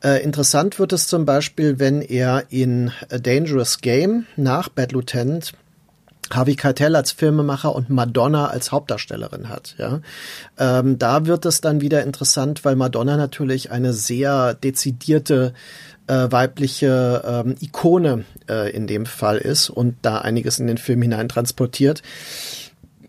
Äh, 0.04 0.24
interessant 0.24 0.80
wird 0.80 0.94
es 0.94 1.08
zum 1.08 1.26
Beispiel, 1.26 1.78
wenn 1.78 2.02
er 2.02 2.46
in 2.50 2.92
A 3.12 3.20
Dangerous 3.20 3.82
Game 3.82 4.26
nach 4.36 4.70
Bad 4.70 4.94
Lieutenant 4.94 5.54
Harvey 6.36 6.56
Keitel 6.56 6.96
als 6.96 7.12
Filmemacher 7.12 7.76
und 7.76 7.90
Madonna 7.90 8.48
als 8.48 8.72
Hauptdarstellerin 8.72 9.50
hat. 9.50 9.76
Ja, 9.78 10.02
ähm, 10.58 10.98
da 11.00 11.26
wird 11.26 11.46
es 11.46 11.62
dann 11.62 11.82
wieder 11.82 12.04
interessant, 12.04 12.66
weil 12.66 12.76
Madonna 12.76 13.18
natürlich 13.18 13.72
eine 13.72 13.94
sehr 13.94 14.54
dezidierte 14.54 15.54
äh, 16.08 16.32
weibliche 16.32 17.24
ähm, 17.26 17.56
Ikone 17.60 18.26
äh, 18.50 18.72
in 18.72 18.88
dem 18.88 19.06
Fall 19.06 19.38
ist 19.38 19.70
und 19.70 19.96
da 20.02 20.20
einiges 20.20 20.60
in 20.60 20.68
den 20.68 20.78
Film 20.78 21.02
hinein 21.02 21.30
transportiert. 21.30 22.02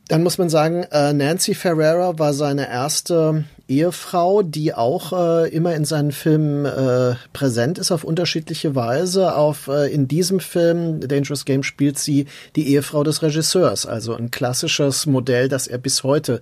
Dann 0.09 0.23
muss 0.23 0.39
man 0.39 0.51
sagen, 0.51 0.85
äh, 0.91 1.13
Nancy 1.13 1.55
Ferrera 1.55 2.19
war 2.19 2.35
seine 2.35 2.69
erste 2.69 3.45
Ehefrau, 3.79 4.43
die 4.43 4.75
auch 4.75 5.13
äh, 5.13 5.49
immer 5.49 5.75
in 5.75 5.85
seinen 5.85 6.13
Filmen 6.13 6.65
äh, 6.65 7.15
präsent 7.33 7.79
ist 7.79 7.91
auf 7.91 8.05
unterschiedliche 8.05 8.75
Weise. 8.75 9.35
Auf 9.35 9.69
äh, 9.69 9.93
in 9.93 10.09
diesem 10.09 10.41
Film 10.41 11.01
Dangerous 11.01 11.45
Game 11.45 11.63
spielt 11.63 11.99
sie 11.99 12.27
die 12.57 12.69
Ehefrau 12.69 13.05
des 13.05 13.23
Regisseurs, 13.23 13.87
also 13.87 14.15
ein 14.15 14.31
klassisches 14.31 15.07
Modell, 15.07 15.49
das 15.49 15.67
er 15.67 15.79
bis 15.79 16.03
heute 16.03 16.41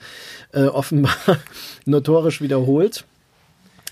äh, 0.52 0.64
offenbar 0.64 1.16
notorisch 1.84 2.40
wiederholt. 2.40 3.04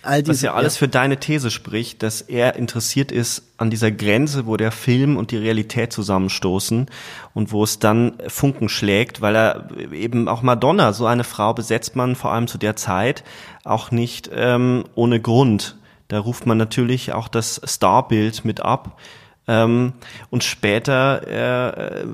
All 0.09 0.23
diese, 0.23 0.33
Was 0.33 0.41
ja 0.41 0.55
alles 0.55 0.77
ja. 0.77 0.79
für 0.79 0.89
deine 0.89 1.19
These 1.19 1.51
spricht, 1.51 2.03
dass 2.03 2.23
er 2.23 2.57
interessiert 2.57 3.13
ist 3.13 3.43
an 3.59 3.69
dieser 3.69 3.91
Grenze, 3.91 4.47
wo 4.47 4.57
der 4.57 4.73
Film 4.73 5.19
und 5.19 5.33
die 5.33 5.37
Realität 5.37 5.93
zusammenstoßen 5.93 6.87
und 7.35 7.53
wo 7.53 7.63
es 7.63 7.79
dann 7.79 8.15
Funken 8.27 8.71
schlägt, 8.71 9.21
weil 9.21 9.37
er 9.37 9.69
eben 9.93 10.27
auch 10.27 10.41
Madonna, 10.41 10.95
so 10.95 11.05
eine 11.05 11.25
Frau 11.25 11.53
besetzt 11.53 11.95
man 11.95 12.17
vor 12.17 12.33
allem 12.33 12.47
zu 12.47 12.57
der 12.57 12.75
Zeit 12.75 13.23
auch 13.65 13.91
nicht 13.91 14.31
ähm, 14.33 14.85
ohne 14.95 15.21
Grund. 15.21 15.77
Da 16.09 16.21
ruft 16.21 16.47
man 16.47 16.57
natürlich 16.57 17.13
auch 17.13 17.29
das 17.29 17.61
Starbild 17.65 18.47
mit 18.47 18.63
ab. 18.63 18.99
Ähm, 19.47 19.93
und 20.31 20.43
später 20.43 22.01
äh, 22.01 22.07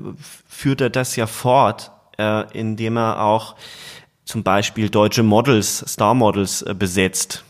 führt 0.49 0.81
er 0.81 0.89
das 0.89 1.15
ja 1.15 1.27
fort, 1.27 1.91
äh, 2.17 2.43
indem 2.51 2.97
er 2.97 3.21
auch 3.21 3.55
zum 4.25 4.43
Beispiel 4.43 4.89
deutsche 4.89 5.23
Models, 5.23 5.85
Star 5.87 6.13
Models 6.13 6.61
äh, 6.61 6.75
besetzt 6.77 7.45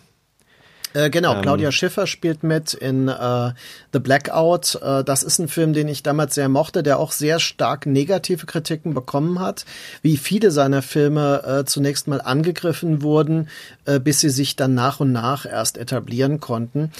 äh, 0.96 1.10
genau, 1.10 1.36
ähm, 1.36 1.42
Claudia 1.42 1.72
Schiffer 1.74 2.08
spielt 2.08 2.44
mit 2.44 2.74
in 2.74 3.10
äh, 3.10 3.52
The 3.92 4.00
Blackout. 4.00 4.80
Äh, 4.82 5.04
das 5.04 5.24
ist 5.24 5.40
ein 5.40 5.50
Film, 5.50 5.74
den 5.74 5.90
ich 5.90 6.04
damals 6.04 6.36
sehr 6.36 6.48
mochte, 6.48 6.84
der 6.84 7.00
auch 7.00 7.12
sehr 7.12 7.40
stark 7.40 7.86
negative 7.86 8.46
Kritiken 8.46 8.94
bekommen 8.94 9.42
hat, 9.42 9.66
wie 10.02 10.16
viele 10.16 10.52
seiner 10.52 10.82
Filme 10.82 11.44
äh, 11.44 11.66
zunächst 11.66 12.08
mal 12.08 12.22
angegriffen 12.22 13.02
wurden, 13.02 13.50
äh, 13.84 14.00
bis 14.00 14.22
sie 14.22 14.30
sich 14.30 14.56
dann 14.56 14.74
nach 14.74 15.02
und 15.02 15.12
nach 15.12 15.46
erst 15.46 15.78
etablieren 15.78 16.40
konnten. 16.40 16.92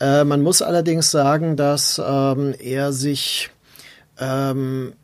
Man 0.00 0.40
muss 0.42 0.62
allerdings 0.62 1.10
sagen, 1.10 1.56
dass 1.56 2.00
ähm, 2.04 2.54
er 2.58 2.92
sich 2.92 3.50
ähm, 4.18 4.94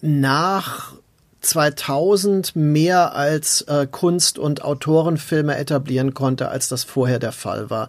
nach 0.00 0.94
2000 1.40 2.54
mehr 2.54 3.14
als 3.14 3.62
äh, 3.62 3.86
Kunst- 3.90 4.38
und 4.38 4.62
Autorenfilme 4.62 5.56
etablieren 5.56 6.14
konnte, 6.14 6.48
als 6.48 6.68
das 6.68 6.84
vorher 6.84 7.18
der 7.18 7.32
Fall 7.32 7.70
war. 7.70 7.88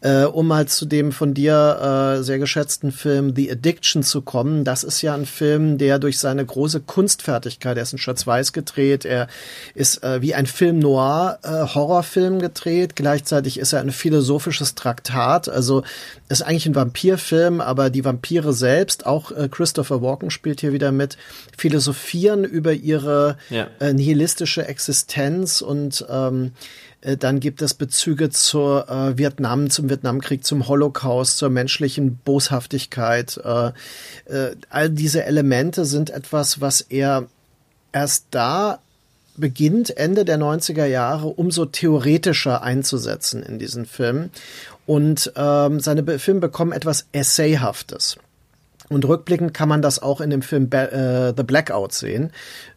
Äh, 0.00 0.26
um 0.26 0.46
mal 0.46 0.68
zu 0.68 0.86
dem 0.86 1.10
von 1.10 1.34
dir 1.34 2.18
äh, 2.20 2.22
sehr 2.22 2.38
geschätzten 2.38 2.92
Film 2.92 3.34
The 3.34 3.50
Addiction 3.50 4.04
zu 4.04 4.22
kommen, 4.22 4.62
das 4.62 4.84
ist 4.84 5.02
ja 5.02 5.12
ein 5.12 5.26
Film, 5.26 5.76
der 5.76 5.98
durch 5.98 6.20
seine 6.20 6.46
große 6.46 6.82
Kunstfertigkeit, 6.82 7.76
er 7.76 7.82
ist 7.82 7.94
in 7.94 7.98
Schwarz-Weiß 7.98 8.52
gedreht, 8.52 9.04
er 9.04 9.26
ist 9.74 10.04
äh, 10.04 10.22
wie 10.22 10.36
ein 10.36 10.46
Film 10.46 10.78
Noir, 10.78 11.40
äh, 11.42 11.74
Horrorfilm 11.74 12.38
gedreht, 12.38 12.94
gleichzeitig 12.94 13.58
ist 13.58 13.72
er 13.72 13.80
ein 13.80 13.90
philosophisches 13.90 14.76
Traktat, 14.76 15.48
also 15.48 15.82
ist 16.28 16.42
eigentlich 16.42 16.66
ein 16.66 16.76
Vampirfilm, 16.76 17.60
aber 17.60 17.90
die 17.90 18.04
Vampire 18.04 18.52
selbst, 18.52 19.04
auch 19.04 19.32
äh, 19.32 19.48
Christopher 19.50 20.00
Walken 20.00 20.30
spielt 20.30 20.60
hier 20.60 20.72
wieder 20.72 20.92
mit, 20.92 21.18
philosophieren 21.56 22.44
über 22.44 22.72
ihre 22.72 23.36
ja. 23.50 23.66
äh, 23.80 23.92
nihilistische 23.92 24.64
Existenz 24.64 25.60
und 25.60 26.06
ähm, 26.08 26.52
äh, 26.52 26.87
dann 27.00 27.38
gibt 27.40 27.62
es 27.62 27.74
Bezüge 27.74 28.30
zur 28.30 28.88
äh, 28.88 29.16
Vietnam, 29.16 29.70
zum 29.70 29.88
Vietnamkrieg, 29.88 30.44
zum 30.44 30.66
Holocaust, 30.66 31.38
zur 31.38 31.48
menschlichen 31.48 32.16
Boshaftigkeit. 32.24 33.40
Äh, 33.44 33.68
äh, 34.26 34.56
all 34.68 34.90
diese 34.90 35.24
Elemente 35.24 35.84
sind 35.84 36.10
etwas, 36.10 36.60
was 36.60 36.80
er 36.80 37.26
erst 37.92 38.26
da 38.32 38.80
beginnt, 39.36 39.96
Ende 39.96 40.24
der 40.24 40.38
90er 40.38 40.86
Jahre, 40.86 41.28
umso 41.28 41.66
theoretischer 41.66 42.62
einzusetzen 42.62 43.42
in 43.42 43.58
diesen 43.58 43.86
Film. 43.86 44.30
Und 44.84 45.32
ähm, 45.36 45.80
seine 45.80 46.02
Be 46.02 46.18
Filme 46.18 46.40
bekommen 46.40 46.72
etwas 46.72 47.06
Essayhaftes. 47.12 48.16
Und 48.88 49.06
rückblickend 49.06 49.54
kann 49.54 49.68
man 49.68 49.82
das 49.82 50.02
auch 50.02 50.20
in 50.20 50.30
dem 50.30 50.42
Film 50.42 50.68
Ba 50.68 50.84
äh, 50.84 51.34
The 51.36 51.42
Blackout 51.42 51.92
sehen, 51.92 52.32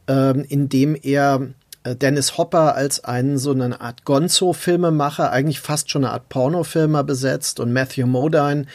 ähm, 0.08 0.46
in 0.48 0.70
dem 0.70 0.96
er 1.02 1.42
äh, 1.42 1.48
Dennis 1.84 2.38
Hopper 2.38 2.76
als 2.76 3.04
einen 3.04 3.40
so 3.40 3.52
eine 3.52 3.82
Art 3.82 4.06
Gonzo-Filmemacher, 4.06 5.32
eigentlich 5.32 5.60
fast 5.60 5.90
schon 5.90 6.04
eine 6.04 6.14
Art 6.14 6.30
Pornofilmer 6.30 7.04
besetzt 7.04 7.60
und 7.60 7.74
Matthew 7.74 8.06
Modine 8.06 8.66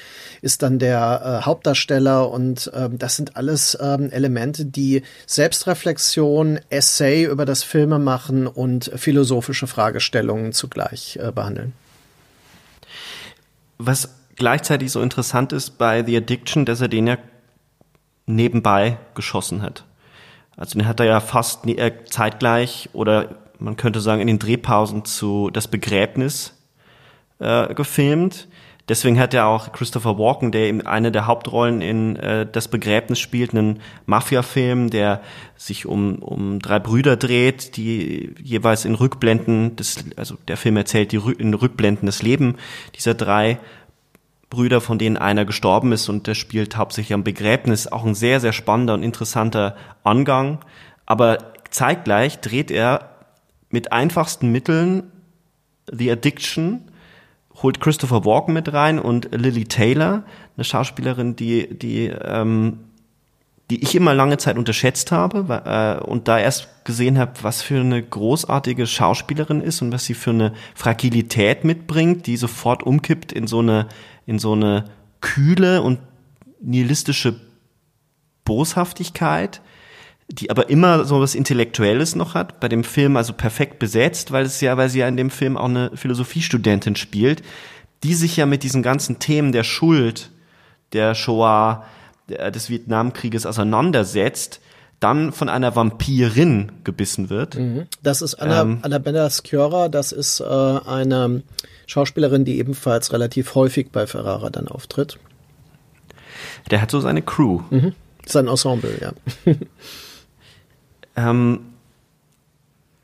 ist 0.43 0.63
dann 0.63 0.81
der 0.81 1.41
äh, 1.43 1.47
Hauptdarsteller 1.47 2.29
und 2.29 2.71
ähm, 2.75 2.99
das 2.99 3.15
sind 3.15 3.37
alles 3.37 3.79
ähm, 3.81 4.11
Elemente, 4.11 4.65
die 4.65 5.03
Selbstreflexion, 5.27 6.59
Essay 6.69 7.25
über 7.25 7.45
das 7.45 7.63
Filmemachen 7.63 8.49
und 8.49 8.91
philosophische 8.97 9.69
Fragestellungen 9.69 10.53
zugleich 10.53 11.19
äh, 11.23 11.31
behandeln. 11.31 11.75
Was 13.79 14.09
gleichzeitig 14.35 14.91
so 14.91 15.01
interessant 15.01 15.53
ist 15.53 15.79
bei 15.79 16.05
The 16.05 16.17
Addiction, 16.17 16.65
dass 16.65 16.81
er 16.81 16.89
den 16.89 17.07
ja 17.07 17.19
nebenbei 18.27 18.99
geschossen 19.15 19.63
hat. 19.63 19.85
Also 20.57 20.79
den 20.79 20.89
hat 20.89 21.01
er 21.01 21.07
ja 21.07 21.21
fast 21.21 21.67
äh, 21.67 21.93
zeitgleich 22.07 22.89
oder 22.93 23.37
man 23.59 23.77
könnte 23.77 24.01
sagen 24.01 24.21
in 24.21 24.27
den 24.27 24.39
Drehpausen 24.39 25.05
zu 25.05 25.51
Das 25.51 25.69
Begräbnis 25.69 26.55
äh, 27.39 27.75
gefilmt. 27.75 28.49
Deswegen 28.89 29.19
hat 29.19 29.35
er 29.35 29.47
auch 29.47 29.73
Christopher 29.73 30.17
Walken, 30.17 30.53
der 30.53 30.69
eben 30.69 30.81
eine 30.81 31.11
der 31.11 31.27
Hauptrollen 31.27 31.81
in 31.81 32.17
äh, 32.17 32.47
Das 32.47 32.69
Begräbnis 32.69 33.19
spielt, 33.19 33.53
einen 33.53 33.81
Mafia-Film, 34.07 34.91
der 34.91 35.23
sich 35.57 35.87
um, 35.87 36.17
um 36.17 36.61
drei 36.61 36.79
Brüder 36.79 37.17
dreht, 37.17 37.77
die 37.77 38.33
jeweils 38.41 38.85
in 38.85 38.95
Rückblenden, 38.95 39.75
des, 39.75 40.05
also 40.15 40.37
der 40.47 40.57
Film 40.57 40.77
erzählt 40.77 41.11
die 41.11 41.21
in 41.39 41.55
Rückblenden 41.55 42.07
das 42.07 42.23
Leben 42.23 42.57
dieser 42.95 43.15
drei 43.15 43.59
Brüder, 44.51 44.81
von 44.81 44.99
denen 44.99 45.17
einer 45.17 45.45
gestorben 45.45 45.93
ist 45.93 46.09
und 46.09 46.27
der 46.27 46.35
spielt 46.35 46.77
hauptsächlich 46.77 47.15
am 47.15 47.25
Begräbnis. 47.25 47.91
Auch 47.91 48.05
ein 48.05 48.15
sehr, 48.15 48.41
sehr 48.41 48.53
spannender 48.53 48.95
und 48.95 49.03
interessanter 49.03 49.77
Angang. 50.05 50.61
Aber 51.05 51.39
zeitgleich 51.71 52.41
dreht 52.41 52.71
er 52.71 53.11
mit 53.71 53.93
einfachsten 53.93 54.53
Mitteln 54.53 55.11
The 55.91 56.11
Addiction, 56.11 56.83
holt 57.63 57.81
Christopher 57.81 58.25
Walken 58.25 58.55
mit 58.55 58.73
rein 58.73 58.99
und 58.99 59.29
Lily 59.33 59.65
Taylor, 59.65 60.25
eine 60.57 60.65
Schauspielerin, 60.65 61.37
die, 61.37 61.79
die, 61.79 62.07
ähm, 62.07 62.81
die 63.71 63.83
ich 63.83 63.95
immer 63.95 64.15
lange 64.15 64.39
Zeit 64.39 64.59
unterschätzt 64.59 65.11
habe 65.11 65.63
äh, 65.65 66.05
und 66.05 66.29
da 66.29 66.39
erst 66.39 66.85
gesehen 66.85 67.19
habe, 67.19 67.33
was 67.43 67.63
für 67.63 67.81
eine 67.81 68.03
großartige 68.03 68.87
Schauspielerin 68.87 69.61
ist 69.61 69.83
und 69.83 69.93
was 69.93 70.05
sie 70.05 70.15
für 70.15 70.31
eine 70.31 70.53
Fragilität 70.75 71.65
mitbringt, 71.65 72.27
die 72.27 72.37
sofort 72.37 72.83
umkippt 72.85 73.33
in 73.33 73.47
so 73.47 73.61
eine, 73.61 73.89
in 74.27 74.39
so 74.39 74.53
eine 74.53 74.85
kühle 75.20 75.83
und 75.83 76.01
nihilistische 76.61 77.41
Boshaftigkeit 78.45 79.61
die 80.29 80.51
aber 80.51 80.68
immer 80.70 81.05
so 81.05 81.20
was 81.20 81.35
Intellektuelles 81.35 82.16
noch 82.16 82.35
hat, 82.35 82.59
bei 82.61 82.68
dem 82.68 82.85
Film 82.85 83.16
also 83.16 83.33
perfekt 83.33 83.79
besetzt, 83.79 84.33
weil 84.33 84.45
es 84.45 84.61
ja, 84.61 84.77
weil 84.77 84.89
sie 84.89 85.01
ja 85.01 85.09
in 85.09 85.16
dem 85.16 85.31
Film 85.31 85.57
auch 85.57 85.66
eine 85.66 85.93
Philosophiestudentin 85.95 86.97
spielt, 86.97 87.43
die 88.03 88.14
sich 88.14 88.37
ja 88.37 88.47
mit 88.47 88.62
diesen 88.62 88.83
ganzen 88.83 89.18
Themen 89.18 89.53
der 89.53 89.64
Schuld, 89.64 90.31
der 90.93 91.14
Shoah, 91.14 91.85
des 92.29 92.70
Vietnamkrieges 92.70 93.47
auseinandersetzt, 93.47 94.61
dann 95.01 95.33
von 95.33 95.49
einer 95.49 95.77
Vampirin 95.77 96.73
gebissen 96.85 97.29
wird. 97.31 97.57
Mhm. 97.57 97.87
Das 98.03 98.23
ist 98.23 98.35
Anna, 98.35 98.63
ähm, 98.63 98.79
Annabella 98.83 99.29
Sciorra, 99.29 99.89
das 99.89 100.13
ist 100.13 100.41
äh, 100.41 100.45
eine 100.45 101.43
Schauspielerin, 101.87 102.45
die 102.45 102.59
ebenfalls 102.59 103.13
relativ 103.13 103.55
häufig 103.55 103.91
bei 103.93 104.07
Ferrara 104.07 104.51
dann 104.51 104.69
auftritt. 104.69 105.19
Der 106.71 106.81
hat 106.81 106.91
so 106.91 107.01
seine 107.01 107.23
Crew. 107.23 107.61
Mhm. 107.71 107.93
Sein 108.25 108.49
Ensemble, 108.49 108.99
ja. 109.01 109.13
Ähm, 111.17 111.61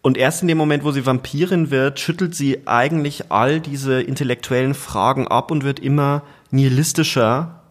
und 0.02 0.18
erst 0.18 0.42
in 0.42 0.48
dem 0.48 0.58
Moment, 0.58 0.84
wo 0.84 0.92
sie 0.92 1.06
Vampirin 1.06 1.70
wird, 1.70 1.98
schüttelt 2.00 2.34
sie 2.34 2.66
eigentlich 2.66 3.30
all 3.30 3.60
diese 3.60 4.02
intellektuellen 4.02 4.74
Fragen 4.74 5.28
ab 5.28 5.50
und 5.50 5.64
wird 5.64 5.80
immer 5.80 6.22
nihilistischer 6.50 7.62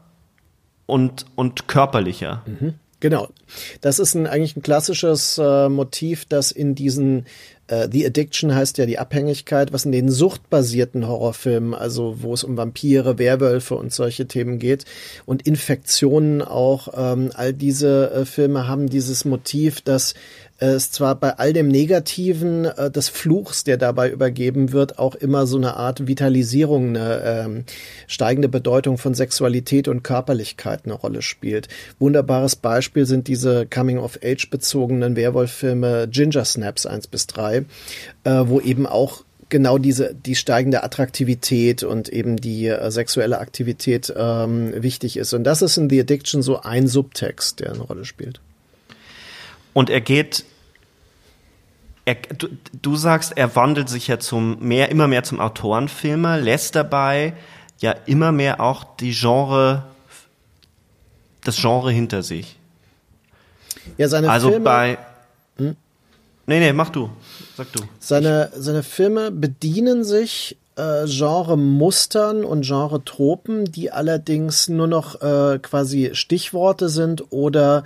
und, 0.85 1.25
und 1.35 1.67
körperlicher. 1.67 2.41
Mhm. 2.45 2.73
Genau. 3.01 3.29
Das 3.81 3.99
ist 3.99 4.13
ein, 4.13 4.27
eigentlich 4.27 4.55
ein 4.55 4.61
klassisches 4.61 5.37
äh, 5.37 5.67
Motiv, 5.67 6.25
das 6.25 6.51
in 6.51 6.75
diesen 6.75 7.25
äh, 7.67 7.89
The 7.91 8.05
Addiction 8.05 8.53
heißt 8.53 8.77
ja 8.77 8.85
die 8.85 8.99
Abhängigkeit, 8.99 9.73
was 9.73 9.85
in 9.85 9.91
den 9.91 10.09
suchtbasierten 10.09 11.07
Horrorfilmen, 11.07 11.73
also 11.73 12.17
wo 12.21 12.33
es 12.33 12.43
um 12.43 12.57
Vampire, 12.57 13.17
Werwölfe 13.17 13.75
und 13.75 13.91
solche 13.91 14.27
Themen 14.27 14.59
geht 14.59 14.85
und 15.25 15.47
Infektionen 15.47 16.43
auch, 16.43 16.89
ähm, 16.95 17.31
all 17.33 17.53
diese 17.53 18.11
äh, 18.11 18.25
Filme 18.25 18.67
haben 18.67 18.87
dieses 18.87 19.25
Motiv, 19.25 19.81
dass 19.81 20.13
es 20.61 20.91
zwar 20.91 21.15
bei 21.15 21.37
all 21.39 21.53
dem 21.53 21.67
Negativen 21.67 22.65
äh, 22.65 22.91
des 22.91 23.09
Fluchs, 23.09 23.63
der 23.63 23.77
dabei 23.77 24.09
übergeben 24.09 24.71
wird, 24.71 24.99
auch 24.99 25.15
immer 25.15 25.47
so 25.47 25.57
eine 25.57 25.75
Art 25.75 26.07
Vitalisierung, 26.07 26.89
eine 26.89 27.23
ähm, 27.23 27.63
steigende 28.07 28.47
Bedeutung 28.47 28.97
von 28.97 29.15
Sexualität 29.15 29.87
und 29.87 30.03
Körperlichkeit 30.03 30.81
eine 30.85 30.93
Rolle 30.93 31.23
spielt. 31.23 31.67
Wunderbares 31.99 32.55
Beispiel 32.55 33.07
sind 33.07 33.27
diese 33.27 33.65
Coming-of-Age 33.65 34.49
bezogenen 34.51 35.15
Werwolf-Filme 35.15 36.07
Ginger 36.07 36.45
Snaps 36.45 36.85
1 36.85 37.07
bis 37.07 37.25
3, 37.27 37.57
äh, 37.57 37.63
wo 38.45 38.59
eben 38.59 38.85
auch 38.85 39.23
genau 39.49 39.79
diese 39.79 40.13
die 40.13 40.35
steigende 40.35 40.83
Attraktivität 40.83 41.83
und 41.83 42.07
eben 42.07 42.37
die 42.37 42.67
äh, 42.67 42.91
sexuelle 42.91 43.39
Aktivität 43.39 44.13
ähm, 44.15 44.73
wichtig 44.75 45.17
ist. 45.17 45.33
Und 45.33 45.43
das 45.43 45.63
ist 45.63 45.77
in 45.77 45.89
The 45.89 46.01
Addiction 46.01 46.43
so 46.43 46.61
ein 46.61 46.87
Subtext, 46.87 47.59
der 47.59 47.73
eine 47.73 47.81
Rolle 47.81 48.05
spielt. 48.05 48.39
Und 49.73 49.89
er 49.89 50.01
geht 50.01 50.45
er, 52.05 52.15
du, 52.15 52.47
du, 52.81 52.95
sagst, 52.95 53.33
er 53.37 53.55
wandelt 53.55 53.89
sich 53.89 54.07
ja 54.07 54.19
zum 54.19 54.59
mehr, 54.59 54.89
immer 54.89 55.07
mehr 55.07 55.23
zum 55.23 55.39
Autorenfilmer, 55.39 56.37
lässt 56.37 56.75
dabei 56.75 57.33
ja 57.79 57.91
immer 58.05 58.31
mehr 58.31 58.59
auch 58.61 58.83
die 58.99 59.11
Genre, 59.11 59.83
das 61.43 61.57
Genre 61.57 61.91
hinter 61.91 62.23
sich. 62.23 62.57
Ja, 63.97 64.07
seine 64.07 64.29
also 64.29 64.49
Filme, 64.49 64.63
bei. 64.63 64.97
Hm? 65.57 65.75
Nee, 66.47 66.59
nee, 66.59 66.73
mach 66.73 66.89
du. 66.89 67.09
Sag 67.55 67.71
du. 67.73 67.81
Seine, 67.99 68.51
seine 68.55 68.83
Filme 68.83 69.31
bedienen 69.31 70.03
sich 70.03 70.57
äh, 70.75 71.05
Genre-Mustern 71.05 72.43
und 72.43 72.65
Genre-Tropen, 72.65 73.65
die 73.65 73.91
allerdings 73.91 74.67
nur 74.67 74.87
noch 74.87 75.21
äh, 75.21 75.59
quasi 75.59 76.11
Stichworte 76.13 76.89
sind 76.89 77.31
oder 77.31 77.83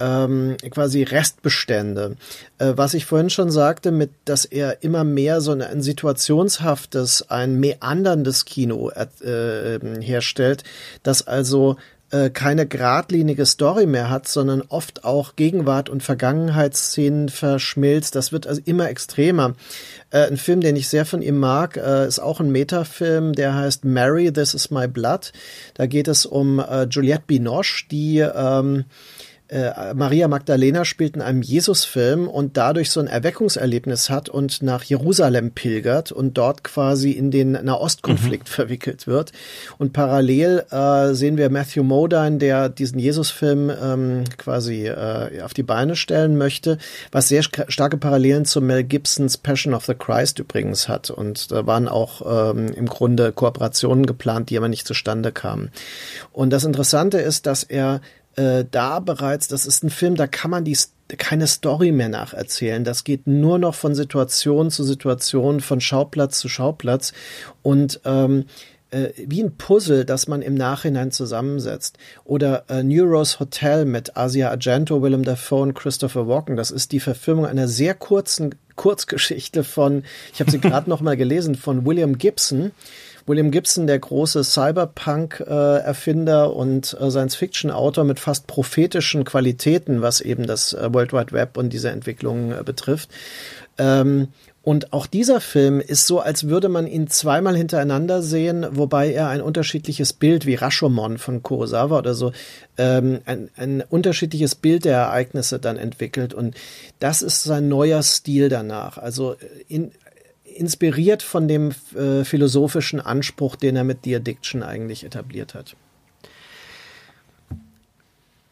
ähm, 0.00 0.56
quasi 0.70 1.02
Restbestände. 1.02 2.16
Äh, 2.58 2.72
was 2.76 2.94
ich 2.94 3.06
vorhin 3.06 3.30
schon 3.30 3.50
sagte, 3.50 3.92
mit, 3.92 4.10
dass 4.24 4.44
er 4.44 4.82
immer 4.82 5.04
mehr 5.04 5.40
so 5.40 5.52
ein 5.52 5.82
situationshaftes, 5.82 7.30
ein 7.30 7.60
meanderndes 7.60 8.44
Kino 8.44 8.90
äh, 8.90 9.78
herstellt, 10.00 10.64
das 11.02 11.26
also 11.26 11.76
äh, 12.14 12.30
keine 12.30 12.66
geradlinige 12.66 13.44
Story 13.44 13.86
mehr 13.86 14.08
hat, 14.08 14.28
sondern 14.28 14.62
oft 14.68 15.04
auch 15.04 15.34
Gegenwart 15.34 15.88
und 15.88 16.02
Vergangenheitsszenen 16.02 17.28
verschmilzt. 17.28 18.14
Das 18.14 18.30
wird 18.30 18.46
also 18.46 18.60
immer 18.64 18.88
extremer. 18.88 19.54
Äh, 20.10 20.28
ein 20.28 20.36
Film, 20.36 20.60
den 20.60 20.76
ich 20.76 20.88
sehr 20.88 21.06
von 21.06 21.22
ihm 21.22 21.38
mag, 21.38 21.76
äh, 21.76 22.06
ist 22.06 22.20
auch 22.20 22.38
ein 22.38 22.52
Metafilm, 22.52 23.32
der 23.32 23.56
heißt 23.56 23.84
Mary, 23.84 24.32
This 24.32 24.54
is 24.54 24.70
My 24.70 24.86
Blood. 24.86 25.32
Da 25.74 25.86
geht 25.86 26.06
es 26.06 26.24
um 26.24 26.60
äh, 26.60 26.84
Juliette 26.84 27.24
Binoche, 27.26 27.86
die 27.90 28.18
ähm, 28.18 28.84
äh, 29.48 29.92
Maria 29.92 30.26
Magdalena 30.26 30.86
spielt 30.86 31.16
in 31.16 31.22
einem 31.22 31.42
Jesusfilm 31.42 32.28
und 32.28 32.56
dadurch 32.56 32.90
so 32.90 33.00
ein 33.00 33.06
Erweckungserlebnis 33.06 34.08
hat 34.08 34.30
und 34.30 34.62
nach 34.62 34.82
Jerusalem 34.84 35.50
pilgert 35.50 36.12
und 36.12 36.38
dort 36.38 36.64
quasi 36.64 37.10
in 37.10 37.30
den 37.30 37.52
Nahostkonflikt 37.52 38.48
mhm. 38.48 38.52
verwickelt 38.52 39.06
wird. 39.06 39.32
Und 39.76 39.92
parallel 39.92 40.64
äh, 40.70 41.12
sehen 41.12 41.36
wir 41.36 41.50
Matthew 41.50 41.82
Modine, 41.82 42.38
der 42.38 42.70
diesen 42.70 42.98
Jesusfilm 42.98 43.70
ähm, 43.70 44.24
quasi 44.38 44.86
äh, 44.86 45.42
auf 45.42 45.52
die 45.52 45.62
Beine 45.62 45.94
stellen 45.94 46.38
möchte, 46.38 46.78
was 47.12 47.28
sehr 47.28 47.42
starke 47.42 47.98
Parallelen 47.98 48.46
zu 48.46 48.62
Mel 48.62 48.82
Gibsons 48.82 49.36
Passion 49.36 49.74
of 49.74 49.84
the 49.84 49.94
Christ 49.94 50.38
übrigens 50.38 50.88
hat. 50.88 51.10
Und 51.10 51.52
da 51.52 51.66
waren 51.66 51.86
auch 51.86 52.54
ähm, 52.54 52.68
im 52.68 52.86
Grunde 52.86 53.30
Kooperationen 53.30 54.06
geplant, 54.06 54.48
die 54.48 54.56
aber 54.56 54.68
nicht 54.68 54.86
zustande 54.86 55.32
kamen. 55.32 55.70
Und 56.32 56.50
das 56.50 56.64
Interessante 56.64 57.18
ist, 57.18 57.46
dass 57.46 57.62
er 57.62 58.00
äh, 58.36 58.64
da 58.70 59.00
bereits, 59.00 59.48
das 59.48 59.66
ist 59.66 59.82
ein 59.84 59.90
Film, 59.90 60.14
da 60.14 60.26
kann 60.26 60.50
man 60.50 60.64
die 60.64 60.76
keine 61.18 61.46
Story 61.46 61.92
mehr 61.92 62.08
nacherzählen. 62.08 62.84
Das 62.84 63.04
geht 63.04 63.26
nur 63.26 63.58
noch 63.58 63.74
von 63.74 63.94
Situation 63.94 64.70
zu 64.70 64.84
Situation, 64.84 65.60
von 65.60 65.80
Schauplatz 65.80 66.38
zu 66.38 66.48
Schauplatz 66.48 67.12
und 67.62 68.00
ähm, 68.04 68.46
äh, 68.90 69.12
wie 69.26 69.42
ein 69.42 69.56
Puzzle, 69.56 70.04
das 70.04 70.28
man 70.28 70.40
im 70.40 70.54
Nachhinein 70.54 71.10
zusammensetzt. 71.10 71.98
Oder 72.24 72.64
äh, 72.68 72.82
Neuros 72.82 73.40
Hotel 73.40 73.84
mit 73.84 74.16
Asia 74.16 74.50
Argento, 74.50 75.02
Willem 75.02 75.24
Dafoe 75.24 75.62
und 75.62 75.74
Christopher 75.74 76.26
Walken. 76.28 76.56
Das 76.56 76.70
ist 76.70 76.92
die 76.92 77.00
Verfilmung 77.00 77.46
einer 77.46 77.68
sehr 77.68 77.94
kurzen 77.94 78.54
Kurzgeschichte 78.76 79.64
von, 79.64 80.04
ich 80.32 80.40
habe 80.40 80.50
sie 80.50 80.58
gerade 80.60 80.88
noch 80.88 81.00
mal 81.00 81.16
gelesen, 81.16 81.54
von 81.54 81.84
William 81.84 82.18
Gibson 82.18 82.72
William 83.26 83.50
Gibson, 83.50 83.86
der 83.86 83.98
große 83.98 84.44
Cyberpunk-Erfinder 84.44 86.54
und 86.54 86.96
äh, 87.00 87.10
Science-Fiction-Autor 87.10 88.04
mit 88.04 88.20
fast 88.20 88.46
prophetischen 88.46 89.24
Qualitäten, 89.24 90.02
was 90.02 90.20
eben 90.20 90.46
das 90.46 90.74
äh, 90.74 90.92
World 90.92 91.12
Wide 91.12 91.32
Web 91.32 91.56
und 91.56 91.72
diese 91.72 91.90
Entwicklung 91.90 92.52
äh, 92.52 92.62
betrifft. 92.62 93.08
Ähm, 93.78 94.28
und 94.64 94.94
auch 94.94 95.06
dieser 95.06 95.42
Film 95.42 95.78
ist 95.78 96.06
so, 96.06 96.20
als 96.20 96.48
würde 96.48 96.70
man 96.70 96.86
ihn 96.86 97.06
zweimal 97.08 97.54
hintereinander 97.54 98.22
sehen, 98.22 98.66
wobei 98.70 99.12
er 99.12 99.28
ein 99.28 99.42
unterschiedliches 99.42 100.14
Bild 100.14 100.46
wie 100.46 100.54
Rashomon 100.54 101.18
von 101.18 101.42
Kurosawa 101.42 101.98
oder 101.98 102.14
so, 102.14 102.32
ähm, 102.78 103.20
ein, 103.26 103.50
ein 103.56 103.82
unterschiedliches 103.82 104.54
Bild 104.54 104.86
der 104.86 104.96
Ereignisse 104.96 105.58
dann 105.58 105.76
entwickelt. 105.76 106.32
Und 106.32 106.56
das 106.98 107.20
ist 107.20 107.42
sein 107.42 107.68
neuer 107.68 108.02
Stil 108.02 108.48
danach. 108.48 108.96
Also 108.96 109.36
in, 109.68 109.92
inspiriert 110.54 111.22
von 111.22 111.48
dem 111.48 111.72
äh, 111.96 112.24
philosophischen 112.24 113.00
Anspruch, 113.00 113.56
den 113.56 113.76
er 113.76 113.84
mit 113.84 113.98
The 114.04 114.16
Addiction 114.16 114.62
eigentlich 114.62 115.04
etabliert 115.04 115.54
hat. 115.54 115.76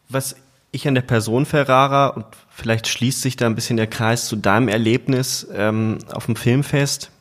Was 0.09 0.35
ich 0.71 0.87
an 0.87 0.95
der 0.95 1.01
Person 1.01 1.45
Ferrara 1.45 2.07
und 2.07 2.25
vielleicht 2.49 2.87
schließt 2.87 3.21
sich 3.21 3.35
da 3.37 3.45
ein 3.45 3.55
bisschen 3.55 3.77
der 3.77 3.87
Kreis 3.87 4.27
zu 4.27 4.35
deinem 4.35 4.67
Erlebnis 4.67 5.47
ähm, 5.53 5.99
auf 6.11 6.25
dem 6.25 6.35
Filmfest. 6.35 7.11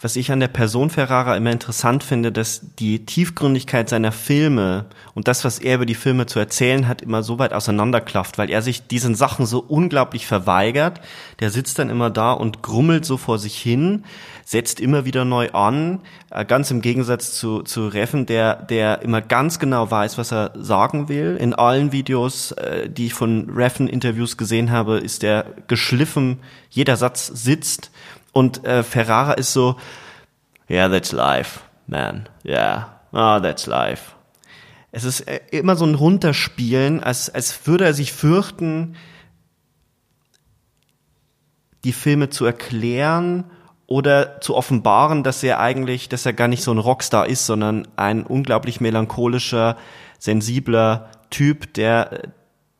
Was 0.00 0.16
ich 0.16 0.30
an 0.30 0.38
der 0.40 0.48
Person 0.48 0.90
Ferrara 0.90 1.36
immer 1.36 1.50
interessant 1.50 2.04
finde, 2.04 2.30
dass 2.30 2.60
die 2.78 3.04
Tiefgründigkeit 3.04 3.88
seiner 3.88 4.12
Filme 4.12 4.86
und 5.14 5.26
das, 5.26 5.44
was 5.44 5.58
er 5.58 5.76
über 5.76 5.86
die 5.86 5.96
Filme 5.96 6.26
zu 6.26 6.38
erzählen 6.38 6.86
hat, 6.86 7.02
immer 7.02 7.24
so 7.24 7.38
weit 7.40 7.52
auseinanderklafft, 7.52 8.38
weil 8.38 8.50
er 8.50 8.62
sich 8.62 8.86
diesen 8.86 9.16
Sachen 9.16 9.44
so 9.44 9.58
unglaublich 9.58 10.26
verweigert. 10.26 11.00
Der 11.40 11.50
sitzt 11.50 11.80
dann 11.80 11.90
immer 11.90 12.10
da 12.10 12.32
und 12.32 12.62
grummelt 12.62 13.04
so 13.04 13.16
vor 13.16 13.38
sich 13.38 13.58
hin, 13.58 14.04
setzt 14.44 14.78
immer 14.78 15.04
wieder 15.04 15.24
neu 15.24 15.50
an, 15.50 16.00
äh, 16.30 16.44
ganz 16.44 16.70
im 16.70 16.80
Gegensatz 16.80 17.34
zu, 17.34 17.62
zu 17.62 17.88
Reffen, 17.88 18.24
der, 18.24 18.54
der 18.54 19.02
immer 19.02 19.20
ganz 19.20 19.58
genau 19.58 19.90
weiß, 19.90 20.16
was 20.16 20.32
er 20.32 20.52
sagen 20.54 21.08
will. 21.08 21.36
In 21.40 21.54
allen 21.54 21.90
Videos, 21.90 22.52
äh, 22.52 22.88
die 22.88 23.06
ich 23.06 23.14
von 23.14 23.50
Reffen-Interviews 23.50 24.36
gesehen 24.36 24.70
habe, 24.70 24.98
ist 24.98 25.24
er 25.24 25.44
geschliffen, 25.66 26.38
jeder 26.70 26.96
Satz 26.96 27.26
sitzt 27.26 27.90
und 28.38 28.64
äh, 28.64 28.84
Ferrara 28.84 29.32
ist 29.32 29.52
so, 29.52 29.74
yeah, 30.70 30.88
that's 30.88 31.10
life, 31.10 31.58
man. 31.88 32.28
Yeah, 32.44 33.00
oh, 33.10 33.40
that's 33.40 33.66
life. 33.66 34.12
Es 34.92 35.02
ist 35.02 35.22
äh, 35.22 35.40
immer 35.50 35.74
so 35.74 35.84
ein 35.84 35.96
Runterspielen, 35.96 37.02
als, 37.02 37.30
als 37.30 37.66
würde 37.66 37.84
er 37.84 37.94
sich 37.94 38.12
fürchten, 38.12 38.94
die 41.82 41.92
Filme 41.92 42.28
zu 42.28 42.44
erklären 42.44 43.50
oder 43.88 44.40
zu 44.40 44.54
offenbaren, 44.54 45.24
dass 45.24 45.42
er 45.42 45.58
eigentlich, 45.58 46.08
dass 46.08 46.24
er 46.24 46.32
gar 46.32 46.46
nicht 46.46 46.62
so 46.62 46.70
ein 46.70 46.78
Rockstar 46.78 47.26
ist, 47.26 47.44
sondern 47.44 47.88
ein 47.96 48.22
unglaublich 48.22 48.80
melancholischer, 48.80 49.76
sensibler 50.20 51.10
Typ, 51.30 51.74
der, 51.74 52.28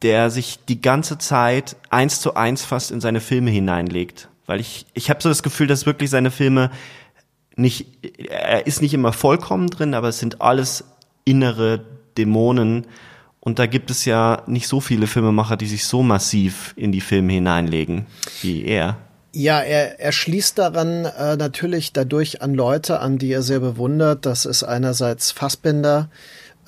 der 0.02 0.30
sich 0.30 0.64
die 0.66 0.80
ganze 0.80 1.18
Zeit 1.18 1.74
eins 1.90 2.20
zu 2.20 2.34
eins 2.34 2.64
fast 2.64 2.92
in 2.92 3.00
seine 3.00 3.20
Filme 3.20 3.50
hineinlegt. 3.50 4.28
Weil 4.48 4.60
ich, 4.60 4.86
ich 4.94 5.10
habe 5.10 5.22
so 5.22 5.28
das 5.28 5.42
Gefühl, 5.44 5.66
dass 5.66 5.86
wirklich 5.86 6.08
seine 6.08 6.30
Filme 6.30 6.70
nicht, 7.54 7.86
er 8.30 8.66
ist 8.66 8.80
nicht 8.80 8.94
immer 8.94 9.12
vollkommen 9.12 9.68
drin, 9.68 9.92
aber 9.92 10.08
es 10.08 10.18
sind 10.18 10.40
alles 10.40 10.84
innere 11.24 11.84
Dämonen. 12.16 12.86
Und 13.40 13.58
da 13.58 13.66
gibt 13.66 13.90
es 13.90 14.06
ja 14.06 14.42
nicht 14.46 14.66
so 14.66 14.80
viele 14.80 15.06
Filmemacher, 15.06 15.58
die 15.58 15.66
sich 15.66 15.84
so 15.84 16.02
massiv 16.02 16.72
in 16.76 16.92
die 16.92 17.02
Filme 17.02 17.34
hineinlegen 17.34 18.06
wie 18.40 18.64
er. 18.64 18.96
Ja, 19.32 19.60
er, 19.60 20.00
er 20.00 20.12
schließt 20.12 20.58
daran 20.58 21.04
äh, 21.04 21.36
natürlich 21.36 21.92
dadurch 21.92 22.40
an 22.40 22.54
Leute 22.54 23.00
an, 23.00 23.18
die 23.18 23.30
er 23.30 23.42
sehr 23.42 23.60
bewundert. 23.60 24.24
Das 24.24 24.46
ist 24.46 24.62
einerseits 24.62 25.30
Fassbinder, 25.30 26.08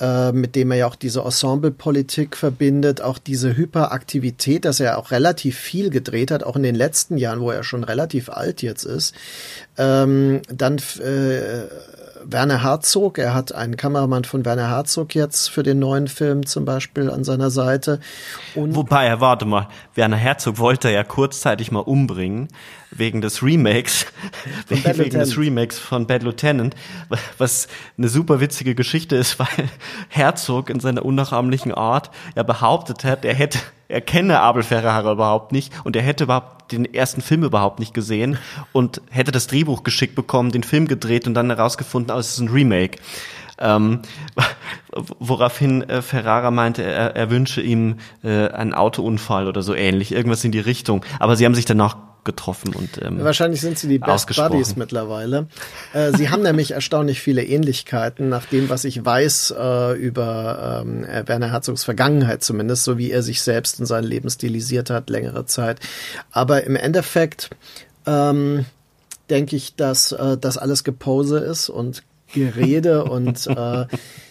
äh, 0.00 0.32
mit 0.32 0.56
dem 0.56 0.70
er 0.70 0.78
ja 0.78 0.86
auch 0.86 0.94
diese 0.94 1.20
Ensemblepolitik 1.20 2.36
verbindet, 2.36 3.00
auch 3.00 3.18
diese 3.18 3.56
Hyperaktivität, 3.56 4.64
dass 4.64 4.80
er 4.80 4.98
auch 4.98 5.10
relativ 5.10 5.58
viel 5.58 5.90
gedreht 5.90 6.30
hat, 6.30 6.42
auch 6.42 6.56
in 6.56 6.62
den 6.62 6.74
letzten 6.74 7.16
Jahren, 7.16 7.40
wo 7.40 7.50
er 7.50 7.62
schon 7.64 7.84
relativ 7.84 8.28
alt 8.30 8.62
jetzt 8.62 8.84
ist. 8.84 9.14
Ähm, 9.76 10.40
dann 10.48 10.78
äh, 10.78 11.66
Werner 12.24 12.62
Herzog, 12.62 13.18
er 13.18 13.34
hat 13.34 13.54
einen 13.54 13.76
Kameramann 13.76 14.24
von 14.24 14.44
Werner 14.44 14.68
Herzog 14.68 15.14
jetzt 15.14 15.50
für 15.50 15.62
den 15.62 15.78
neuen 15.78 16.08
Film 16.08 16.46
zum 16.46 16.64
Beispiel 16.64 17.10
an 17.10 17.24
seiner 17.24 17.50
Seite. 17.50 18.00
Und 18.54 18.74
Wobei, 18.74 19.20
warte 19.20 19.44
mal, 19.44 19.68
Werner 19.94 20.16
Herzog 20.16 20.58
wollte 20.58 20.88
er 20.88 20.94
ja 20.94 21.04
kurzzeitig 21.04 21.70
mal 21.70 21.80
umbringen, 21.80 22.48
wegen 22.90 23.20
des 23.20 23.42
Remakes, 23.42 24.06
wegen 24.68 24.82
Lieutenant. 24.82 25.14
des 25.14 25.38
Remakes 25.38 25.78
von 25.78 26.06
Bad 26.06 26.22
Lieutenant, 26.22 26.74
was 27.38 27.68
eine 27.96 28.08
super 28.08 28.40
witzige 28.40 28.74
Geschichte 28.74 29.16
ist, 29.16 29.38
weil 29.38 29.68
Herzog 30.08 30.70
in 30.70 30.80
seiner 30.80 31.04
unnachahmlichen 31.04 31.72
Art 31.72 32.10
ja 32.36 32.42
behauptet 32.42 33.04
hat, 33.04 33.24
er 33.24 33.34
hätte, 33.34 33.58
er 33.88 34.00
kenne 34.00 34.40
Abel 34.40 34.62
Ferrara 34.62 35.12
überhaupt 35.12 35.52
nicht 35.52 35.72
und 35.84 35.96
er 35.96 36.02
hätte 36.02 36.24
überhaupt 36.24 36.72
den 36.72 36.84
ersten 36.84 37.20
Film 37.20 37.42
überhaupt 37.42 37.80
nicht 37.80 37.94
gesehen 37.94 38.38
und 38.72 39.00
hätte 39.10 39.32
das 39.32 39.46
Drehbuch 39.46 39.82
geschickt 39.82 40.14
bekommen, 40.14 40.52
den 40.52 40.62
Film 40.62 40.86
gedreht 40.86 41.26
und 41.26 41.34
dann 41.34 41.50
herausgefunden, 41.50 42.14
oh, 42.14 42.18
es 42.18 42.32
ist 42.32 42.40
ein 42.40 42.48
Remake. 42.48 42.98
Ähm, 43.58 44.00
woraufhin 45.18 45.82
äh, 45.82 46.00
Ferrara 46.00 46.50
meinte, 46.50 46.82
er, 46.82 47.14
er 47.14 47.30
wünsche 47.30 47.60
ihm 47.60 47.96
äh, 48.24 48.48
einen 48.48 48.72
Autounfall 48.72 49.48
oder 49.48 49.62
so 49.62 49.74
ähnlich, 49.74 50.12
irgendwas 50.12 50.44
in 50.44 50.52
die 50.52 50.60
Richtung. 50.60 51.04
Aber 51.18 51.36
sie 51.36 51.44
haben 51.44 51.54
sich 51.54 51.66
danach 51.66 51.96
getroffen 52.24 52.74
und 52.74 53.00
ähm, 53.02 53.22
wahrscheinlich 53.22 53.60
sind 53.60 53.78
sie 53.78 53.88
die 53.88 53.98
Best 53.98 54.34
Buddies 54.34 54.76
mittlerweile. 54.76 55.48
Äh, 55.92 56.12
sie 56.16 56.30
haben 56.30 56.42
nämlich 56.44 56.72
erstaunlich 56.72 57.20
viele 57.20 57.44
Ähnlichkeiten, 57.44 58.28
nach 58.28 58.46
dem, 58.46 58.68
was 58.68 58.84
ich 58.84 59.04
weiß 59.04 59.54
äh, 59.58 59.92
über 59.98 60.82
ähm, 60.84 61.06
Werner 61.26 61.50
Herzogs 61.50 61.84
Vergangenheit 61.84 62.42
zumindest, 62.42 62.84
so 62.84 62.98
wie 62.98 63.10
er 63.10 63.22
sich 63.22 63.42
selbst 63.42 63.80
in 63.80 63.86
sein 63.86 64.04
Leben 64.04 64.30
stilisiert 64.30 64.90
hat 64.90 65.10
längere 65.10 65.46
Zeit. 65.46 65.80
Aber 66.30 66.64
im 66.64 66.76
Endeffekt 66.76 67.50
ähm, 68.06 68.66
denke 69.28 69.56
ich, 69.56 69.76
dass 69.76 70.12
äh, 70.12 70.36
das 70.36 70.58
alles 70.58 70.84
Gepose 70.84 71.38
ist 71.38 71.68
und 71.68 72.02
Gerede 72.32 73.04
und 73.04 73.46
äh, 73.46 73.86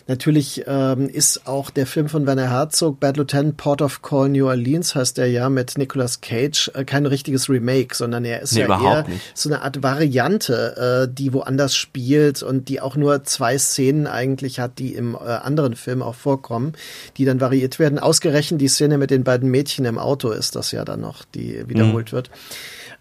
natürlich 0.09 0.63
ähm, 0.67 1.07
ist 1.07 1.47
auch 1.47 1.69
der 1.69 1.85
Film 1.85 2.09
von 2.09 2.27
Werner 2.27 2.49
Herzog, 2.49 2.99
Bad 2.99 3.15
Lieutenant, 3.15 3.55
Port 3.55 3.81
of 3.81 4.01
Call 4.01 4.27
New 4.27 4.47
Orleans 4.47 4.95
heißt 4.95 5.17
der 5.17 5.29
ja 5.29 5.47
mit 5.49 5.77
Nicolas 5.77 6.19
Cage, 6.19 6.71
äh, 6.73 6.83
kein 6.83 7.05
richtiges 7.05 7.49
Remake, 7.49 7.95
sondern 7.95 8.25
er 8.25 8.41
ist 8.41 8.53
nee, 8.53 8.61
ja 8.61 8.81
eher 8.81 9.07
nicht. 9.07 9.21
so 9.33 9.49
eine 9.49 9.61
Art 9.61 9.81
Variante, 9.81 11.07
äh, 11.07 11.13
die 11.13 11.31
woanders 11.31 11.75
spielt 11.75 12.43
und 12.43 12.67
die 12.67 12.81
auch 12.81 12.97
nur 12.97 13.23
zwei 13.23 13.57
Szenen 13.57 14.07
eigentlich 14.07 14.59
hat, 14.59 14.79
die 14.79 14.95
im 14.95 15.15
äh, 15.15 15.19
anderen 15.19 15.75
Film 15.75 16.01
auch 16.01 16.15
vorkommen, 16.15 16.73
die 17.17 17.23
dann 17.23 17.39
variiert 17.39 17.79
werden. 17.79 17.99
Ausgerechnet 17.99 18.59
die 18.59 18.67
Szene 18.67 18.97
mit 18.97 19.11
den 19.11 19.23
beiden 19.23 19.49
Mädchen 19.49 19.85
im 19.85 19.97
Auto 19.99 20.31
ist 20.31 20.55
das 20.55 20.71
ja 20.71 20.83
dann 20.83 21.01
noch, 21.01 21.23
die 21.23 21.63
wiederholt 21.69 22.11
mhm. 22.11 22.15
wird. 22.15 22.31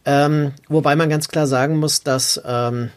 Ähm, 0.05 0.53
wobei 0.69 0.95
man 0.95 1.09
ganz 1.09 1.29
klar 1.29 1.47
sagen 1.47 1.79
muss, 1.79 2.03
dass 2.03 2.41
ähm, 2.45 2.91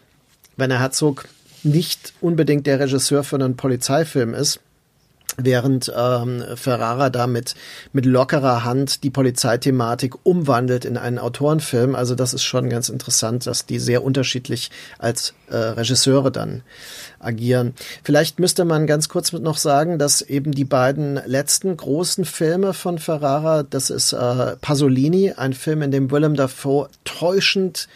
Werner 0.57 0.79
Herzog 0.79 1.25
nicht 1.63 2.13
unbedingt 2.21 2.67
der 2.67 2.79
Regisseur 2.79 3.23
für 3.23 3.35
einen 3.35 3.55
Polizeifilm 3.55 4.33
ist. 4.33 4.59
Während 5.37 5.91
ähm, 5.95 6.43
Ferrara 6.55 7.09
da 7.09 7.25
mit, 7.25 7.55
mit 7.93 8.05
lockerer 8.05 8.65
Hand 8.65 9.03
die 9.03 9.09
Polizeithematik 9.09 10.13
umwandelt 10.23 10.83
in 10.83 10.97
einen 10.97 11.19
Autorenfilm. 11.19 11.95
Also 11.95 12.15
das 12.15 12.33
ist 12.33 12.43
schon 12.43 12.69
ganz 12.69 12.89
interessant, 12.89 13.47
dass 13.47 13.65
die 13.65 13.79
sehr 13.79 14.03
unterschiedlich 14.03 14.71
als 14.99 15.33
äh, 15.49 15.55
Regisseure 15.55 16.33
dann 16.33 16.63
agieren. 17.19 17.75
Vielleicht 18.03 18.39
müsste 18.39 18.65
man 18.65 18.87
ganz 18.87 19.07
kurz 19.07 19.31
noch 19.31 19.57
sagen, 19.57 19.97
dass 19.97 20.21
eben 20.21 20.51
die 20.51 20.65
beiden 20.65 21.15
letzten 21.25 21.77
großen 21.77 22.25
Filme 22.25 22.73
von 22.73 22.99
Ferrara, 22.99 23.63
das 23.63 23.89
ist 23.89 24.11
äh, 24.11 24.57
Pasolini, 24.57 25.31
ein 25.37 25.53
Film, 25.53 25.81
in 25.81 25.91
dem 25.91 26.11
Willem 26.11 26.35
Dafoe 26.35 26.89
täuschend 27.05 27.87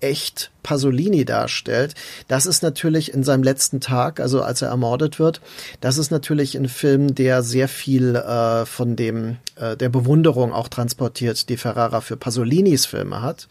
echt 0.00 0.50
Pasolini 0.62 1.24
darstellt. 1.24 1.94
Das 2.28 2.46
ist 2.46 2.62
natürlich 2.62 3.14
in 3.14 3.24
seinem 3.24 3.42
letzten 3.42 3.80
Tag, 3.80 4.20
also 4.20 4.42
als 4.42 4.62
er 4.62 4.68
ermordet 4.68 5.18
wird, 5.18 5.40
das 5.80 5.98
ist 5.98 6.10
natürlich 6.10 6.56
ein 6.56 6.68
Film, 6.68 7.14
der 7.14 7.42
sehr 7.42 7.68
viel 7.68 8.16
äh, 8.16 8.66
von 8.66 8.94
dem 8.94 9.38
äh, 9.56 9.76
der 9.76 9.88
Bewunderung 9.88 10.52
auch 10.52 10.68
transportiert, 10.68 11.48
die 11.48 11.56
Ferrara 11.56 12.00
für 12.00 12.16
Pasolinis 12.16 12.86
Filme 12.86 13.22
hat, 13.22 13.48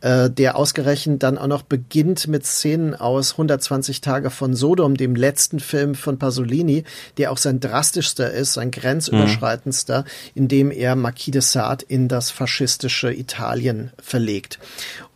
äh, 0.00 0.30
der 0.30 0.56
ausgerechnet 0.56 1.22
dann 1.22 1.38
auch 1.38 1.46
noch 1.46 1.62
beginnt 1.62 2.28
mit 2.28 2.46
Szenen 2.46 2.94
aus 2.94 3.32
120 3.32 4.00
Tage 4.00 4.30
von 4.30 4.54
Sodom, 4.54 4.96
dem 4.96 5.16
letzten 5.16 5.60
Film 5.60 5.94
von 5.94 6.18
Pasolini, 6.18 6.84
der 7.18 7.30
auch 7.30 7.38
sein 7.38 7.60
drastischster 7.60 8.32
ist, 8.32 8.54
sein 8.54 8.70
grenzüberschreitendster, 8.70 10.00
mhm. 10.00 10.06
in 10.34 10.48
dem 10.48 10.70
er 10.70 10.96
Marquis 10.96 11.32
de 11.32 11.42
Sade 11.42 11.84
in 11.86 12.08
das 12.08 12.30
faschistische 12.30 13.12
Italien 13.12 13.92
verlegt. 14.02 14.58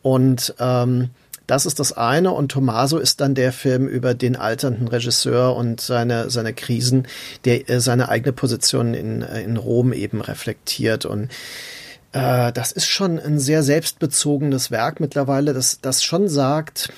Und 0.03 0.55
ähm, 0.59 1.11
das 1.47 1.65
ist 1.65 1.81
das 1.81 1.93
eine. 1.93 2.33
Und 2.33 2.53
Tommaso 2.53 2.99
ist 2.99 3.21
dann 3.21 3.35
der 3.35 3.53
Film 3.53 3.89
über 3.89 4.15
den 4.15 4.37
alternden 4.37 4.87
Regisseur 4.87 5.57
und 5.57 5.81
seine, 5.81 6.31
seine 6.31 6.53
Krisen, 6.53 7.09
der 7.45 7.69
äh, 7.69 7.81
seine 7.81 8.09
eigene 8.09 8.33
Position 8.33 8.95
in, 8.95 9.23
äh, 9.23 9.43
in 9.43 9.57
Rom 9.57 9.93
eben 9.93 10.21
reflektiert. 10.21 11.07
Und 11.07 11.31
äh, 12.13 12.53
das 12.53 12.73
ist 12.73 12.87
schon 12.87 13.19
ein 13.19 13.39
sehr 13.39 13.63
selbstbezogenes 13.63 14.71
Werk 14.71 15.01
mittlerweile, 15.01 15.55
das, 15.55 15.81
das 15.81 16.05
schon 16.05 16.29
sagt, 16.29 16.93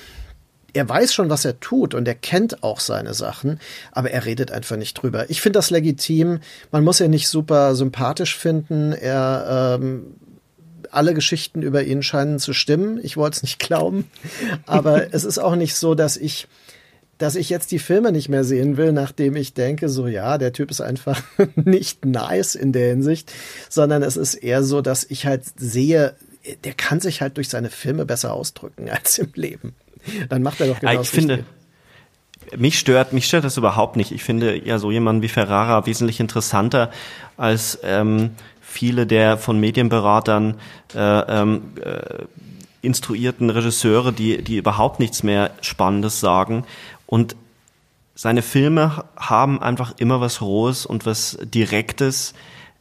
er 0.73 0.87
weiß 0.87 1.13
schon, 1.13 1.29
was 1.29 1.45
er 1.45 1.59
tut 1.59 1.93
und 1.93 2.07
er 2.07 2.15
kennt 2.15 2.63
auch 2.63 2.79
seine 2.79 3.13
Sachen, 3.13 3.59
aber 3.91 4.11
er 4.11 4.25
redet 4.25 4.51
einfach 4.51 4.77
nicht 4.77 4.93
drüber. 4.93 5.29
Ich 5.29 5.41
finde 5.41 5.59
das 5.59 5.69
legitim. 5.69 6.39
Man 6.71 6.83
muss 6.83 7.01
ihn 7.01 7.11
nicht 7.11 7.27
super 7.27 7.75
sympathisch 7.75 8.37
finden. 8.37 8.93
Er 8.93 9.79
ähm, 9.81 10.15
alle 10.91 11.13
Geschichten 11.13 11.61
über 11.61 11.83
ihn 11.83 12.03
scheinen 12.03 12.39
zu 12.39 12.53
stimmen. 12.53 12.99
Ich 13.03 13.17
wollte 13.17 13.37
es 13.37 13.43
nicht 13.43 13.59
glauben. 13.59 14.09
Aber 14.65 15.07
es 15.13 15.23
ist 15.23 15.37
auch 15.37 15.55
nicht 15.55 15.75
so, 15.75 15.95
dass 15.95 16.17
ich, 16.17 16.47
dass 17.17 17.35
ich 17.35 17.49
jetzt 17.49 17.71
die 17.71 17.79
Filme 17.79 18.11
nicht 18.11 18.29
mehr 18.29 18.43
sehen 18.43 18.77
will, 18.77 18.91
nachdem 18.91 19.35
ich 19.35 19.53
denke, 19.53 19.89
so 19.89 20.07
ja, 20.07 20.37
der 20.37 20.53
Typ 20.53 20.71
ist 20.71 20.81
einfach 20.81 21.21
nicht 21.55 22.05
nice 22.05 22.55
in 22.55 22.73
der 22.73 22.89
Hinsicht, 22.89 23.31
sondern 23.69 24.03
es 24.03 24.17
ist 24.17 24.35
eher 24.35 24.63
so, 24.63 24.81
dass 24.81 25.03
ich 25.03 25.25
halt 25.25 25.43
sehe, 25.57 26.15
der 26.63 26.73
kann 26.73 26.99
sich 26.99 27.21
halt 27.21 27.37
durch 27.37 27.49
seine 27.49 27.69
Filme 27.69 28.05
besser 28.05 28.33
ausdrücken 28.33 28.89
als 28.91 29.17
im 29.17 29.31
Leben. 29.35 29.75
Dann 30.29 30.41
macht 30.41 30.59
er 30.61 30.67
doch 30.67 30.79
genau 30.79 31.01
Ich 31.01 31.09
finde, 31.09 31.45
mich 32.57 32.79
stört, 32.79 33.13
mich 33.13 33.25
stört 33.25 33.43
das 33.43 33.57
überhaupt 33.57 33.95
nicht. 33.95 34.11
Ich 34.11 34.23
finde 34.23 34.57
ja 34.57 34.79
so 34.79 34.91
jemanden 34.91 35.21
wie 35.21 35.27
Ferrara 35.27 35.85
wesentlich 35.85 36.19
interessanter 36.19 36.91
als 37.37 37.79
ähm, 37.83 38.31
viele 38.71 39.05
der 39.05 39.37
von 39.37 39.59
Medienberatern 39.59 40.55
äh, 40.95 40.99
ähm, 40.99 41.61
äh, 41.83 42.25
instruierten 42.81 43.49
Regisseure, 43.49 44.11
die, 44.11 44.43
die 44.43 44.57
überhaupt 44.57 44.99
nichts 44.99 45.23
mehr 45.23 45.51
Spannendes 45.61 46.19
sagen. 46.19 46.63
Und 47.05 47.35
seine 48.15 48.41
Filme 48.41 49.05
haben 49.17 49.61
einfach 49.61 49.93
immer 49.97 50.21
was 50.21 50.41
Rohes 50.41 50.85
und 50.85 51.05
was 51.05 51.37
Direktes. 51.43 52.33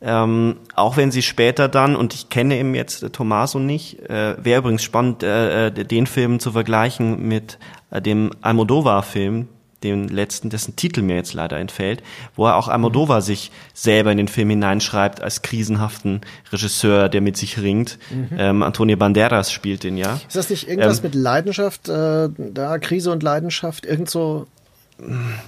Ähm, 0.02 0.56
auch 0.74 0.96
wenn 0.96 1.10
sie 1.10 1.22
später 1.22 1.68
dann, 1.68 1.94
und 1.94 2.14
ich 2.14 2.30
kenne 2.30 2.56
eben 2.56 2.74
jetzt 2.74 3.02
äh, 3.02 3.10
Tommaso 3.10 3.58
nicht, 3.58 4.00
äh, 4.08 4.42
wäre 4.42 4.60
übrigens 4.60 4.82
spannend, 4.82 5.22
äh, 5.22 5.66
äh, 5.66 5.70
den 5.70 6.06
Film 6.06 6.40
zu 6.40 6.52
vergleichen 6.52 7.28
mit 7.28 7.58
äh, 7.90 8.00
dem 8.00 8.30
Almodovar-Film, 8.40 9.48
den 9.82 10.08
letzten, 10.08 10.50
dessen 10.50 10.76
Titel 10.76 11.02
mir 11.02 11.16
jetzt 11.16 11.34
leider 11.34 11.58
entfällt, 11.58 12.02
wo 12.36 12.46
er 12.46 12.56
auch 12.56 12.68
Almodovar 12.68 13.18
mhm. 13.18 13.24
sich 13.24 13.50
selber 13.74 14.12
in 14.12 14.18
den 14.18 14.28
Film 14.28 14.50
hineinschreibt 14.50 15.22
als 15.22 15.42
krisenhaften 15.42 16.20
Regisseur, 16.52 17.08
der 17.08 17.20
mit 17.20 17.36
sich 17.36 17.58
ringt. 17.58 17.98
Mhm. 18.10 18.28
Ähm, 18.36 18.62
Antonio 18.62 18.96
Banderas 18.96 19.52
spielt 19.52 19.84
den 19.84 19.96
ja. 19.96 20.20
Ist 20.26 20.36
das 20.36 20.50
nicht 20.50 20.68
irgendwas 20.68 20.98
ähm, 20.98 21.04
mit 21.04 21.14
Leidenschaft, 21.14 21.88
äh, 21.88 22.28
da 22.36 22.78
Krise 22.78 23.10
und 23.10 23.22
Leidenschaft, 23.22 23.86
irgend 23.86 24.10
so? 24.10 24.46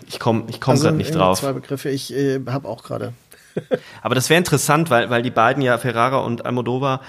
Ich 0.09 0.19
komme 0.19 0.45
ich 0.49 0.61
komm 0.61 0.73
also 0.73 0.85
gerade 0.85 0.97
nicht 0.97 1.15
drauf. 1.15 1.41
Zwei 1.41 1.53
Begriffe, 1.53 1.91
ich 1.91 2.15
äh, 2.15 2.41
habe 2.47 2.69
auch 2.69 2.83
gerade. 2.83 3.13
Aber 4.03 4.15
das 4.15 4.31
wäre 4.31 4.39
interessant, 4.39 4.91
weil, 4.91 5.11
weil 5.11 5.23
die 5.23 5.31
beiden 5.31 5.63
ja, 5.63 5.77
Ferrara 5.79 6.19
und 6.19 6.47
Almodovar, 6.47 7.01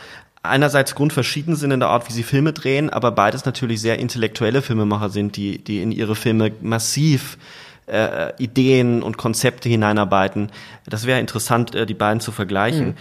einerseits 0.43 0.93
grundverschieden 0.93 1.55
sind 1.55 1.71
in 1.71 1.79
der 1.79 1.89
Art, 1.89 2.07
wie 2.09 2.13
sie 2.13 2.23
Filme 2.23 2.53
drehen, 2.53 2.89
aber 2.89 3.11
beides 3.11 3.45
natürlich 3.45 3.81
sehr 3.81 3.97
intellektuelle 3.97 4.61
Filmemacher 4.61 5.09
sind, 5.09 5.37
die, 5.37 5.57
die 5.57 5.81
in 5.81 5.91
ihre 5.91 6.15
Filme 6.15 6.51
massiv 6.61 7.37
äh, 7.87 8.31
Ideen 8.41 9.01
und 9.01 9.17
Konzepte 9.17 9.69
hineinarbeiten. 9.69 10.51
Das 10.85 11.05
wäre 11.05 11.19
interessant, 11.19 11.73
äh, 11.75 11.85
die 11.85 11.93
beiden 11.93 12.19
zu 12.19 12.31
vergleichen. 12.31 12.87
Mhm. 12.87 12.95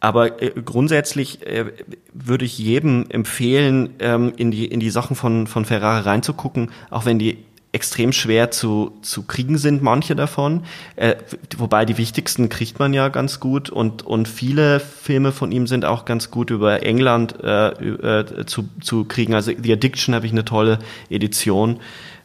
Aber 0.00 0.42
äh, 0.42 0.50
grundsätzlich 0.64 1.46
äh, 1.46 1.66
würde 2.14 2.44
ich 2.44 2.58
jedem 2.58 3.06
empfehlen, 3.10 3.90
ähm, 3.98 4.32
in 4.36 4.50
die 4.50 4.64
in 4.64 4.80
die 4.80 4.90
Sachen 4.90 5.14
von 5.14 5.46
von 5.46 5.66
Ferrari 5.66 6.00
reinzugucken, 6.00 6.70
auch 6.88 7.04
wenn 7.04 7.18
die 7.18 7.38
extrem 7.72 8.12
schwer 8.12 8.50
zu, 8.50 8.98
zu 9.02 9.22
kriegen 9.22 9.56
sind, 9.56 9.82
manche 9.82 10.16
davon. 10.16 10.64
Äh, 10.96 11.16
wobei 11.56 11.84
die 11.84 11.98
wichtigsten 11.98 12.48
kriegt 12.48 12.78
man 12.78 12.92
ja 12.92 13.08
ganz 13.08 13.38
gut 13.38 13.70
und, 13.70 14.02
und 14.02 14.26
viele 14.26 14.80
Filme 14.80 15.30
von 15.30 15.52
ihm 15.52 15.66
sind 15.66 15.84
auch 15.84 16.04
ganz 16.04 16.30
gut 16.30 16.50
über 16.50 16.82
England 16.82 17.36
äh, 17.42 17.68
äh, 17.68 18.46
zu, 18.46 18.68
zu 18.80 19.04
kriegen. 19.04 19.34
Also 19.34 19.52
The 19.56 19.72
Addiction 19.72 20.14
habe 20.14 20.26
ich 20.26 20.32
eine 20.32 20.44
tolle 20.44 20.80
Edition 21.10 21.78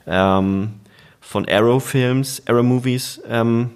ähm, 0.07 0.73
von 1.21 1.47
Arrow 1.47 1.83
Films, 1.83 2.41
Arrow 2.47 2.63
Movies, 2.63 3.21
ähm, 3.27 3.69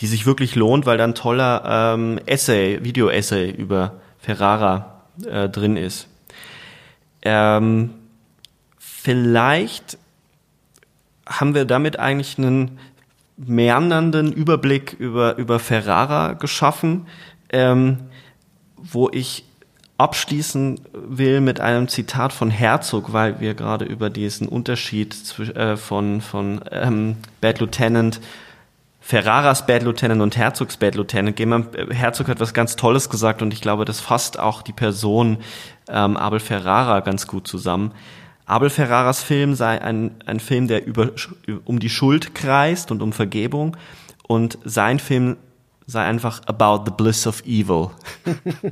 die 0.00 0.08
sich 0.08 0.26
wirklich 0.26 0.56
lohnt, 0.56 0.86
weil 0.86 0.98
da 0.98 1.04
ein 1.04 1.14
toller 1.14 1.94
ähm, 1.94 2.18
Essay, 2.26 2.80
Video-Essay 2.82 3.50
über 3.50 4.00
Ferrara 4.18 5.02
äh, 5.24 5.48
drin 5.48 5.76
ist. 5.76 6.08
Ähm, 7.22 7.90
vielleicht 8.78 9.98
haben 11.26 11.54
wir 11.54 11.64
damit 11.64 11.98
eigentlich 11.98 12.38
einen 12.38 12.78
meandernden 13.36 14.32
Überblick 14.32 14.94
über, 14.94 15.36
über 15.36 15.58
Ferrara 15.58 16.34
geschaffen, 16.34 17.06
ähm, 17.50 17.98
wo 18.76 19.10
ich 19.10 19.44
abschließen 19.98 20.80
will 20.92 21.40
mit 21.40 21.60
einem 21.60 21.88
Zitat 21.88 22.32
von 22.32 22.50
Herzog, 22.50 23.12
weil 23.12 23.40
wir 23.40 23.54
gerade 23.54 23.84
über 23.84 24.10
diesen 24.10 24.46
Unterschied 24.46 25.16
äh, 25.54 25.76
von, 25.76 26.20
von 26.20 26.60
ähm, 26.70 27.16
Bad 27.40 27.60
Lieutenant, 27.60 28.20
Ferraras 29.00 29.66
Bad 29.66 29.84
Lieutenant 29.84 30.20
und 30.20 30.36
Herzogs 30.36 30.76
Bad 30.76 30.96
Lieutenant 30.96 31.36
gehen. 31.36 31.66
Herzog 31.90 32.28
hat 32.28 32.40
was 32.40 32.52
ganz 32.52 32.76
Tolles 32.76 33.08
gesagt 33.08 33.40
und 33.40 33.52
ich 33.54 33.60
glaube, 33.60 33.84
das 33.84 34.00
fasst 34.00 34.38
auch 34.38 34.62
die 34.62 34.72
Person 34.72 35.38
ähm, 35.88 36.16
Abel 36.16 36.40
Ferrara 36.40 37.00
ganz 37.00 37.26
gut 37.26 37.46
zusammen. 37.46 37.92
Abel 38.46 38.70
Ferraras 38.70 39.22
Film 39.22 39.54
sei 39.54 39.82
ein, 39.82 40.22
ein 40.24 40.38
Film, 40.38 40.68
der 40.68 40.86
über, 40.86 41.10
um 41.64 41.80
die 41.80 41.90
Schuld 41.90 42.34
kreist 42.34 42.92
und 42.92 43.02
um 43.02 43.12
Vergebung. 43.12 43.76
Und 44.28 44.58
sein 44.64 45.00
Film 45.00 45.36
sei 45.86 46.04
einfach 46.04 46.42
about 46.46 46.84
the 46.86 46.92
bliss 46.96 47.26
of 47.26 47.44
evil. 47.44 47.90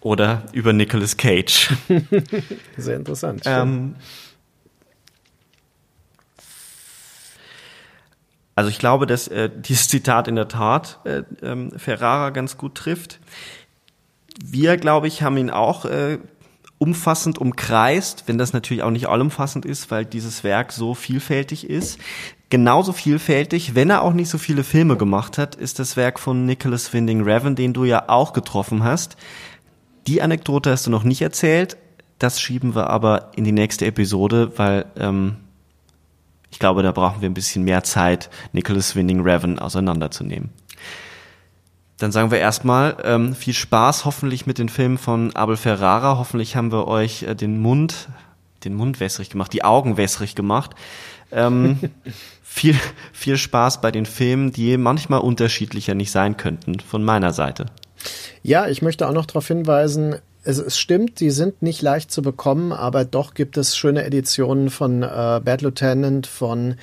Oder 0.00 0.44
über 0.52 0.72
Nicolas 0.72 1.16
Cage. 1.16 1.74
Sehr 2.76 2.96
interessant. 2.96 3.42
Ähm, 3.46 3.96
also 8.54 8.70
ich 8.70 8.78
glaube, 8.78 9.06
dass 9.06 9.26
äh, 9.28 9.50
dieses 9.54 9.88
Zitat 9.88 10.28
in 10.28 10.36
der 10.36 10.48
Tat 10.48 11.00
äh, 11.04 11.22
ähm, 11.42 11.72
Ferrara 11.76 12.30
ganz 12.30 12.58
gut 12.58 12.74
trifft. 12.74 13.18
Wir, 14.42 14.76
glaube 14.76 15.08
ich, 15.08 15.22
haben 15.22 15.36
ihn 15.36 15.50
auch 15.50 15.84
äh, 15.84 16.18
umfassend 16.78 17.38
umkreist, 17.38 18.24
wenn 18.26 18.38
das 18.38 18.52
natürlich 18.52 18.82
auch 18.82 18.90
nicht 18.90 19.08
allumfassend 19.08 19.66
ist, 19.66 19.90
weil 19.90 20.04
dieses 20.04 20.44
Werk 20.44 20.72
so 20.72 20.94
vielfältig 20.94 21.68
ist. 21.68 21.98
Genauso 22.50 22.92
vielfältig, 22.92 23.74
wenn 23.74 23.90
er 23.90 24.02
auch 24.02 24.14
nicht 24.14 24.30
so 24.30 24.38
viele 24.38 24.64
Filme 24.64 24.96
gemacht 24.96 25.36
hat, 25.36 25.54
ist 25.54 25.78
das 25.78 25.96
Werk 25.96 26.18
von 26.18 26.46
Nicholas 26.46 26.92
Winding 26.92 27.22
Refn, 27.22 27.56
den 27.56 27.74
du 27.74 27.84
ja 27.84 28.08
auch 28.08 28.32
getroffen 28.32 28.84
hast. 28.84 29.16
Die 30.06 30.22
Anekdote 30.22 30.70
hast 30.70 30.86
du 30.86 30.90
noch 30.90 31.04
nicht 31.04 31.20
erzählt. 31.20 31.76
Das 32.18 32.40
schieben 32.40 32.74
wir 32.74 32.88
aber 32.88 33.32
in 33.36 33.44
die 33.44 33.52
nächste 33.52 33.84
Episode, 33.84 34.52
weil 34.56 34.86
ähm, 34.96 35.36
ich 36.50 36.58
glaube, 36.58 36.82
da 36.82 36.92
brauchen 36.92 37.20
wir 37.20 37.28
ein 37.28 37.34
bisschen 37.34 37.64
mehr 37.64 37.84
Zeit, 37.84 38.30
Nicholas 38.52 38.96
Winding 38.96 39.20
Refn 39.20 39.58
auseinanderzunehmen. 39.58 40.50
Dann 41.98 42.12
sagen 42.12 42.30
wir 42.30 42.38
erstmal 42.38 42.96
ähm, 43.02 43.34
viel 43.34 43.54
Spaß 43.54 44.04
hoffentlich 44.04 44.46
mit 44.46 44.58
den 44.58 44.68
Filmen 44.68 44.98
von 44.98 45.34
Abel 45.34 45.56
Ferrara. 45.56 46.16
Hoffentlich 46.16 46.54
haben 46.54 46.70
wir 46.70 46.86
euch 46.86 47.24
äh, 47.24 47.34
den 47.34 47.60
Mund, 47.60 48.08
den 48.64 48.74
Mund 48.74 49.00
wässrig 49.00 49.30
gemacht, 49.30 49.52
die 49.52 49.64
Augen 49.64 49.96
wässrig 49.96 50.36
gemacht. 50.36 50.76
Ähm, 51.32 51.78
viel, 52.42 52.76
viel 53.12 53.36
Spaß 53.36 53.80
bei 53.80 53.90
den 53.90 54.06
Filmen, 54.06 54.52
die 54.52 54.76
manchmal 54.76 55.20
unterschiedlicher 55.20 55.94
nicht 55.94 56.12
sein 56.12 56.36
könnten, 56.36 56.78
von 56.80 57.04
meiner 57.04 57.32
Seite. 57.32 57.66
Ja, 58.44 58.68
ich 58.68 58.80
möchte 58.80 59.08
auch 59.08 59.12
noch 59.12 59.26
darauf 59.26 59.48
hinweisen, 59.48 60.16
es, 60.44 60.58
es 60.58 60.78
stimmt, 60.78 61.20
die 61.20 61.30
sind 61.30 61.62
nicht 61.62 61.82
leicht 61.82 62.10
zu 62.10 62.22
bekommen, 62.22 62.72
aber 62.72 63.04
doch 63.04 63.34
gibt 63.34 63.56
es 63.56 63.76
schöne 63.76 64.04
Editionen 64.04 64.70
von 64.70 65.02
äh, 65.02 65.40
Bad 65.44 65.62
Lieutenant, 65.62 66.26
von 66.26 66.76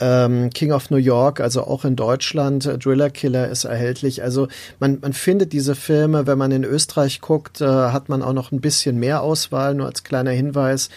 ähm, 0.00 0.50
King 0.50 0.72
of 0.72 0.90
New 0.90 0.96
York, 0.96 1.40
also 1.40 1.64
auch 1.64 1.84
in 1.84 1.96
Deutschland. 1.96 2.68
Driller 2.82 3.10
Killer 3.10 3.48
ist 3.48 3.64
erhältlich. 3.64 4.22
Also 4.22 4.48
man, 4.78 4.98
man 5.00 5.12
findet 5.12 5.52
diese 5.52 5.74
Filme, 5.74 6.26
wenn 6.26 6.38
man 6.38 6.50
in 6.50 6.64
Österreich 6.64 7.20
guckt, 7.20 7.60
äh, 7.60 7.66
hat 7.66 8.08
man 8.08 8.22
auch 8.22 8.32
noch 8.32 8.50
ein 8.52 8.60
bisschen 8.60 8.98
mehr 8.98 9.22
Auswahl, 9.22 9.74
nur 9.74 9.86
als 9.86 10.02
kleiner 10.02 10.30
Hinweis. 10.30 10.88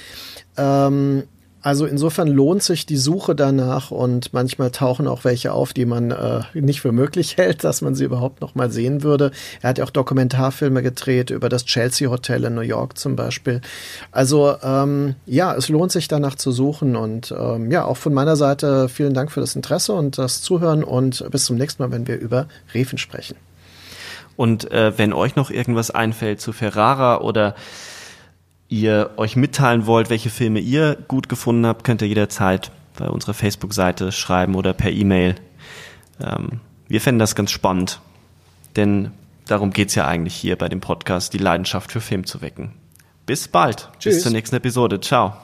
Ähm, 0.58 1.24
also 1.64 1.86
insofern 1.86 2.28
lohnt 2.28 2.61
sich 2.61 2.86
die 2.86 2.97
Suche 2.97 3.36
danach 3.36 3.89
und 3.89 4.34
manchmal 4.34 4.70
tauchen 4.72 5.07
auch 5.07 5.24
welche 5.24 5.53
auf, 5.53 5.72
die 5.72 5.86
man 5.86 6.11
äh, 6.11 6.41
nicht 6.53 6.82
für 6.82 6.91
möglich 6.91 7.38
hält, 7.38 7.64
dass 7.64 7.82
man 7.82 7.95
sie 7.95 8.03
überhaupt 8.03 8.41
noch 8.41 8.53
mal 8.53 8.70
sehen 8.70 9.01
würde. 9.01 9.32
Er 9.61 9.70
hat 9.70 9.78
ja 9.78 9.86
auch 9.86 9.89
Dokumentarfilme 9.89 10.84
gedreht 10.84 11.30
über 11.30 11.47
das 11.47 11.64
Chelsea 11.64 12.09
Hotel 12.09 12.43
in 12.43 12.55
New 12.55 12.61
York 12.61 12.97
zum 12.97 13.16
Beispiel. 13.16 13.61
Also 14.11 14.55
ähm, 14.61 15.16
ja, 15.26 15.55
es 15.55 15.70
lohnt 15.70 15.93
sich 15.93 16.09
danach 16.09 16.36
zu 16.36 16.51
suchen 16.51 16.97
und 16.97 17.34
ähm, 17.38 17.72
ja, 17.72 17.86
auch 17.86 17.97
von 17.97 18.14
meiner 18.14 18.36
Seite 18.36 18.89
vielen 18.89 19.14
Dank 19.14 19.32
für 19.32 19.39
das 19.39 19.55
Interesse 19.55 19.93
und 19.93 20.18
das 20.18 20.41
Zuhören 20.41 20.84
und 20.84 21.26
bis 21.32 21.45
zum 21.45 21.55
nächsten 21.55 21.82
Mal, 21.82 21.91
wenn 21.91 22.07
wir 22.07 22.20
über 22.20 22.47
Refen 22.74 22.97
sprechen. 22.97 23.38
Und 24.36 24.70
äh, 24.72 24.97
wenn 24.97 25.14
euch 25.14 25.36
noch 25.36 25.49
irgendwas 25.49 25.91
einfällt 25.91 26.41
zu 26.41 26.51
Ferrara 26.51 27.22
oder 27.22 27.55
ihr 28.74 29.11
euch 29.17 29.36
mitteilen 29.36 29.86
wollt, 29.86 30.09
welche 30.09 30.30
Filme 30.30 30.59
ihr 30.59 30.97
gut 31.07 31.30
gefunden 31.30 31.65
habt, 31.67 31.84
könnt 31.84 32.01
ihr 32.01 32.07
jederzeit 32.07 32.71
bei 32.97 33.07
unserer 33.07 33.34
Facebook-Seite 33.34 34.11
schreiben 34.11 34.55
oder 34.55 34.74
per 34.74 34.91
E-Mail. 34.91 35.36
Ähm, 36.19 36.59
wir 36.88 36.99
fänden 36.99 37.19
das 37.19 37.36
ganz 37.36 37.51
spannend, 37.51 38.01
denn 38.76 39.11
darum 39.45 39.71
geht's 39.71 39.95
ja 39.95 40.07
eigentlich 40.07 40.36
hier 40.36 40.57
bei 40.57 40.69
dem 40.69 40.82
Podcast, 40.82 41.34
die 41.34 41.38
Leidenschaft 41.38 41.91
für 41.91 42.01
Film 42.01 42.26
zu 42.26 42.41
wecken. 42.41 42.74
Bis 43.26 43.47
bald. 43.47 43.89
Tschüss. 43.99 44.15
Bis 44.15 44.24
zur 44.24 44.32
nächsten 44.32 44.55
Episode. 44.55 44.99
Ciao. 44.99 45.38